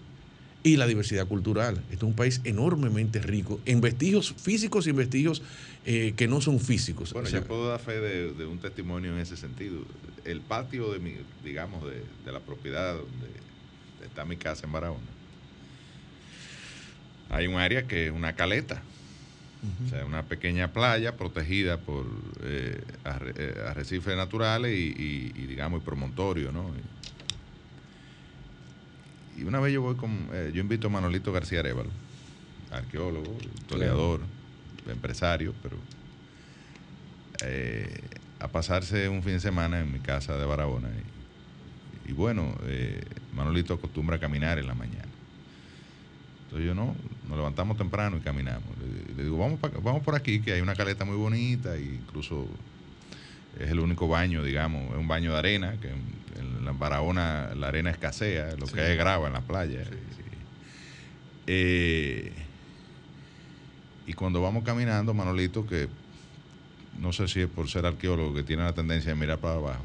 [0.65, 1.77] y la diversidad cultural.
[1.91, 5.43] Este es un país enormemente rico en vestigios físicos y en vestigios
[5.85, 7.13] eh, que no son físicos.
[7.13, 9.85] Bueno, O sea, yo puedo dar fe de, de un testimonio en ese sentido.
[10.25, 11.13] El patio de mi,
[11.45, 13.29] digamos, de, de la propiedad donde
[14.05, 15.01] está mi casa en Barahona,
[17.31, 18.83] hay un área que es una caleta.
[19.87, 22.05] O sea, una pequeña playa protegida por
[22.43, 22.81] eh,
[23.37, 26.69] eh, arrecifes naturales y, y- y, digamos, y promontorio, ¿no?
[26.75, 27.04] Y,
[29.39, 31.91] y una vez yo voy con, eh, yo invito a Manolito García Arevalo,
[32.71, 34.21] arqueólogo, historiador,
[34.89, 35.77] empresario, pero
[37.43, 37.89] eh,
[38.41, 40.89] a pasarse un fin de semana en mi casa de Barahona.
[42.07, 43.01] Y, y bueno, eh,
[43.35, 45.05] Manolito acostumbra a caminar en la mañana.
[46.45, 46.95] Entonces yo no,
[47.29, 48.69] nos levantamos temprano y caminamos.
[48.79, 51.83] Le, le digo, vamos, pa- vamos por aquí, que hay una caleta muy bonita, e
[51.83, 52.47] incluso
[53.59, 55.89] es el único baño, digamos, es un baño de arena, que
[56.37, 58.75] en, la Barahona la arena escasea, lo Sí.
[58.75, 59.85] que hay es grava en la playa.
[61.47, 62.35] Eh,
[64.07, 65.89] y cuando vamos caminando, Manolito, que
[66.93, 69.85] no sé si es por ser arqueólogo, que tiene la tendencia de mirar para abajo,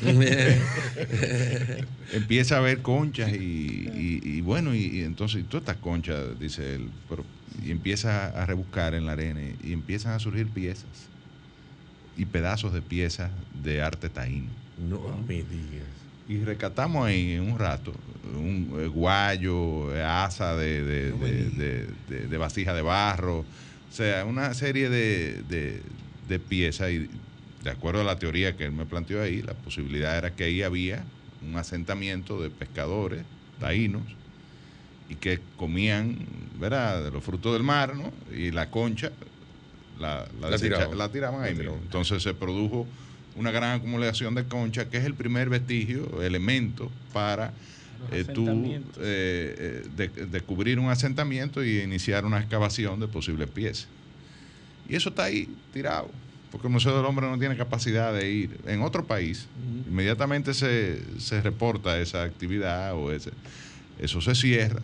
[2.12, 6.74] empieza a ver conchas y, y- y bueno, y, y entonces todas estas conchas, dice
[6.74, 7.26] él, pero,
[7.60, 11.10] y empieza a rebuscar en la arena y, y empiezan a surgir piezas
[12.16, 14.54] y pedazos de piezas de arte taíno.
[14.76, 15.88] No me digas.
[16.28, 17.92] Y rescatamos ahí en un rato
[18.24, 23.46] un eh, guayo, eh, asa de, de, de- de- vasija de barro, o
[23.90, 25.82] sea, una serie de, de-
[26.26, 27.08] de piezas y
[27.62, 30.62] de acuerdo a la teoría que él me planteó ahí, la posibilidad era que ahí
[30.62, 31.06] había
[31.40, 33.24] un asentamiento de pescadores
[33.58, 34.16] taínos
[35.08, 38.12] y que comían, ¿verdad?, de los frutos del mar, ¿no?
[38.34, 39.12] Y la concha
[39.98, 40.98] la, la, La desecha- tiraban.
[40.98, 41.78] la tiraban ahí mismo.
[41.82, 42.88] Entonces se produjo
[43.36, 47.52] una gran acumulación de concha, que es el primer vestigio, elemento para
[48.10, 48.44] eh, tú
[49.00, 53.88] eh, eh, de- descubrir un asentamiento y iniciar una excavación de posibles piezas.
[54.88, 56.10] Y eso está ahí tirado,
[56.50, 59.46] porque el Museo del Hombre no tiene capacidad de ir en otro país.
[59.88, 63.30] Inmediatamente se, se reporta esa actividad o ese,
[63.98, 64.82] eso se cierra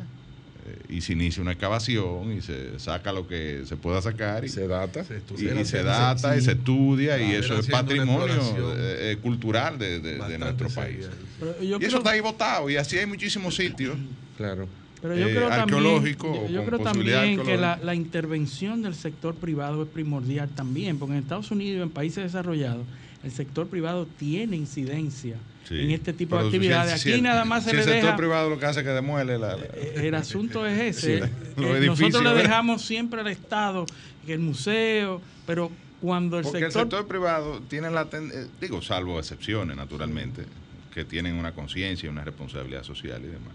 [0.89, 4.67] y se inicia una excavación y se saca lo que se pueda sacar y Se
[4.67, 5.05] data.
[5.37, 8.37] y, y se data y se estudia y eso es patrimonio
[8.77, 11.09] eh, eh, cultural de, de- de bastante nuestro país.
[11.61, 13.97] Y eso está ahí votado y así hay muchísimos sitios.
[14.37, 14.69] Claro.
[15.01, 17.95] Pero yo eh, creo también, arqueológico yo, o yo con creo también que la, la
[17.95, 22.85] intervención del sector privado es primordial también, porque en Estados Unidos y en países desarrollados
[23.23, 25.37] el sector privado tiene incidencia
[25.69, 25.81] Sí.
[25.81, 27.01] en este tipo de Pero actividades.
[27.01, 28.17] si Aquí nada más se si le el sector deja...
[28.17, 29.65] privado lo que hace es que demuele la, la-
[29.97, 31.19] El asunto es ese.
[31.19, 31.25] Sí,
[31.59, 33.85] Eh, Nosotros le dejamos siempre al Estado,
[34.25, 35.71] que el museo, pero
[36.01, 36.83] cuando el Porque sector...
[36.83, 40.45] el sector privado tiene la ten- eh, digo, salvo excepciones, naturalmente,
[40.95, 43.53] que tienen una conciencia y una responsabilidad social y demás.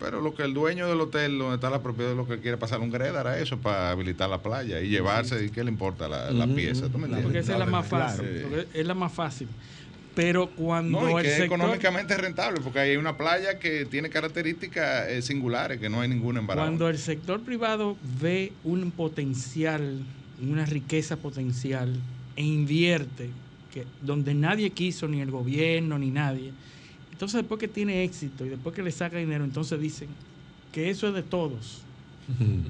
[0.00, 2.80] Pero lo que el dueño del hotel donde está la propiedad lo que quiere pasar
[2.80, 6.46] un gredar a eso para habilitar la playa y llevarse, ¿y qué le importa la,
[6.48, 6.88] pieza?
[6.88, 7.22] ¿Tú me entiendes?
[7.22, 8.66] Porque esa es la más fácil.
[8.74, 9.48] Es la más fácil.
[10.14, 11.58] Pero cuando No, y el que es sector...
[11.58, 16.40] económicamente rentable, porque hay una playa que tiene características eh, singulares, que no hay ninguna
[16.40, 16.70] en Barahona.
[16.70, 20.00] Cuando el sector privado ve un potencial,
[20.40, 21.96] una riqueza potencial
[22.36, 23.30] e invierte,
[23.72, 26.52] que, donde nadie quiso, ni el gobierno, ni nadie,
[27.10, 30.08] entonces después que tiene éxito y después que le saca dinero, entonces dicen
[30.72, 31.82] que eso es de todos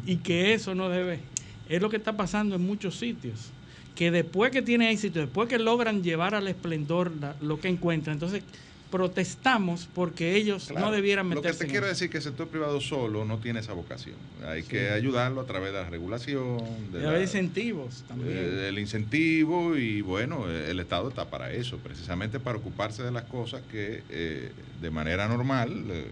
[0.07, 1.21] y que eso no debe.
[1.69, 3.51] Es lo que está pasando en muchos sitios.
[3.95, 8.15] Que después que tiene éxito, después que logran llevar al esplendor la- lo que encuentran,
[8.15, 8.43] entonces
[8.91, 11.95] protestamos porque ellos Claro, no debieran Lo meterse que te en quiero eso.
[11.95, 14.15] decir es que el sector privado solo no tiene esa vocación.
[14.47, 14.69] Hay Sí.
[14.69, 16.59] que ayudarlo a través de la regulación,
[16.93, 18.31] de Y la- haber incentivos también.
[18.37, 23.11] eh, el incentivo y bueno, eh, el Estado está para eso, precisamente para ocuparse de
[23.11, 26.11] las cosas que eh, de manera normal eh,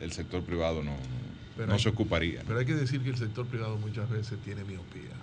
[0.00, 0.96] el sector privado no,
[1.56, 2.42] Pero no hay- se ocuparía.
[2.46, 5.16] Pero hay que decir que el sector privado muchas veces tiene miopía.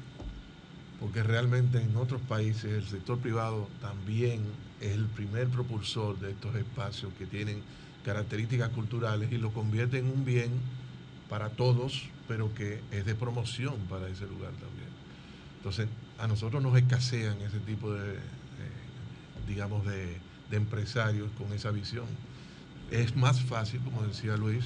[0.99, 4.41] Porque realmente en otros países el sector privado también
[4.81, 7.61] es el primer propulsor de estos espacios que tienen
[8.03, 10.49] características culturales y lo convierte en un bien
[11.29, 14.89] para todos, pero que es de promoción para ese lugar también.
[15.57, 15.87] Entonces,
[16.17, 18.19] a nosotros nos escasean ese tipo de, eh,
[19.47, 20.17] digamos, de,
[20.49, 22.05] de empresarios con esa visión.
[22.91, 24.63] Es más fácil, como decía Luis,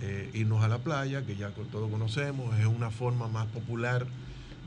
[0.00, 4.06] eh, irnos a la playa, que ya todos conocemos, es una forma más popular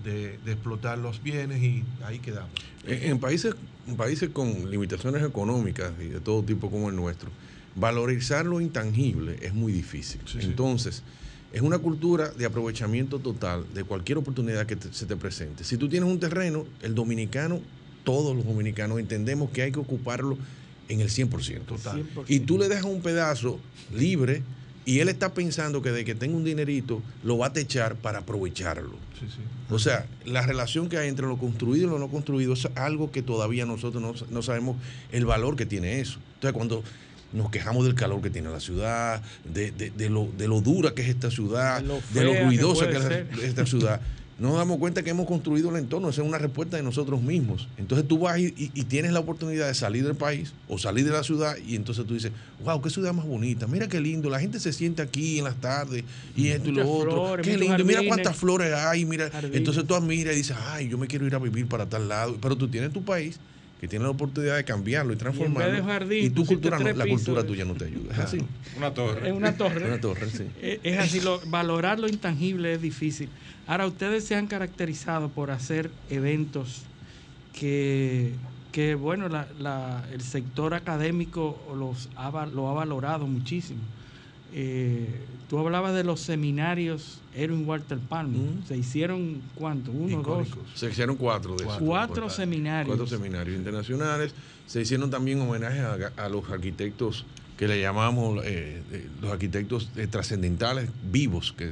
[0.04, 2.52] de, de explotar los bienes y ahí quedamos.
[2.86, 3.54] En, en países,
[3.88, 7.30] en países con limitaciones económicas y de todo tipo como el nuestro,
[7.76, 10.22] valorizar lo intangible es muy difícil.
[10.40, 11.04] Entonces,
[11.54, 15.64] es una cultura de aprovechamiento total de cualquier oportunidad que te- se te presente.
[15.64, 17.60] Si tú tienes un terreno, el dominicano,
[18.04, 20.38] todos los dominicanos entendemos que hay que ocuparlo
[20.90, 21.62] en el 100%.
[21.66, 22.06] Total.
[22.28, 23.60] Y tú le dejas un pedazo
[23.94, 24.42] libre
[24.86, 28.20] y él está pensando que de que tenga un dinerito lo va a techar para
[28.20, 28.96] aprovecharlo.
[29.70, 33.12] O sea, la relación que hay entre lo construido y lo no construido es algo
[33.12, 34.78] que todavía nosotros no, no sabemos
[35.12, 36.20] el valor que tiene eso.
[36.36, 36.84] Entonces, cuando
[37.34, 40.94] nos quejamos del calor que tiene la ciudad, de, de- de lo, de lo dura
[40.94, 42.98] que es esta ciudad, De lo de lo fea que ruidosa que,
[43.38, 44.02] es esta ciudad,
[44.42, 47.68] nos damos cuenta que hemos construido el entorno, esa es una respuesta de nosotros mismos.
[47.78, 51.06] Entonces tú vas y, y- y tienes la oportunidad de salir del país o salir
[51.06, 52.32] de la ciudad y entonces tú dices,
[52.64, 55.56] wow, qué ciudad más bonita, mira qué lindo, la gente se siente aquí en las
[55.62, 56.04] tardes
[56.36, 59.58] y esto y lo otro, flores, qué lindo, mira cuántas flores hay, mira, Jardines.
[59.58, 62.36] entonces tú admiras y dices, ay, yo me quiero ir a vivir para tal lado,
[62.42, 63.40] pero tú tienes tu país
[63.82, 67.08] que tiene la oportunidad de cambiarlo y transformarlo de jardín, y tu cultura no- la
[67.08, 68.14] cultura tuya no te ayuda.
[68.14, 68.38] Es así.
[68.78, 69.28] Una torre.
[69.28, 69.86] Es una torre.
[69.88, 70.46] Una torre, sí.
[70.62, 73.32] Es así, lo- valorar lo intangible es difícil.
[73.66, 76.92] Ahora, ustedes se han caracterizado por hacer eventos
[77.52, 78.38] que,
[78.72, 83.88] que bueno, la- la- el sector académico los ha, lo ha valorado muchísimo.
[84.54, 85.08] Eh,
[85.50, 88.42] tú hablabas de los seminarios Erwin Walter Palmer.
[88.68, 89.92] Se hicieron, ¿cuánto?
[89.92, 90.48] Uno, dos.
[90.76, 91.78] Se hicieron cuatro de esos.
[91.78, 92.96] Cuatro seminarios.
[92.96, 94.34] Cuatro seminarios internacionales.
[94.68, 97.26] Se hicieron también homenajes a, a los arquitectos
[97.62, 101.70] que le llamamos eh, eh, los arquitectos eh, trascendentales vivos, que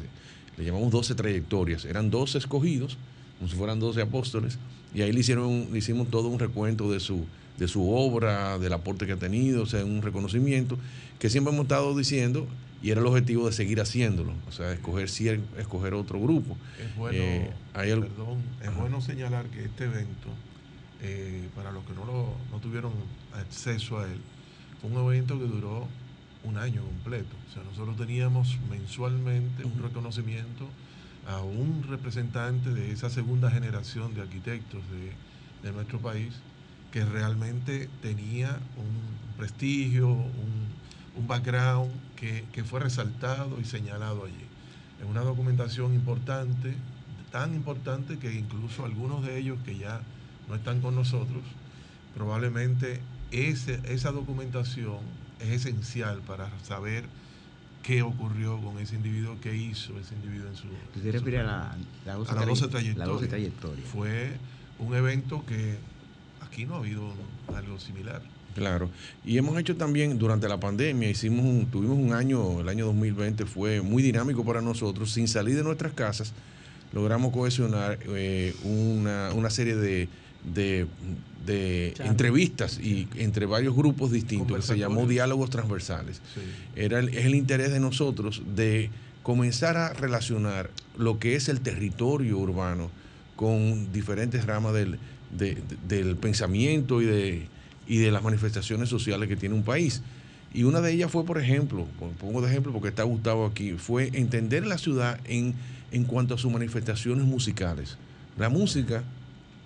[0.56, 1.84] le llamamos 12 trayectorias.
[1.84, 2.95] Eran 12 escogidos,
[3.39, 4.60] como si fueran 12 apóstoles,
[4.93, 7.26] y ahí le, hicieron, le hicimos todo un recuento de su,
[7.57, 10.77] de su obra, del aporte que ha tenido, o sea, un reconocimiento
[11.18, 12.45] que siempre hemos estado diciendo,
[12.81, 16.56] y era el objetivo de seguir haciéndolo, o sea, escoger, cier- escoger otro grupo.
[16.80, 20.30] Es bueno, Eh, hay perdón, es bueno señalar que este evento,
[21.01, 22.91] eh, para los que no, lo, no tuvieron
[23.34, 24.18] acceso a él,
[24.81, 25.88] fue un evento que duró
[26.45, 27.35] un año completo.
[27.49, 30.65] O sea, nosotros teníamos mensualmente un reconocimiento
[31.27, 35.11] a un representante de esa segunda generación de arquitectos de,
[35.68, 36.34] de nuestro país
[36.91, 40.69] que realmente tenía un prestigio, un,
[41.15, 44.46] un background que, que fue resaltado y señalado allí.
[45.02, 46.74] Es una documentación importante,
[47.32, 50.02] tan importante que incluso algunos de ellos que ya
[50.50, 51.41] no están con nosotros,
[52.16, 53.00] probablemente
[53.32, 54.98] ese, esa documentación
[55.40, 57.06] es esencial para saber
[57.84, 60.68] qué ocurrió con ese individuo, qué hizo ese individuo en su...
[60.94, 61.76] ¿Tú te refieres a la,
[62.06, 62.98] la 12 a la 12 traye- trayectorias.
[62.98, 63.88] la 12 trayectorias.
[63.90, 64.32] Fue
[64.80, 65.78] un evento que
[66.41, 67.14] aquí no ha habido
[67.56, 68.22] algo similar.
[68.55, 68.89] Claro.
[69.26, 73.45] Y hemos hecho también durante la pandemia, hicimos un, tuvimos un año, el año 2020
[73.45, 76.34] fue muy dinámico para nosotros, sin salir de nuestras casas,
[76.93, 80.09] logramos cohesionar eh, una, una serie de,
[80.53, 80.88] de,
[81.45, 86.21] de entrevistas y entre varios grupos distintos que se llamó diálogos transversales.
[86.76, 88.89] Era el- es el interés de nosotros de
[89.23, 92.89] comenzar a relacionar lo que es el territorio urbano
[93.35, 94.97] con diferentes ramas del,
[95.38, 95.55] de-
[95.88, 97.47] de- del pensamiento y de,
[97.90, 100.02] y de las manifestaciones sociales que tiene un país.
[100.53, 101.86] Y una de ellas fue, por ejemplo,
[102.20, 105.53] pongo de ejemplo porque está Gustavo aquí, fue entender la ciudad en,
[105.91, 107.98] en cuanto a sus manifestaciones musicales.
[108.38, 109.03] La música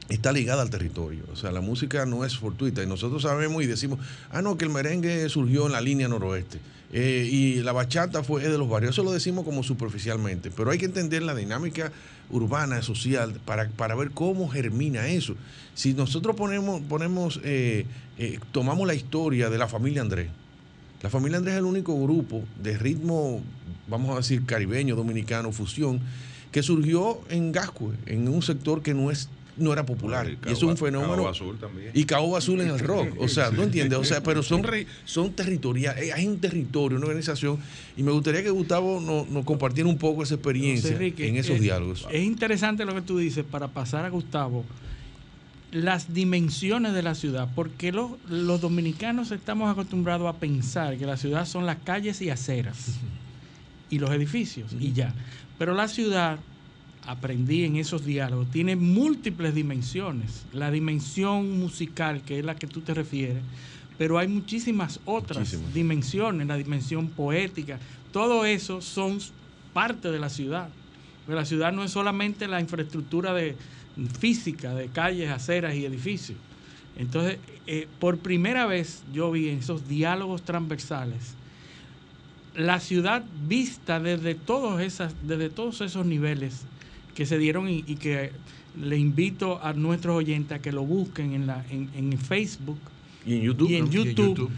[0.09, 1.23] está ligada al territorio.
[1.31, 2.83] O sea, la música no es fortuita.
[2.83, 3.99] Y nosotros sabemos y decimos,
[4.31, 6.59] ah, no, que el merengue surgió en la línea noroeste.
[6.91, 8.91] eh, y la bachata fue de los barrios.
[8.91, 10.51] Eso lo decimos como superficialmente.
[10.55, 11.91] Pero hay que entender la dinámica
[12.29, 15.35] urbana, social, para, para ver cómo germina eso.
[15.75, 17.85] Si nosotros ponemos, ponemos eh,
[18.17, 20.29] eh, tomamos la historia de la familia Andrés.
[21.01, 23.41] La familia Andrés es el único grupo de ritmo,
[23.87, 25.99] vamos a decir, caribeño, dominicano, fusión,
[26.51, 29.27] que surgió en Gascue, en un sector que no es
[29.57, 30.27] no era popular.
[30.29, 31.13] Y y es un fenómeno.
[31.15, 31.91] Caoba Azul también.
[31.93, 33.09] Y Caoba Azul en el rock.
[33.19, 33.99] O sea, ¿no entiendes?
[33.99, 36.13] O sea, pero son, re- son territoriales.
[36.13, 37.57] Hay un territorio, una organización.
[37.95, 41.55] Y me gustaría que Gustavo nos, nos compartiera un poco esa experiencia Enrique, en esos
[41.57, 42.07] es- diálogos.
[42.11, 44.65] Es interesante lo que tú dices para pasar a Gustavo.
[45.71, 51.17] Las dimensiones de la ciudad, porque los, los dominicanos estamos acostumbrados a pensar que la
[51.17, 52.99] ciudad son las calles y aceras
[53.89, 55.15] y los edificios y ya.
[55.57, 56.37] Pero la ciudad,
[57.05, 60.45] aprendí en esos diálogos, tiene múltiples dimensiones.
[60.53, 63.43] La dimensión musical, que es la que tú te refieres,
[63.97, 65.73] pero hay muchísimas otras Muchísimas.
[65.73, 67.79] dimensiones, la dimensión poética.
[68.11, 69.19] Todo eso son
[69.73, 70.69] parte de la ciudad.
[71.25, 73.55] Porque la ciudad no es solamente la infraestructura de,
[74.19, 76.37] física de calles, aceras y edificios.
[76.97, 81.35] Entonces, eh, por primera vez yo vi en esos diálogos transversales
[82.55, 86.65] la ciudad vista desde todos, esas, desde todos esos niveles
[87.15, 88.31] que se dieron y, y que
[88.81, 92.79] le invito a nuestros oyentes a que lo busquen en, la, en, en Facebook
[93.25, 93.69] Y en YouTube.
[93.69, 93.85] y en ¿no?
[93.85, 94.27] Y en YouTube.
[94.29, 94.51] YouTube.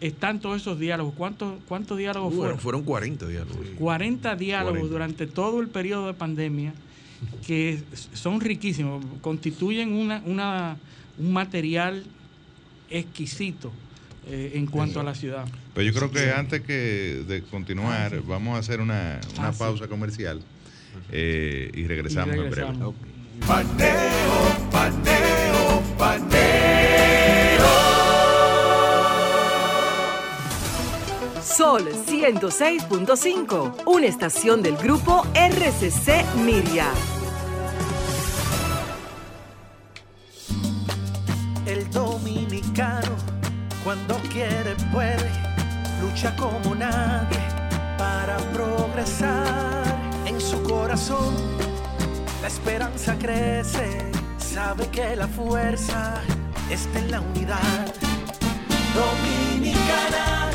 [0.00, 1.12] Están todos esos diálogos.
[1.14, 2.58] ¿Cuántos, cuántos diálogos Bueno, fueron?
[2.60, 3.66] fueron 40 diálogos.
[3.78, 4.92] 40 diálogos 40.
[4.92, 6.72] durante todo el periodo de pandemia
[7.46, 7.82] que
[8.14, 10.78] son riquísimos, constituyen una, una,
[11.18, 12.02] un material
[12.88, 13.70] exquisito
[14.26, 15.46] eh, en cuanto a la ciudad.
[15.74, 18.24] Pero yo creo que antes que de continuar, Ah, sí.
[18.26, 19.58] vamos a hacer una, una Ah, sí.
[19.58, 20.40] pausa comercial
[21.12, 22.66] eh, y regresamos, Y en breve.
[22.66, 22.94] regresamos.
[23.46, 26.50] Paneo, paneo, paneo.
[31.42, 36.86] Sol 106.5, una estación del grupo RCC Miria.
[41.66, 43.14] El dominicano,
[43.84, 45.30] cuando quiere, puede,
[46.02, 46.70] lucha como
[50.90, 56.20] la esperanza crece, sabe que la fuerza
[56.68, 57.94] está en la unidad.
[58.92, 60.50] Dominicana,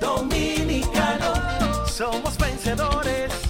[0.00, 1.34] dominicano,
[1.88, 3.49] somos vencedores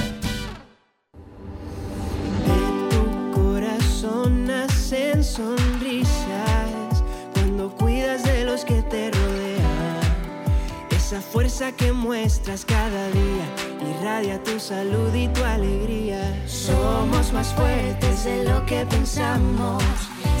[11.21, 13.45] Esa fuerza que muestras cada día
[13.91, 16.19] irradia tu salud y tu alegría.
[16.47, 19.83] Somos más fuertes de lo que pensamos.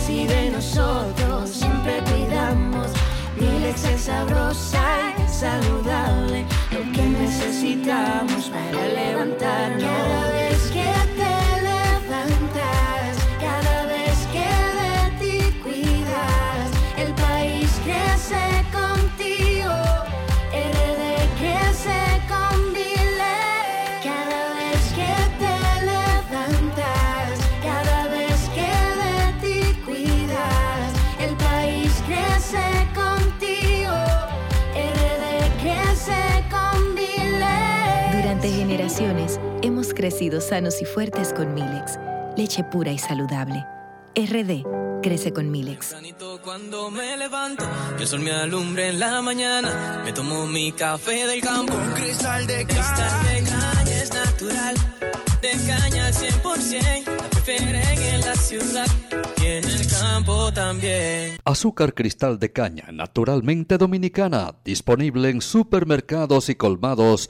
[0.03, 2.87] Si de nosotros siempre cuidamos,
[3.39, 6.45] mi leche es sabrosa y saludable.
[6.71, 9.83] Lo que necesitamos para levantarnos.
[9.83, 11.00] Cada vez que
[40.01, 41.99] crecido sanos y fuertes con Milex,
[42.35, 43.63] leche pura y saludable.
[44.15, 44.65] RD
[45.03, 45.95] crece con Milex.
[46.43, 47.63] Cuando me levanto,
[47.97, 50.01] que el sol me alumbre en la mañana.
[50.03, 51.75] Me tomo mi café del campo.
[51.75, 54.75] Un cristal de cristal de caña es natural.
[55.39, 57.05] De caña al 100%.
[57.05, 58.87] La prefieren en la ciudad
[59.39, 61.37] y en el campo también.
[61.45, 67.29] Azúcar cristal de caña, naturalmente dominicana, disponible en supermercados y colmados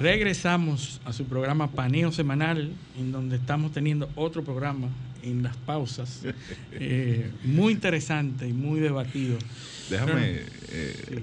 [0.00, 4.88] Regresamos a su programa Paneo Semanal, en donde estamos teniendo otro programa
[5.22, 6.22] en las pausas,
[6.72, 9.36] eh, muy interesante y muy debatido.
[9.90, 11.22] Déjame, Pero- eh,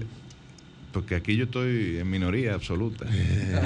[0.93, 3.05] porque aquí yo estoy en minoría absoluta.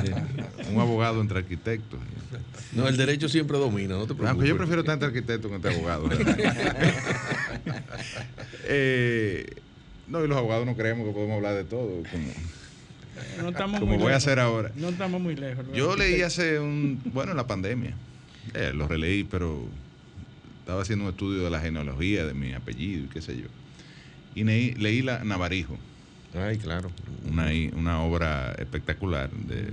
[0.73, 1.99] Un abogado entre arquitectos.
[2.73, 4.29] No, el derecho siempre domina, no te preocupes.
[4.29, 6.11] Aunque yo prefiero estar entre arquitectos que entre abogados.
[8.73, 9.53] Eh,
[10.07, 12.31] no, y los abogados no creemos que podemos hablar de todo, como,
[13.41, 14.71] No estamos como muy voy a hacer ahora.
[14.75, 15.65] No estamos muy lejos.
[15.73, 17.93] Yo leí hace un, bueno, en la pandemia,
[18.53, 19.65] eh, lo releí, pero
[20.59, 23.47] estaba haciendo un estudio de la genealogía de mi apellido y qué sé yo.
[24.35, 25.77] Y leí, leí la Navarijo.
[26.33, 26.89] Ay, claro.
[27.29, 29.67] Una, una obra espectacular de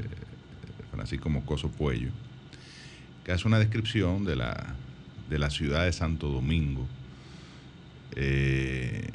[0.90, 2.10] Francisco Moscoso Puello,
[3.24, 4.74] que hace una descripción de la,
[5.30, 6.86] de la ciudad de Santo Domingo
[8.16, 9.06] eh,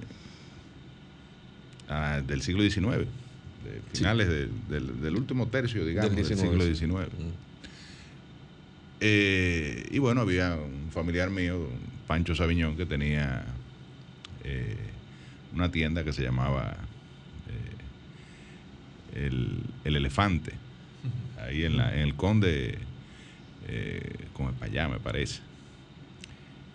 [1.89, 3.07] ah, del siglo XIX,
[3.63, 6.75] de finales de- del, del último tercio, digamos, del, 19, siglo sí.
[6.75, 7.09] XIX.
[8.99, 11.67] Eh, y bueno, había un familiar mío,
[12.07, 13.43] Pancho Sabiñón, que tenía
[14.43, 14.77] eh,
[15.53, 16.77] una tienda que se llamaba
[19.13, 20.53] eh, el, El Elefante,
[21.41, 22.77] ahí en, la, en el Conde,
[24.33, 25.41] con el Payá, me parece,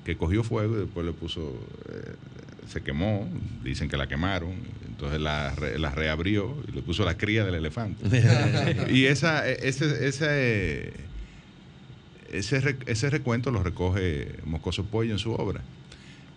[0.05, 1.59] que cogió fuego y después le puso,
[2.69, 3.29] se quemó,
[3.65, 4.53] dicen que la quemaron,
[4.99, 8.05] entonces la, la reabrió y le puso la cría del elefante.
[8.91, 10.93] y esa, ese, ese,
[12.33, 15.61] ese, re- ese recuento lo recoge Moscoso Pollo en su obra.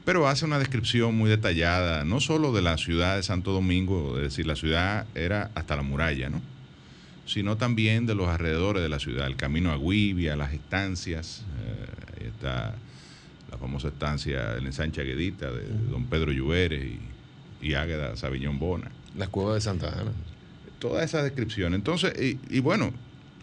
[0.05, 4.23] Pero hace una descripción muy detallada, no solo de la ciudad de Santo Domingo, es
[4.25, 6.39] decir, la ciudad era hasta la muralla, ¿no?
[7.25, 12.19] sino también de los alrededores de la ciudad, el camino a Guivia, las estancias, eh,
[12.19, 12.73] ahí está
[13.49, 16.99] la famosa estancia, el ensanche Aguedita de don Pedro Lluveres y,
[17.61, 18.89] y Águeda Sabiñón Bona.
[19.17, 20.11] Las cuevas de Santa Ana.
[20.79, 21.73] Toda esa descripción.
[21.73, 22.91] Entonces, y, y bueno,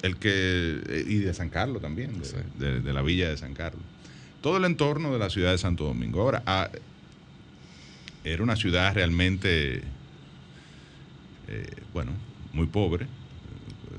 [0.03, 1.05] el que.
[1.09, 2.13] Y de San Carlos también,
[2.59, 3.83] de, de- de la villa de San Carlos.
[4.41, 6.21] Todo el entorno de la ciudad de Santo Domingo.
[6.23, 6.69] Ahora, ah,
[8.25, 9.83] era una ciudad realmente,
[11.49, 12.13] eh, bueno,
[12.53, 13.07] muy pobre,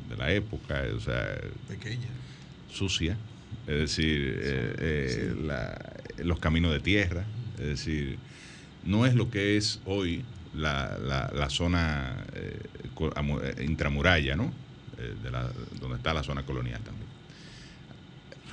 [0.10, 1.36] de la época, o sea,
[1.68, 2.08] Pequeña.
[2.72, 3.16] sucia,
[3.68, 5.78] es decir, eh, eh, la-
[6.24, 7.24] los caminos de tierra,
[7.60, 8.18] es decir,
[8.84, 10.24] no es lo que es hoy
[10.54, 14.54] la, la- la zona eh, eh, intramuralla, ¿no?
[14.98, 17.08] Eh, de la- donde está la zona colonial también.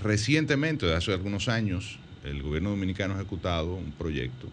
[0.03, 4.49] Recientemente, hace algunos años, el gobierno dominicano ha ejecutado un proyecto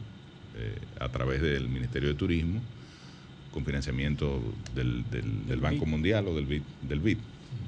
[0.56, 2.62] eh, a través del Ministerio de Turismo
[3.52, 7.18] con financiamiento del, del- del Banco Mundial o del BID, del BID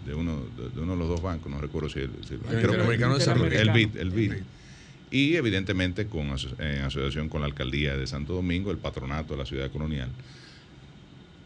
[0.06, 2.40] de, uno, de, de uno de los dos bancos, no recuerdo si el, si el-
[2.53, 2.77] El creo que-
[3.61, 4.32] el BID, el BID.
[5.11, 9.45] Y evidentemente con, en asociación con la alcaldía de Santo Domingo, el patronato de la
[9.45, 10.10] ciudad colonial.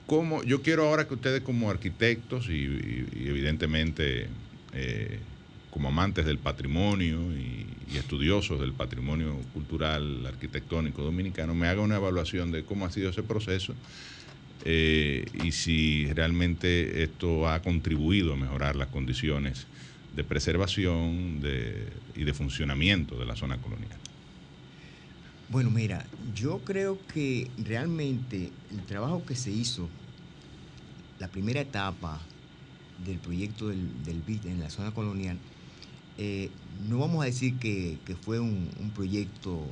[0.07, 4.27] Como, yo quiero ahora que ustedes como arquitectos y, evidentemente
[4.73, 5.19] eh,
[5.69, 11.98] como amantes del patrimonio y, y estudiosos del patrimonio cultural, arquitectónico dominicano, me hagan una
[11.98, 13.76] evaluación de cómo ha sido ese proceso
[14.65, 19.65] eh, y si realmente esto ha contribuido a mejorar las condiciones
[20.14, 21.41] de preservación
[22.15, 23.99] y de funcionamiento de la zona colonial.
[25.49, 26.06] Bueno, mira,
[26.36, 29.90] yo creo que realmente el trabajo que se hizo,
[31.19, 32.19] la primera etapa
[33.03, 35.38] del proyecto del, del BID en la zona colonial,
[36.18, 36.49] eh,
[36.88, 39.65] no vamos a decir que, que fue un, un proyecto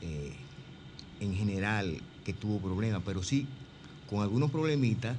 [0.00, 0.32] eh,
[1.20, 3.46] en general que tuvo problemas, pero sí,
[4.06, 5.16] con algunos problemitas,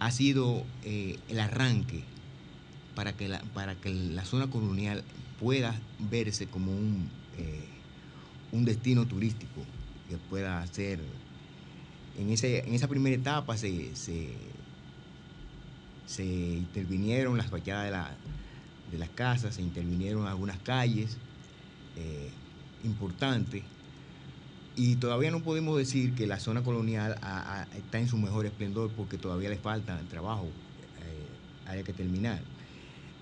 [0.00, 2.11] ha sido eh, el arranque
[2.94, 5.04] para que, la, para que la zona colonial
[5.38, 7.68] pueda verse como un, eh,
[8.52, 9.66] un destino turístico
[10.08, 11.00] que pueda ser.
[12.14, 14.52] En, ese, en esa primera etapa se, se,
[16.04, 18.18] se intervinieron las fachadas de, la-
[18.90, 21.18] de las casas, se intervinieron algunas calles
[21.96, 22.32] eh,
[22.82, 23.64] importante.
[24.74, 27.16] Y todavía no podemos decir que la zona colonial
[27.74, 30.50] está en su mejor esplendor porque todavía le falta trabajo,
[31.02, 32.42] eh, hay que terminar.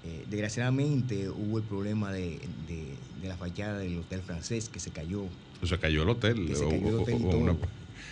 [0.02, 4.90] Eh, desgraciadamente hubo el problema de, de- de la fachada del hotel francés que se
[4.92, 5.24] cayó.
[5.62, 6.46] O se cayó el hotel.
[6.46, 7.56] Que se cayó el hotel y o todo, una-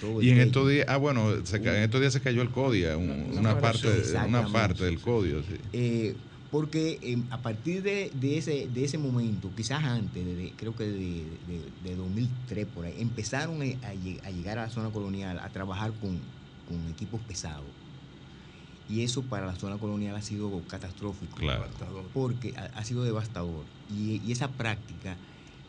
[0.01, 2.51] todo el y en estos días, ah, bueno, se en estos días se cayó el
[2.51, 3.09] CODIA, un-
[3.39, 3.89] una, parte,
[4.27, 5.55] una parte del CODIA, sí.
[5.73, 6.17] Eh,
[6.51, 10.85] porque eh, a partir de, de ese, de ese momento, quizás antes, de- creo que
[10.85, 15.39] de, de- de 2003 por ahí, empezaron a, a a llegar a la zona colonial
[15.39, 16.21] a trabajar con,
[16.67, 17.67] con equipos pesados.
[18.89, 21.37] Y eso para la zona colonial ha sido catastrófico.
[21.37, 21.67] Claro.
[22.15, 23.65] Porque ha, ha sido devastador.
[23.91, 25.17] Y, y esa práctica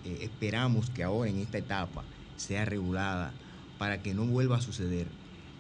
[0.06, 2.04] eh, esperamos que ahora en esta etapa
[2.38, 3.34] sea regulada
[3.78, 5.08] para que no vuelva a suceder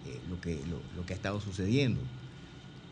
[0.07, 1.99] eh, lo, que, lo, lo que ha estado sucediendo.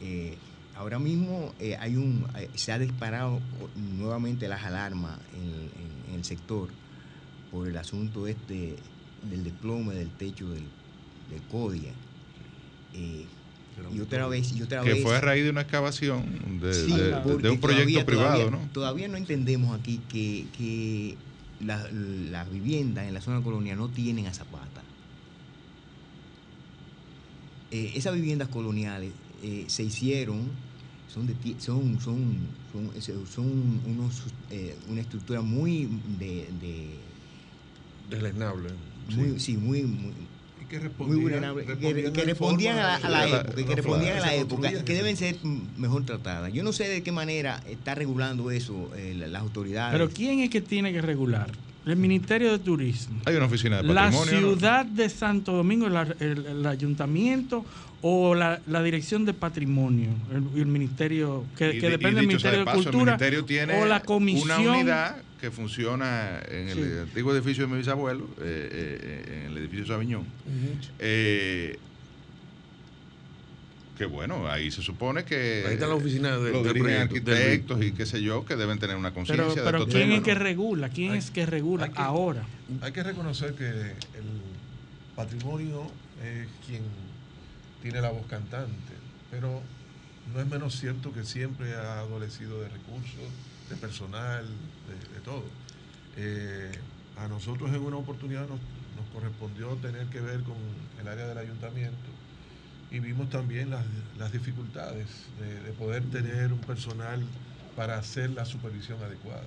[0.01, 0.37] Eh,
[0.75, 2.25] ahora mismo hay un,
[2.55, 3.39] se ha disparado
[3.97, 6.69] nuevamente las alarmas en, en- en el sector
[7.51, 8.75] por el asunto este
[9.29, 10.63] del desplome del techo del,
[11.29, 11.91] del CODIA.
[12.93, 13.25] Eh,
[13.91, 15.03] y otra vez, y otra Que vez.
[15.03, 18.05] fue a raíz de una excavación de, Sí, de- de- porque de un proyecto todavía-
[18.05, 18.71] privado, todavía- ¿no?
[18.71, 21.17] Todavía no entendemos aquí que, que
[21.59, 24.83] la- las viviendas en la zona colonial no tienen a Zapata.
[27.71, 29.13] Eh, esas viviendas coloniales
[29.43, 30.51] eh, se hicieron,
[31.07, 35.85] son, de son, son, son, es- son unos, eh, una estructura muy
[36.17, 36.49] de,
[39.15, 40.13] muy, sí, muy, muy,
[40.69, 43.75] que muy respondían- vulnerable, que, respondían que en respondían a la, a la época, que
[43.75, 45.35] respondían a que la época, que deben ser
[45.77, 46.51] mejor tratadas.
[46.53, 49.93] Yo no sé de qué manera está regulando eso eh, la- las autoridades.
[49.93, 51.49] Pero ¿quién es que tiene que regular?
[51.85, 53.17] El Ministerio de Turismo.
[53.23, 54.33] Hay una oficina de La patrimonio.
[54.33, 54.39] ¿no?
[54.55, 57.63] ciudad de Santo Domingo, la- el, el ayuntamiento
[58.01, 62.19] o la, la dirección de patrimonio, el, el ministerio que, Y que di- y depende
[62.19, 64.59] del Ministerio de, paso, Cultura El ministerio tiene o la comisión.
[64.59, 66.99] una unidad que funciona en el Sí.
[66.99, 70.25] antiguo edificio de mi bisabuelo, eh, eh, eh, en el edificio Sabiñón.
[70.99, 71.77] Eh,
[73.97, 77.91] que bueno, ahí se supone que Ahí está la oficina de- lo del arquitectos y
[77.93, 80.33] qué sé yo, que deben tener una conciencia Pero, de pero ¿quién temas, es que
[80.35, 80.39] ¿no?
[80.41, 80.89] regula?
[80.89, 82.45] ¿Quién es que regula hay que- ahora?
[82.81, 83.95] Hay que reconocer que el
[85.15, 85.83] patrimonio
[86.23, 86.83] es quien
[87.81, 88.93] tiene la voz cantante,
[89.31, 89.61] pero
[90.33, 93.15] no es menos cierto que siempre ha adolecido de recursos,
[93.69, 94.45] de personal,
[94.87, 95.43] de, de todo.
[96.17, 96.71] Eh,
[97.17, 98.59] a nosotros en una oportunidad nos,
[98.95, 100.55] nos correspondió tener que ver con
[101.01, 101.95] el área del ayuntamiento
[102.91, 103.85] y vimos también las,
[104.17, 105.07] las dificultades
[105.39, 107.21] de, de poder tener un personal
[107.75, 109.43] para hacer la supervisión adecuada.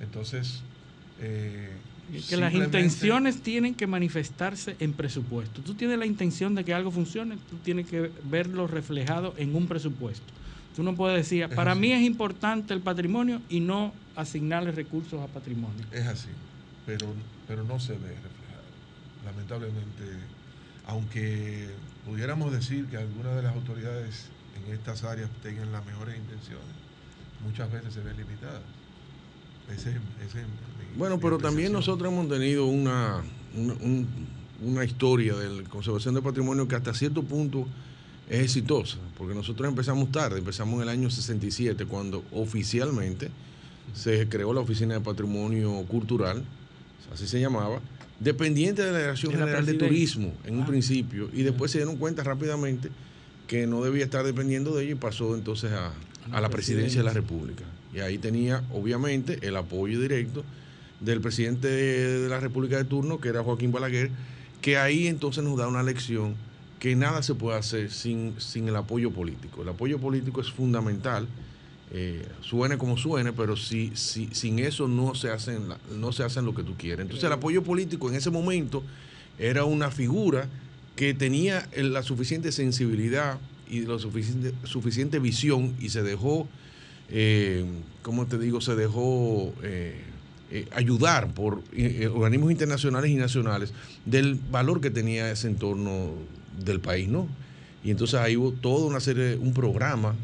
[0.00, 0.62] Entonces,
[1.20, 1.70] eh,
[2.28, 5.60] Que las intenciones tienen que manifestarse en presupuesto.
[5.62, 9.66] Tú tienes la intención de que algo funcione, tú tienes que verlo reflejado en un
[9.66, 10.26] presupuesto.
[10.76, 11.80] Tú no puedes decir, Es para así.
[11.80, 15.82] mí es importante el patrimonio y no asignarle recursos a patrimonio.
[15.90, 16.28] Es así,
[16.84, 17.14] pero,
[17.46, 18.62] pero no se ve reflejado.
[19.24, 20.04] Lamentablemente,
[20.84, 21.70] aunque
[22.04, 26.66] pudiéramos decir que algunas de las autoridades en estas áreas tengan las mejores intenciones,
[27.42, 28.60] muchas veces se ven limitadas.
[29.68, 33.24] Ese, ese es mi- Bueno, mi pero también nosotros hemos tenido una,
[33.54, 34.06] una, un-
[34.60, 37.66] una historia de la conservación de patrimonio que hasta cierto punto
[38.28, 43.30] es exitosa, porque nosotros empezamos tarde, empezamos en el año 67, cuando oficialmente
[43.94, 46.42] se creó la Oficina de Patrimonio Cultural,
[47.12, 47.80] así se llamaba,
[48.18, 49.74] dependiente de la Dirección De General de.
[49.74, 50.66] Turismo en un Ah.
[50.66, 52.90] principio, y después se dieron cuenta rápidamente
[53.46, 55.92] que no debía estar dependiendo de ella y pasó entonces a,
[56.32, 57.62] a la presidencia de la República.
[57.94, 60.42] Y ahí tenía, obviamente, el apoyo directo
[61.00, 64.10] del presidente de, de la República de turno, que era Joaquín Balaguer,
[64.60, 66.34] que ahí entonces nos da una lección
[66.78, 69.62] que nada se puede hacer sin, sin el apoyo político.
[69.62, 71.26] El apoyo político es fundamental,
[71.92, 76.22] eh, suene como suene, pero si, si, sin eso no se, hacen la- no se
[76.24, 77.00] hacen lo que tú quieres.
[77.00, 78.82] Entonces el apoyo político en ese momento
[79.38, 80.48] era una figura
[80.96, 83.38] que tenía la suficiente sensibilidad
[83.70, 86.46] y la suficiente, suficiente visión y se dejó,
[87.10, 87.64] eh,
[88.02, 88.60] ¿cómo te digo?
[88.60, 90.00] Se dejó eh,
[90.50, 93.72] eh, ayudar por eh, organismos internacionales y nacionales
[94.04, 96.12] del valor que tenía ese entorno
[96.64, 97.28] del país, ¿no?
[97.84, 100.14] Y entonces ahí hubo toda una serie, un programa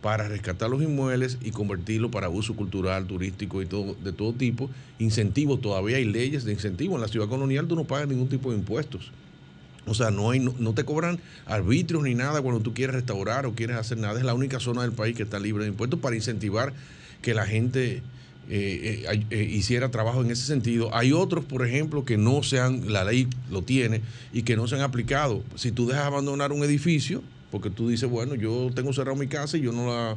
[0.00, 4.70] para rescatar los inmuebles y convertirlo para uso cultural, turístico y todo, de todo tipo.
[4.98, 6.94] Incentivos, todavía hay leyes de incentivo.
[6.94, 9.12] En la ciudad colonial tú no pagas ningún tipo de impuestos.
[9.86, 13.46] O sea, no, hay, no, no te cobran arbitrios ni nada cuando tú quieres restaurar
[13.46, 14.18] o quieres hacer nada.
[14.18, 16.72] Es la única zona del país que está libre de impuestos para incentivar
[17.22, 18.02] que la gente
[18.50, 20.94] eh, eh, eh, hiciera trabajo en ese sentido.
[20.94, 24.02] Hay otros, por ejemplo, que no se han, la ley lo tiene
[24.32, 25.42] y que no se han aplicado.
[25.54, 29.56] Si tú dejas abandonar un edificio, porque tú dices, bueno, yo tengo cerrado mi casa
[29.56, 30.16] y yo no la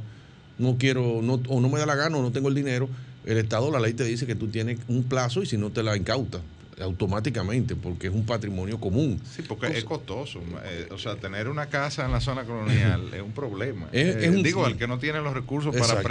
[0.58, 2.90] no quiero, no, o no me da la gana o no tengo el dinero,
[3.26, 5.84] el Estado, la ley te dice que tú tienes un plazo y si no te
[5.84, 6.42] la incauta
[6.82, 9.20] automáticamente porque es un patrimonio común.
[9.36, 10.42] Sí, porque es costoso.
[10.66, 13.88] eh, o sea, tener una casa en la zona colonial es un problema.
[13.92, 16.02] Es- Eh, es un- digo, al que no tiene los recursos para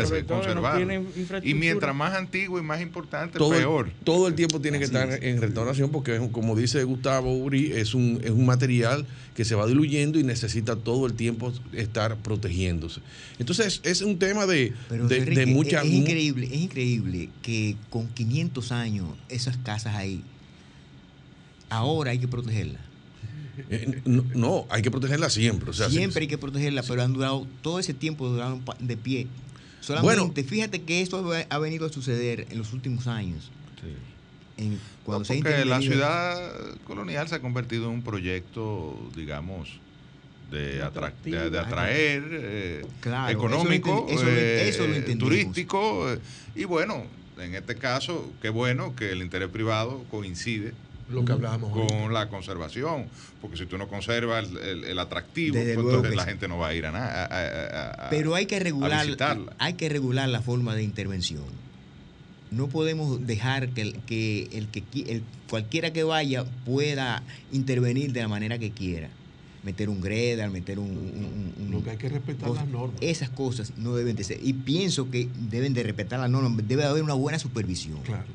[0.54, 1.02] no tiene
[1.42, 3.90] y mientras más antiguo y más importante, todo, peor.
[4.04, 7.94] Todo el tiempo tiene que estar en restauración porque, es- como dice Gustavo Uri, es
[7.94, 13.00] un, es un material que se va diluyendo y necesita todo el tiempo estar protegiéndose.
[13.38, 15.80] Entonces, es un tema de, Pero de, Enrique, de mucha...
[15.82, 20.22] es, es increíble, es increíble que con 500 años esas casas ahí,
[21.70, 22.80] ahora hay que protegerlas.
[23.70, 25.70] Eh, no, no, hay que protegerla siempre.
[25.70, 29.26] O sea, Siempre hay que protegerlas, pero han durado todo ese tiempo duraron de pie.
[29.80, 33.50] Solamente, fíjate que esto ha- venido a suceder en los últimos años.
[34.58, 38.98] En- cuando se ha Porque la intervenido- ciudad colonial se ha convertido en un proyecto,
[39.14, 39.68] digamos,
[40.50, 44.86] de, atra- de- de atraer, eh, Claro, eso lo económico, enten- eso lo- eh, eso
[44.86, 46.10] lo eh, turístico.
[46.12, 46.18] eh,
[46.54, 47.04] y bueno,
[47.38, 50.72] en este caso, qué bueno que el interés privado coincide
[51.08, 52.08] Lo que hablábamos con ahorita.
[52.12, 53.06] la conservación,
[53.40, 56.28] porque si tú no conservas el, el- el atractivo, pues entonces la sí.
[56.30, 58.08] gente no va a ir a nada.
[58.10, 59.06] Pero hay que regular,
[59.58, 61.44] hay que regular la forma de intervención.
[62.50, 67.22] No podemos dejar que, el, que, el que el- cualquiera que vaya pueda
[67.52, 69.08] intervenir de la manera que quiera.
[69.64, 72.98] Meter un greda, meter un, un- un- Lo que hay que respetar cosas- las normas.
[73.00, 74.38] Esas cosas no deben de ser.
[74.40, 76.52] Y pienso que deben de respetar las normas.
[76.68, 77.98] Debe haber una buena supervisión.
[78.02, 78.26] Claro.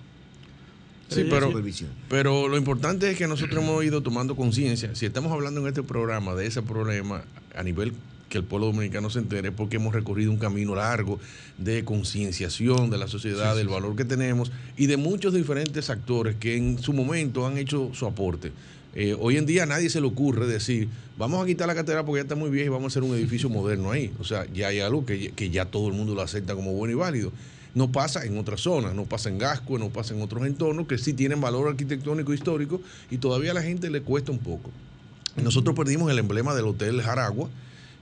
[1.11, 1.89] Sí, pero, Supervisión.
[2.09, 4.95] pero lo importante es que nosotros hemos ido tomando conciencia.
[4.95, 7.23] Si estamos hablando en este programa de ese problema
[7.53, 7.93] a nivel
[8.29, 11.19] que el pueblo dominicano se entere, porque hemos recorrido un camino largo
[11.57, 15.89] de concienciación de la sociedad, Sí, del sí, valor que tenemos y de muchos diferentes
[15.89, 18.53] actores que en su momento han hecho su aporte.
[18.95, 22.05] Eh, hoy en día a nadie se le ocurre decir, vamos a quitar la catedral
[22.05, 24.11] porque ya está muy vieja y vamos a hacer un edificio moderno ahí.
[24.19, 26.93] O sea, ya hay algo que, que ya todo el mundo lo acepta como bueno
[26.93, 27.31] y válido.
[27.73, 30.97] No pasa en otras zonas, no pasa en Gasco, no pasa en otros entornos que
[30.97, 34.71] sí tienen valor arquitectónico histórico y todavía a la gente le cuesta un poco.
[35.41, 37.49] Nosotros perdimos el emblema del Hotel Jaragua,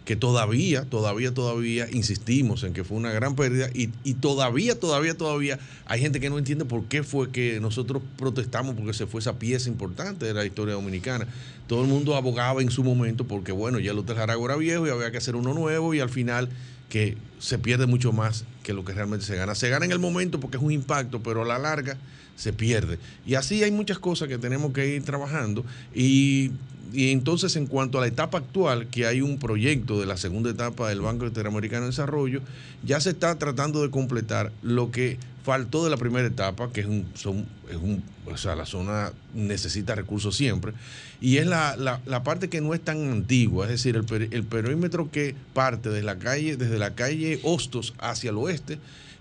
[0.06, 5.16] que todavía, todavía, todavía insistimos en que fue una gran pérdida y, y todavía, todavía,
[5.16, 9.22] todavía hay gente que no entiende por qué fue que nosotros protestamos porque se fue
[9.22, 11.28] esa pieza importante de la historia dominicana.
[11.68, 14.88] Todo el mundo abogaba en su momento porque, bueno, ya el Hotel Jaragua era viejo
[14.88, 16.50] y había que hacer uno nuevo y al final
[16.90, 19.56] que se pierde mucho más que lo que realmente se gana.
[19.56, 21.98] Se gana en el momento porque es un impacto, pero a la larga
[22.40, 22.98] se pierde.
[23.28, 25.66] Y así hay muchas cosas que tenemos que ir trabajando.
[25.94, 26.52] Y,
[26.94, 30.50] y entonces en cuanto a la etapa actual, que hay un proyecto de la segunda
[30.50, 32.42] etapa del Banco Interamericano de Desarrollo,
[32.84, 36.88] ya se está tratando de completar lo que faltó de la primera etapa, que es
[36.88, 40.72] un, son, es un o sea, la zona necesita recursos siempre,
[41.20, 44.44] y es la, la- la parte que no es tan antigua, es decir, el, el
[44.44, 48.78] perímetro que parte desde la calle, desde la calle Hostos hacia el oeste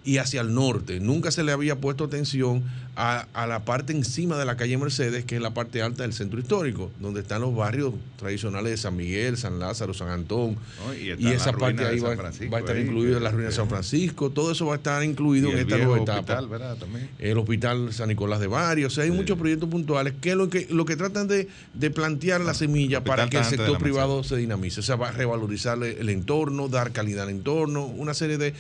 [0.09, 1.01] y hacia el norte.
[1.01, 2.63] Nunca se le había puesto atención
[2.97, 6.15] a, a la parte encima de la calle Mercedes, que es la parte alta del
[6.15, 10.57] centro histórico, donde están los barrios tradicionales de San Miguel, San Lázaro, San Antón.
[11.19, 13.55] Y esa parte ahí va, va a estar ahí, incluido en que- la ruina de
[13.55, 14.31] San que- Francisco.
[14.31, 16.41] Todo eso va a estar incluido Y en esta nueva etapa.
[17.19, 20.67] el hospital San Nicolás de Bari, o sea, hay muchos proyectos puntuales que lo que
[20.71, 24.37] lo que tratan de, de plantear la semilla Hospital para que el sector privado se
[24.37, 28.55] dinamice, o sea, va a revalorizar el entorno, dar calidad al entorno, una serie de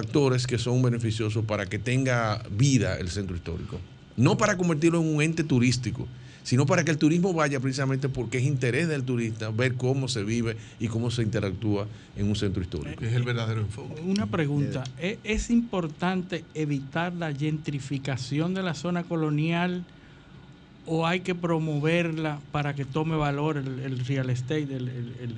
[0.00, 3.78] factores que son beneficiosos para que tenga vida el centro histórico.
[4.18, 6.06] No para convertirlo en un ente turístico,
[6.42, 10.22] sino para que el turismo vaya precisamente porque es interés del turista ver cómo se
[10.22, 11.86] vive y cómo se interactúa
[12.16, 13.02] en un centro histórico.
[13.04, 14.00] Es el verdadero enfoque.
[14.02, 19.82] Una pregunta, ¿e- ¿es importante evitar la gentrificación de la zona colonial
[20.84, 25.36] o hay que promoverla para que tome valor el, el real estate, el, el- el-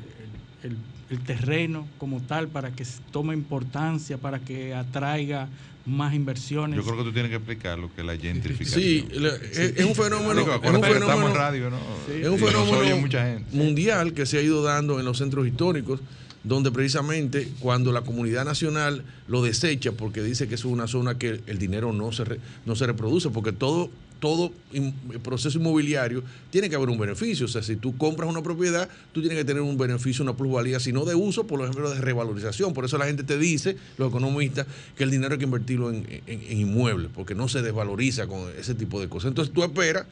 [0.63, 0.77] el-
[1.11, 5.49] el terreno como tal, para que tome importancia, para que atraiga
[5.87, 6.77] más inversiones?
[6.77, 8.81] Yo creo que tú tienes que explicar lo que es la gentrificación.
[8.83, 11.79] Sí, es, es un fenómeno, Digo, es un fenómeno- en radio, ¿no?
[12.13, 13.57] es un Y nos fenómeno oye mucha gente.
[13.57, 16.01] mundial que se ha ido dando en los centros históricos,
[16.45, 21.41] donde precisamente cuando la comunidad nacional lo desecha porque dice que es una zona que
[21.47, 24.53] el dinero no se, re- no se reproduce, porque todo, todo
[25.23, 27.47] proceso inmobiliario tiene que haber un beneficio.
[27.47, 30.81] O sea, si tú compras una propiedad, tú tienes que tener un beneficio, una plusvalía,
[30.81, 32.75] si no de uso, por ejemplo, de revalorización.
[32.75, 34.67] Por eso la gente te dice, los economistas,
[34.97, 38.51] que el dinero hay que invertirlo en, en- en inmuebles, porque no se desvaloriza con
[38.59, 39.29] ese tipo de cosas.
[39.29, 40.07] Entonces tú esperas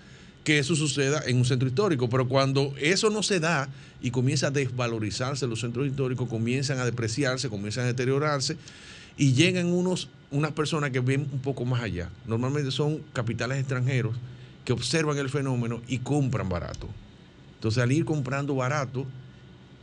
[0.45, 3.69] que eso suceda en un centro histórico, pero cuando eso no se da
[4.01, 8.57] y comienza a desvalorizarse los centros históricos, comienzan a depreciarse, comienzan a deteriorarse
[9.17, 12.11] y llegan unos, unas personas que ven un poco más allá.
[12.27, 14.15] Normalmente son capitales extranjeros
[14.65, 16.89] que observan el fenómeno y compran barato.
[17.55, 19.07] Entonces al ir comprando barato,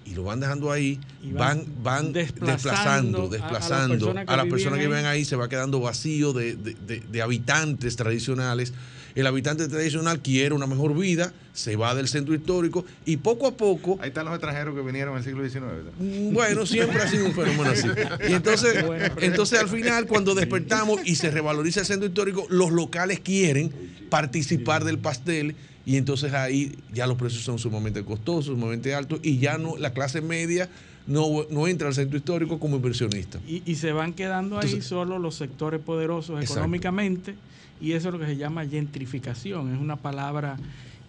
[0.06, 3.70] y lo van dejando ahí, Y van, van desplazando desplazando, a- a las
[4.12, 6.74] personas que a las personas que vivían viven ahí, se va quedando vacío de, de-
[6.76, 8.74] de- de habitantes tradicionales.
[9.16, 13.52] El habitante tradicional quiere una mejor vida, se va del centro histórico y poco a
[13.56, 14.00] poco...
[14.02, 15.66] Ahí están los extranjeros que vinieron en el siglo XIX.
[15.66, 15.92] ¿verdad?
[16.00, 17.88] Mm, Bueno, siempre ha sido un fenómeno así.
[18.28, 18.84] Y entonces,
[19.22, 23.72] entonces al final, cuando despertamos y se revaloriza el centro histórico, los locales quieren
[24.10, 29.38] participar del pastel y entonces ahí ya los precios son sumamente costosos, sumamente altos y
[29.38, 30.70] ya no la clase media
[31.06, 33.40] no, no entra al centro histórico como inversionista.
[33.48, 36.54] Y, y se van quedando ahí solo los sectores poderosos Exacto.
[36.54, 37.36] económicamente
[37.84, 39.74] y eso es lo que se llama gentrificación.
[39.74, 40.56] Es una palabra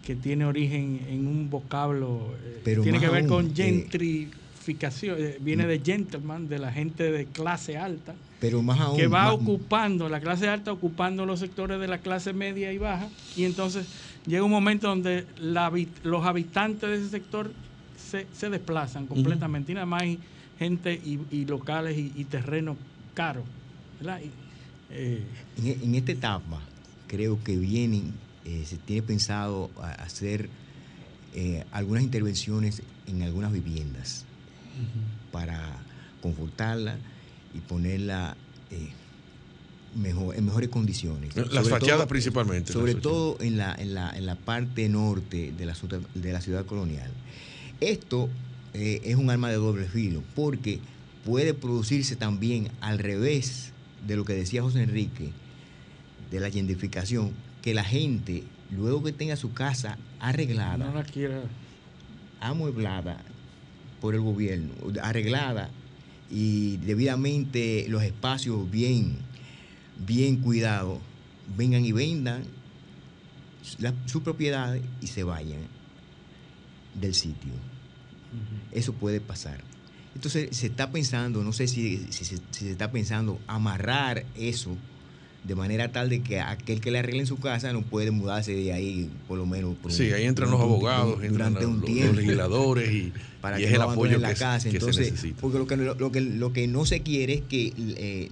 [0.04, 5.16] que tiene origen en un vocablo, eh, Pero tiene que ver aún, con eh, gentrificación,
[5.18, 8.96] eh, viene de gentleman, de la gente de clase alta, Pero más aún.
[8.96, 12.78] que va más- ocupando, la clase alta ocupando los sectores de la clase media y
[12.78, 13.86] baja y entonces
[14.26, 15.72] llega un momento donde la
[16.02, 17.52] los habitantes de ese sector
[17.96, 20.18] se, se desplazan completamente y nada más hay
[20.58, 22.76] gente y, y locales y, y terrenos
[23.14, 23.44] caros.
[24.00, 24.20] ¿verdad?
[24.22, 24.43] Y,
[24.90, 26.60] eh, En, e- en esta etapa,
[27.06, 28.12] creo que vienen,
[28.44, 30.48] eh, se tiene pensado a- hacer
[31.32, 34.24] eh, algunas intervenciones en algunas viviendas
[35.32, 35.84] para
[36.20, 36.98] confortarla
[37.52, 38.36] y ponerla
[38.70, 38.92] eh,
[39.96, 41.34] mejor, en mejores condiciones.
[41.36, 45.52] Las Sobre fachadas todo- principalmente, Sobre todo en la, en, la, en la parte norte
[45.56, 47.10] de la, ciudad- de la ciudad colonial.
[47.80, 48.28] Esto
[48.74, 50.80] eh, es un arma de doble filo porque
[51.24, 53.72] puede producirse también al revés
[54.06, 55.30] de lo que decía José Enrique,
[56.30, 57.32] de la gentrificación,
[57.62, 61.42] que la gente, luego que tenga su casa arreglada, no la quiera.
[62.40, 63.18] amueblada
[64.00, 64.72] por el gobierno,
[65.02, 65.70] arreglada
[66.30, 69.16] y debidamente los espacios bien,
[70.06, 70.98] bien cuidados,
[71.56, 72.44] vengan y vendan
[74.06, 75.62] sus propiedades y se vayan
[76.94, 77.52] del sitio.
[78.72, 79.60] Eso puede pasar.
[80.14, 84.76] Entonces se está pensando, no sé si, si se- si se está pensando amarrar eso
[85.42, 88.54] de manera tal de que aquel que le arregle en su casa no puede mudarse
[88.54, 89.74] de ahí por lo menos.
[89.76, 92.12] por un- Sí, ahí entran los un- abogados, entran durante los- un los tiempo.
[92.14, 93.12] legisladores y-
[93.42, 94.70] para y que es el no apoyo abandonen la que se- casa.
[94.70, 95.40] que se necesita.
[95.40, 98.30] porque lo que, lo, que, lo que no se quiere es que eh,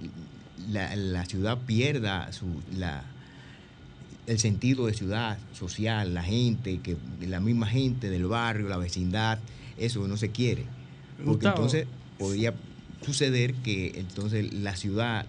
[0.71, 3.03] la, la ciudad pierda su, la,
[4.25, 6.95] el sentido de ciudad social, la gente, que
[7.27, 9.37] la misma gente del barrio, la vecindad,
[9.77, 10.65] eso no se quiere.
[11.25, 11.55] Porque Gustavo.
[11.57, 11.87] entonces
[12.17, 12.53] podría
[13.05, 15.25] suceder que entonces la ciudad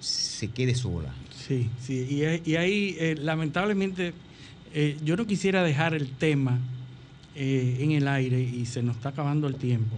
[0.00, 1.14] se quede sola.
[1.46, 4.12] Sí, sí, y, ahí- y ahí eh, lamentablemente
[4.74, 6.58] eh, yo no quisiera dejar el tema
[7.36, 9.96] eh, en el aire y se nos está acabando el tiempo,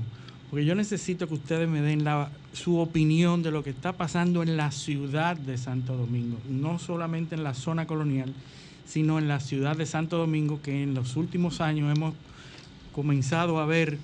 [0.50, 4.42] porque yo necesito que ustedes me den la, su opinión de lo que está pasando
[4.42, 8.32] en la ciudad de Santo Domingo, no solamente en la zona colonial,
[8.86, 12.14] sino en la ciudad de Santo Domingo, que en los últimos años hemos
[12.94, 13.98] comenzado a ver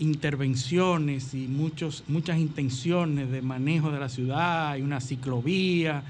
[0.00, 6.02] intervenciones y muchos, muchas intenciones de manejo de la ciudad, hay una ciclovía,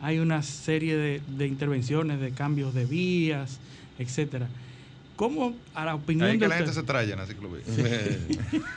[0.00, 3.58] hay una serie de, de intervenciones de cambios de vías,
[3.98, 4.46] etcétera.
[5.16, 7.64] ¿Cómo a la opinión Ahí de que la gente se traya en la ciclovía.
[7.66, 8.58] Sí.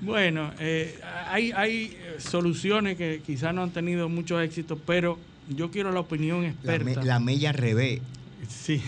[0.00, 0.98] Bueno, eh,
[1.28, 5.18] hay, hay eh, soluciones que quizás no han tenido mucho éxito, pero
[5.54, 7.00] yo quiero la opinión La, experta.
[7.00, 8.00] me- la mella revés.
[8.48, 8.80] Sí.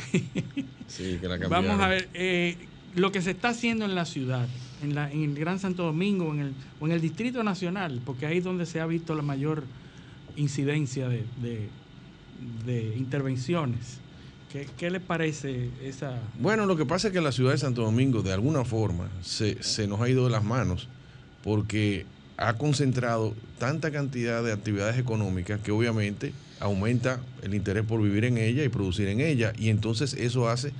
[0.89, 2.57] Sí, que la Vamos a ver, eh,
[2.95, 4.49] lo que se está haciendo en la ciudad,
[4.83, 8.27] en, la, en el Gran Santo Domingo en el, o en el Distrito Nacional, porque
[8.27, 9.65] ahí es donde se ha visto la mayor
[10.37, 11.69] incidencia de,
[12.97, 13.99] intervenciones.
[14.53, 16.19] ¿Qué, qué le parece esa...?
[16.41, 19.87] Bueno, lo que pasa es que la ciudad de Santo Domingo, de alguna forma, se
[19.87, 20.89] nos ha ido de las manos
[21.45, 28.25] porque ha concentrado tanta cantidad de actividades económicas que obviamente aumenta el interés por vivir
[28.25, 29.53] en ella y producir en ella.
[29.59, 30.73] Y entonces eso hace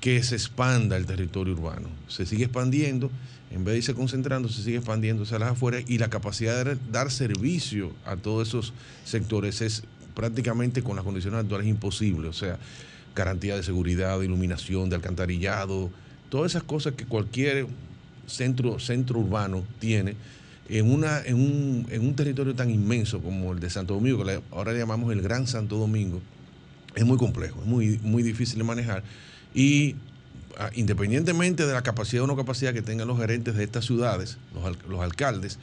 [0.00, 1.88] que se expanda el territorio urbano.
[2.08, 3.10] Se sigue expandiendo,
[3.50, 6.76] en vez de irse concentrando, se sigue expandiendo hacia las afueras y la capacidad de
[6.90, 8.72] dar servicio a todos esos
[9.04, 9.84] sectores es
[10.14, 12.28] prácticamente con las condiciones actuales imposible.
[12.28, 12.58] O sea,
[13.14, 15.90] garantía de seguridad, de iluminación, de alcantarillado,
[16.28, 17.66] todas esas cosas que cualquier
[18.26, 20.16] centro, centro urbano tiene
[20.68, 24.40] en, una, en, un, en un territorio tan inmenso como el de Santo Domingo, que
[24.50, 26.20] ahora le llamamos el Gran Santo Domingo,
[26.94, 29.02] es muy complejo, es muy, muy difícil de manejar.
[29.54, 29.94] Y
[30.74, 34.64] independientemente de la capacidad o no capacidad que tengan los gerentes de estas ciudades, los,
[34.64, 35.58] al- los alcaldes,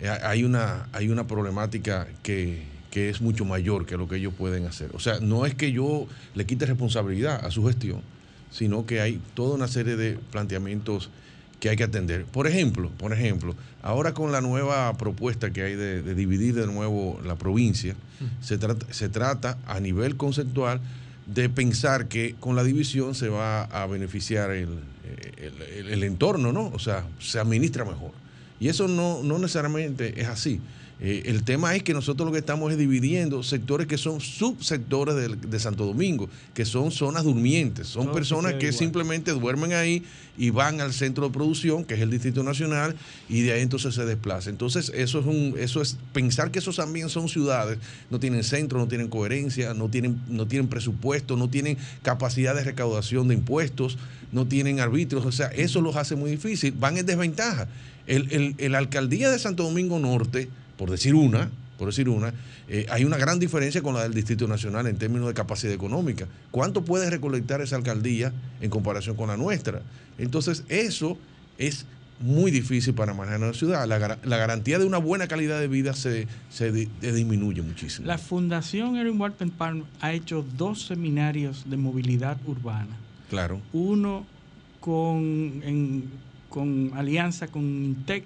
[0.00, 4.34] eh, hay, una, hay una problemática que, que es mucho mayor que lo que ellos
[4.34, 4.90] pueden hacer.
[4.94, 8.00] O sea, no es que yo le quite responsabilidad a su gestión,
[8.50, 11.10] sino que hay toda una serie de planteamientos
[11.60, 12.24] que hay que atender.
[12.26, 16.66] Por ejemplo, por ejemplo, ahora con la nueva propuesta que hay de, de dividir de
[16.66, 17.96] nuevo la provincia,
[18.42, 20.80] se, trata, se trata a nivel conceptual
[21.26, 24.78] de pensar que con la división se va a beneficiar el,
[25.38, 26.68] el- entorno, ¿no?
[26.68, 28.12] O sea, se administra mejor.
[28.60, 30.60] Y eso no, no necesariamente es así.
[30.98, 35.14] Eh, el tema es que nosotros lo que estamos es dividiendo sectores que son subsectores
[35.14, 40.04] del- de, Santo Domingo, que son zonas durmientes, son personas que simplemente duermen ahí
[40.38, 42.96] y van al centro de producción, que es el Distrito Nacional,
[43.28, 44.54] y de ahí entonces se desplazan.
[44.54, 47.78] Entonces, eso es un, eso es pensar que esos también son ciudades,
[48.10, 52.64] no tienen centro, no tienen coherencia, no tienen, no tienen presupuesto, no tienen capacidad de
[52.64, 53.98] recaudación de impuestos,
[54.32, 57.68] no tienen arbitrios, o sea, eso los hace muy difícil, van en desventaja.
[58.06, 62.32] El, el- el alcaldía de Santo Domingo Norte, por decir una, por decir una,
[62.68, 66.26] eh, hay una gran diferencia con la del Distrito Nacional en términos de capacidad económica.
[66.50, 69.82] ¿Cuánto puede recolectar esa alcaldía en comparación con la nuestra?
[70.18, 71.18] Entonces, eso
[71.58, 71.84] es
[72.18, 73.86] muy difícil para manejar una ciudad.
[73.86, 78.06] La, la garantía de una buena calidad de vida se, se di- disminuye muchísimo.
[78.06, 82.96] La Fundación Erin Walton Palm ha hecho dos seminarios de movilidad urbana.
[83.28, 83.60] Claro.
[83.74, 84.24] Uno
[84.80, 86.04] con, en-
[86.48, 88.24] con alianza con Intec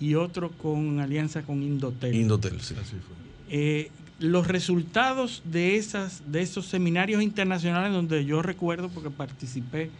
[0.00, 2.14] y otro con alianza con Indotel.
[2.14, 2.74] Indotel, sí.
[3.50, 9.90] Eh, los resultados de esas de esos seminarios internacionales donde yo recuerdo porque participé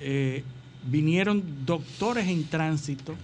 [0.00, 0.42] eh,
[0.90, 3.14] vinieron doctores en tránsito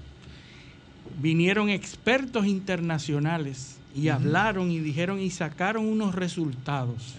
[1.21, 7.15] vinieron expertos internacionales y hablaron y dijeron y sacaron unos resultados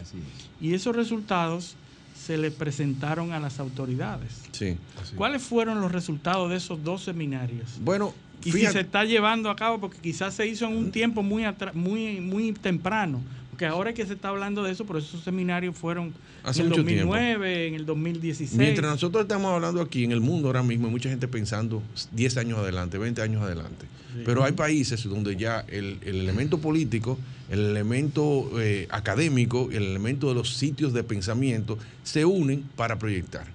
[0.61, 1.75] y esos resultados
[2.15, 4.75] se le presentaron a las autoridades Sí.
[5.15, 7.79] ¿Cuáles fueron los resultados de esos dos seminarios?
[7.81, 10.91] Bueno, y fíjate- si se está llevando a cabo, porque quizás se hizo en un
[10.91, 11.43] tiempo muy
[11.73, 15.75] muy muy temprano, porque ahora es que se está hablando de eso, pero esos seminarios
[15.75, 17.07] fueron Hace en el mucho tiempo.
[17.13, 18.57] 2009, en el 2016.
[18.59, 21.81] Mientras nosotros estamos hablando aquí en el mundo ahora mismo, hay mucha gente pensando
[22.13, 23.85] 10 años adelante, 20 años adelante.
[24.13, 24.21] Sí.
[24.25, 27.17] Pero hay países donde ya el, el elemento político,
[27.49, 33.45] el elemento eh, académico, el elemento de los sitios de pensamiento se unen para proyectar.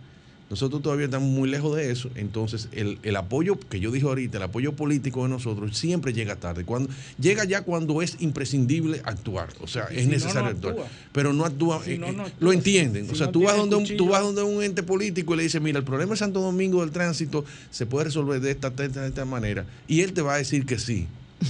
[0.53, 4.37] Nosotros todavía estamos muy lejos de eso, entonces el, el apoyo que yo dije ahorita,
[4.37, 6.67] el apoyo político de nosotros siempre llega tarde.
[6.67, 10.77] Cuando, llega ya cuando es imprescindible actuar, o sea, Y es si necesario no actuar.
[11.11, 12.33] Pero no actúa, Si eh, no eh, actúa.
[12.39, 13.07] lo entienden.
[13.07, 15.43] Si o sea, tú, vas donde un, tú vas donde un ente político y le
[15.45, 18.85] dices, mira, el problema de Santo Domingo del tránsito se puede resolver de esta, de
[18.85, 19.65] esta, de esta manera.
[19.89, 21.07] Y él te va a decir que sí.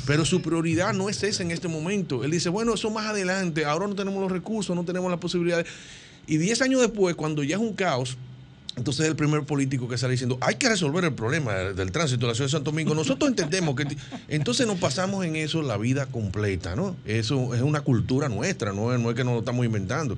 [0.06, 2.22] Pero su prioridad no es esa en este momento.
[2.22, 5.66] Él dice, bueno, eso más adelante, ahora no tenemos los recursos, no tenemos las posibilidades.
[6.28, 8.16] Y 10 años después, cuando ya es un caos,
[8.77, 12.27] entonces es el primer político que sale diciendo, hay que resolver el problema del tránsito
[12.27, 12.94] de la ciudad de Santo Domingo.
[12.94, 13.86] Nosotros entendemos que...
[14.28, 16.97] Entonces nos pasamos en eso la vida completa, ¿no?
[17.05, 20.16] Eso es una cultura nuestra, no es, no es que nos lo estamos inventando.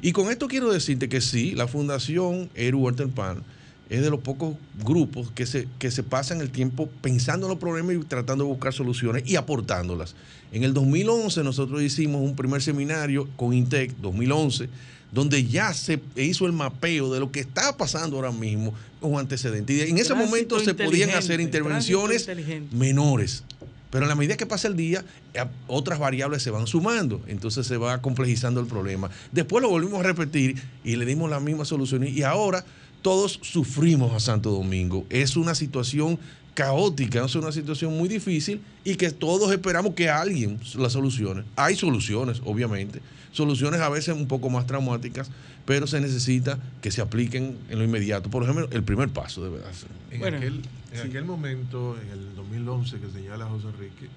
[0.00, 3.42] Y con esto quiero decirte que sí, la Fundación Eru Walter Pan
[3.90, 4.54] es de los pocos
[4.84, 8.50] grupos que se, que se pasan el tiempo pensando en los problemas y tratando de
[8.50, 10.14] buscar soluciones y aportándolas.
[10.52, 14.68] En el 2011 nosotros hicimos un primer seminario con Intec, 2011,
[15.12, 19.76] donde ya se hizo el mapeo de lo que está pasando ahora mismo con antecedentes.
[19.76, 22.28] Y en ese Tránsito momento se podían hacer intervenciones
[22.72, 23.44] menores.
[23.90, 25.02] Pero en la medida que pasa el día,
[25.32, 29.08] eh, otras variables se van sumando, entonces se va complejizando el problema.
[29.32, 32.64] Después lo volvimos a repetir y le dimos las mismas soluciones y ahora
[33.00, 35.06] todos sufrimos a Santo Domingo.
[35.08, 36.18] Es una situación
[36.62, 41.44] caótica, es una situación muy difícil y que todos esperamos que alguien la solucione.
[41.54, 45.30] Hay soluciones, obviamente, soluciones a veces un poco más traumáticas,
[45.64, 48.28] pero se necesita que se apliquen en lo inmediato.
[48.28, 49.86] Por ejemplo, el primer paso debe darse.
[50.10, 50.62] En, aquel,
[50.92, 54.08] en aquel momento, en el 2011 que señala José Enrique,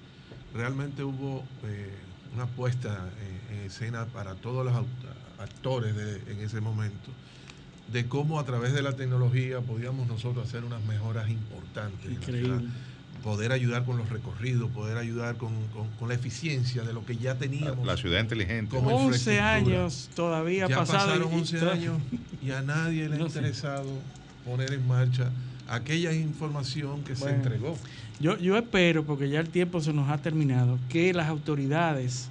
[0.52, 1.90] realmente hubo eh,
[2.34, 4.74] una puesta eh, en escena para todos los
[5.38, 7.08] actores de- en ese momento
[7.92, 12.10] de cómo a través de la tecnología podíamos nosotros hacer unas mejoras importantes.
[12.10, 12.64] Increíble.
[13.22, 17.16] Poder ayudar con los recorridos, poder ayudar con, con- con la eficiencia de lo que
[17.16, 17.86] ya teníamos.
[17.86, 18.74] La ciudad inteligente.
[18.74, 19.04] como 11
[19.34, 19.52] infraestructura.
[19.54, 21.06] años todavía Ya pasado.
[21.06, 21.98] pasaron y- y 11 to- años
[22.42, 23.38] y a nadie le ha No sé.
[23.38, 23.86] interesado
[24.44, 25.30] poner en marcha
[25.68, 27.78] aquella información que se entregó.
[28.18, 32.28] Yo, yo espero, porque ya el tiempo se nos ha terminado, que las autoridades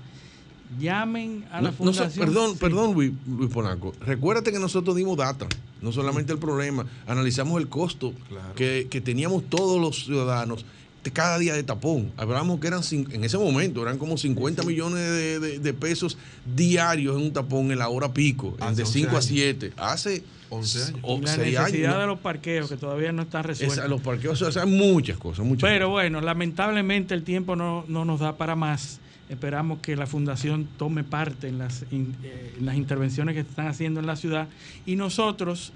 [0.80, 2.26] llamen a la No, no sé, fundación.
[2.26, 2.58] perdón, Sí.
[2.60, 3.94] perdón, Luis, Luis Polanco.
[4.02, 5.48] Recuérdate que nosotros dimos data,
[5.82, 8.14] no solamente el problema, analizamos el costo
[8.56, 10.66] que, que teníamos todos los ciudadanos
[11.14, 12.12] cada día de tapón.
[12.16, 16.16] Hablamos que eran, cin- en ese momento, eran como 50 millones de, de- de pesos
[16.56, 19.26] diarios en un tapón en la hora pico, Hace de 11 5 a años.
[19.26, 19.74] 7.
[19.78, 21.00] Hace 11 años.
[21.02, 22.00] o la 6 necesidad años.
[22.02, 23.74] de los parqueos, que todavía no está resuelta.
[23.74, 28.06] Esa- los parqueos, o sea, muchas cosas, muchas Pero bueno, lamentablemente el tiempo no, no
[28.06, 29.00] nos da para más.
[29.32, 33.50] Esperamos que la Fundación tome parte en las, in- eh, en las intervenciones que se
[33.50, 34.48] están haciendo en la ciudad
[34.86, 35.72] y nosotros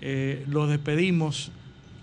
[0.00, 1.50] eh, los despedimos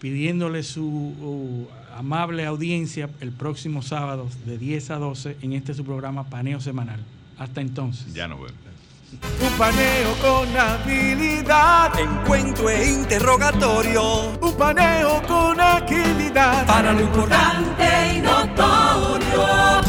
[0.01, 1.67] pidiéndole su uh,
[1.97, 6.99] amable audiencia el próximo sábado de 10 a 12 en este su programa Paneo Semanal.
[7.37, 8.13] Hasta entonces.
[8.13, 8.53] Ya no vemos.
[9.41, 11.97] Un paneo con habilidad.
[11.99, 14.31] Encuentro e interrogatorio.
[14.41, 16.67] Un paneo con agilidad.
[16.67, 19.79] Para lo importante y notorio